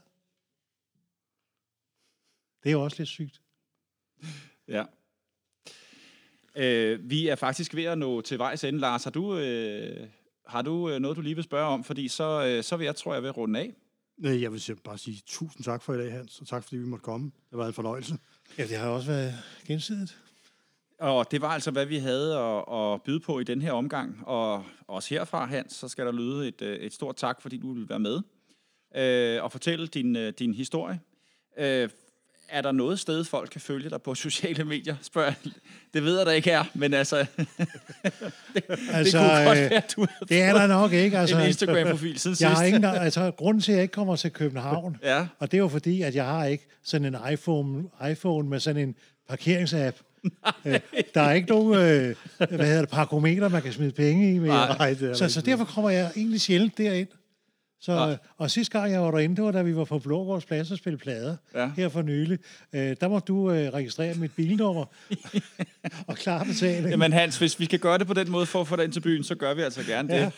Det 2.64 2.70
er 2.70 2.74
jo 2.74 2.84
også 2.84 2.98
lidt 3.00 3.10
sygt. 3.10 3.42
Ja. 4.68 4.84
Øh, 6.56 7.10
vi 7.10 7.28
er 7.28 7.36
faktisk 7.36 7.76
ved 7.76 7.84
at 7.84 7.98
nå 7.98 8.22
til 8.22 8.40
vejs 8.40 8.64
ende. 8.64 8.80
Lars, 8.80 9.04
har 9.04 9.12
du, 9.12 9.38
øh, 9.38 10.08
har 10.48 10.62
du 10.62 10.90
øh, 10.90 11.00
noget, 11.00 11.18
du 11.18 11.22
lige 11.22 11.36
vil 11.36 11.44
spørge 11.44 11.68
om? 11.68 11.84
Fordi 11.84 12.08
så, 12.08 12.46
øh, 12.46 12.64
så 12.64 12.78
vil 12.78 12.86
jeg, 12.86 12.96
tror 12.96 13.14
jeg, 13.14 13.24
vil 13.24 13.32
runde 13.32 13.60
af. 13.60 13.74
Nej, 14.18 14.42
jeg 14.42 14.52
vil 14.52 14.62
bare 14.84 14.98
sige 14.98 15.22
tusind 15.26 15.64
tak 15.64 15.82
for 15.82 15.94
i 15.94 15.98
dag, 15.98 16.12
Hans, 16.12 16.40
og 16.40 16.48
tak 16.48 16.64
fordi 16.64 16.78
vi 16.78 16.86
måtte 16.86 17.04
komme. 17.04 17.32
Det 17.50 17.58
været 17.58 17.68
en 17.68 17.74
fornøjelse. 17.74 18.18
Ja, 18.58 18.64
det 18.64 18.78
har 18.78 18.90
også 18.90 19.08
været 19.08 19.34
gensidigt. 19.68 20.23
Og 21.00 21.32
det 21.32 21.42
var 21.42 21.50
altså, 21.50 21.72
hvad 21.72 21.86
vi 21.86 21.98
havde 21.98 22.38
at, 22.38 22.64
at 22.78 23.02
byde 23.02 23.20
på 23.20 23.40
i 23.40 23.44
den 23.44 23.62
her 23.62 23.72
omgang. 23.72 24.24
Og 24.26 24.66
også 24.88 25.10
herfra, 25.10 25.46
Hans, 25.46 25.74
så 25.74 25.88
skal 25.88 26.06
der 26.06 26.12
lyde 26.12 26.48
et, 26.48 26.62
øh, 26.62 26.78
et 26.78 26.94
stort 26.94 27.16
tak, 27.16 27.42
fordi 27.42 27.58
du 27.58 27.74
vil 27.74 27.90
være 27.90 28.00
med 28.00 28.22
øh, 28.96 29.44
og 29.44 29.52
fortælle 29.52 29.88
din, 29.88 30.16
øh, 30.16 30.34
din 30.40 30.54
historie. 30.54 31.00
Øh, 31.58 31.90
er 32.50 32.62
der 32.62 32.72
noget 32.72 33.00
sted, 33.00 33.24
folk 33.24 33.50
kan 33.50 33.62
følge 33.62 33.90
dig 33.90 34.02
på 34.02 34.16
sociale 34.26 34.64
medier? 34.64 34.96
Spørg. 35.02 35.34
Det 35.94 36.04
ved 36.04 36.18
jeg 36.18 36.26
da 36.26 36.32
ikke 36.32 36.52
er, 36.52 36.64
men 36.74 36.94
altså... 36.94 37.18
det, 38.54 38.64
altså, 38.92 39.18
det 39.18 39.30
kunne 39.30 39.46
godt 39.46 39.58
øh, 39.58 39.70
være, 39.70 39.82
du 39.96 40.08
Det 40.30 40.42
er 40.42 40.54
der 40.54 40.68
nok 40.68 40.94
ikke. 40.94 41.18
Altså, 41.18 41.38
en 41.38 41.48
Instagram-profil 41.48 42.20
siden 42.20 42.32
jeg 42.32 42.38
sidst. 42.38 42.60
Har 42.60 42.64
ikke, 42.64 42.88
altså, 42.88 43.32
grunden 43.32 43.62
til, 43.62 43.72
at 43.72 43.76
jeg 43.76 43.82
ikke 43.82 43.92
kommer 43.92 44.16
til 44.16 44.32
København, 44.32 44.98
ja. 45.04 45.28
og 45.40 45.52
det 45.52 45.58
er 45.58 45.62
jo 45.62 45.68
fordi, 45.68 46.02
at 46.02 46.16
jeg 46.16 46.26
har 46.26 46.46
ikke 46.46 46.68
sådan 46.84 47.16
en 47.16 47.34
iPhone, 47.34 47.84
iPhone 48.12 48.50
med 48.50 48.60
sådan 48.60 48.88
en 48.88 48.96
parkeringsapp. 49.30 49.98
Øh, 50.66 50.80
der 51.14 51.22
er 51.22 51.34
ikke 51.34 51.50
nogen 51.50 51.74
øh, 51.74 52.16
hvad 52.38 52.66
hedder 52.66 52.80
det, 52.80 52.90
parkometer, 52.90 53.50
man 53.50 53.62
kan 53.62 53.74
smide 53.74 53.92
penge 53.92 54.36
i. 54.36 54.40
Med. 54.40 54.48
Nej, 54.50 54.96
det 55.00 55.18
så, 55.18 55.30
så 55.30 55.42
derfor 55.42 55.66
kommer 55.66 55.90
jeg 55.90 56.12
egentlig 56.16 56.42
sjældent 56.42 56.78
derind. 56.78 57.08
Så, 57.82 58.18
og 58.38 58.52
sidste 58.52 58.80
gang, 58.80 58.92
jeg 58.92 59.02
var 59.02 59.12
derinde, 59.12 59.36
det 59.36 59.44
var 59.44 59.52
da 59.52 59.62
vi 59.62 59.76
var 59.76 59.84
på 59.86 60.00
Blågårds 60.00 60.46
Plads 60.46 60.72
og 60.72 60.78
spille 60.78 60.98
plader, 60.98 61.36
ja. 61.56 61.72
her 61.76 61.90
for 61.90 62.02
nylig. 62.02 62.40
Øh, 62.74 62.96
der 63.02 63.08
må 63.08 63.20
du 63.20 63.52
øh, 63.52 63.74
registrere 63.74 64.14
mit 64.14 64.32
bilnummer 64.36 64.86
og 66.08 66.16
klar 66.16 66.44
betaling. 66.44 66.90
Jamen 66.90 67.14
Hans, 67.14 67.38
hvis 67.38 67.60
vi 67.60 67.66
kan 67.66 67.80
gøre 67.80 67.98
det 67.98 68.08
på 68.08 68.14
den 68.14 68.32
måde 68.32 68.46
for 68.46 68.62
at 68.62 68.68
få 68.68 68.76
dig 68.76 68.84
ind 68.84 68.94
til 68.94 69.00
byen, 69.00 69.24
så 69.24 69.36
gør 69.36 69.54
vi 69.54 69.62
altså 69.62 69.84
gerne 69.84 70.16
ja. 70.16 70.26
det. 70.26 70.32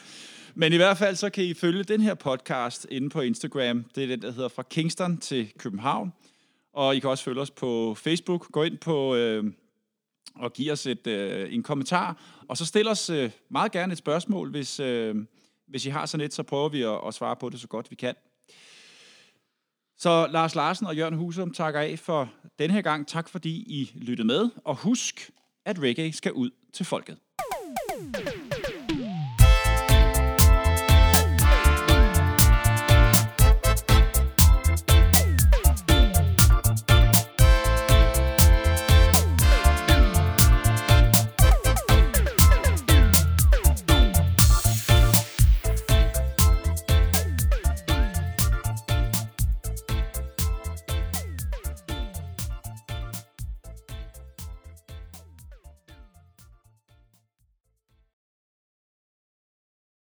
Men 0.55 0.73
i 0.73 0.75
hvert 0.75 0.97
fald, 0.97 1.15
så 1.15 1.29
kan 1.29 1.43
I 1.43 1.53
følge 1.53 1.83
den 1.83 2.01
her 2.01 2.13
podcast 2.13 2.87
inde 2.91 3.09
på 3.09 3.21
Instagram. 3.21 3.85
Det 3.95 4.03
er 4.03 4.07
den, 4.07 4.21
der 4.21 4.31
hedder 4.31 4.49
Fra 4.49 4.63
Kingston 4.69 5.17
til 5.17 5.51
København. 5.57 6.13
Og 6.73 6.95
I 6.95 6.99
kan 6.99 7.09
også 7.09 7.23
følge 7.23 7.41
os 7.41 7.51
på 7.51 7.95
Facebook. 7.95 8.51
Gå 8.51 8.63
ind 8.63 8.77
på... 8.77 9.15
Øh, 9.15 9.43
og 10.35 10.53
give 10.53 10.71
os 10.71 10.85
et, 10.85 11.07
øh, 11.07 11.53
en 11.53 11.63
kommentar, 11.63 12.21
og 12.47 12.57
så 12.57 12.65
stil 12.65 12.87
os 12.87 13.09
øh, 13.09 13.31
meget 13.49 13.71
gerne 13.71 13.91
et 13.91 13.97
spørgsmål, 13.97 14.51
hvis, 14.51 14.79
øh, 14.79 15.15
hvis 15.67 15.85
I 15.85 15.89
har 15.89 16.05
sådan 16.05 16.25
et, 16.25 16.33
så 16.33 16.43
prøver 16.43 16.69
vi 16.69 16.81
at, 16.81 16.99
at 17.07 17.13
svare 17.13 17.35
på 17.35 17.49
det 17.49 17.59
så 17.59 17.67
godt 17.67 17.91
vi 17.91 17.95
kan. 17.95 18.15
Så 19.97 20.27
Lars 20.27 20.55
Larsen 20.55 20.87
og 20.87 20.95
Jørgen 20.97 21.13
Husum 21.13 21.53
takker 21.53 21.79
af 21.79 21.99
for 21.99 22.29
den 22.59 22.71
her 22.71 22.81
gang. 22.81 23.07
Tak 23.07 23.29
fordi 23.29 23.49
I 23.49 23.91
lyttede 23.95 24.27
med, 24.27 24.49
og 24.65 24.75
husk, 24.75 25.31
at 25.65 25.79
reggae 25.79 26.13
skal 26.13 26.33
ud 26.33 26.49
til 26.73 26.85
folket. 26.85 27.17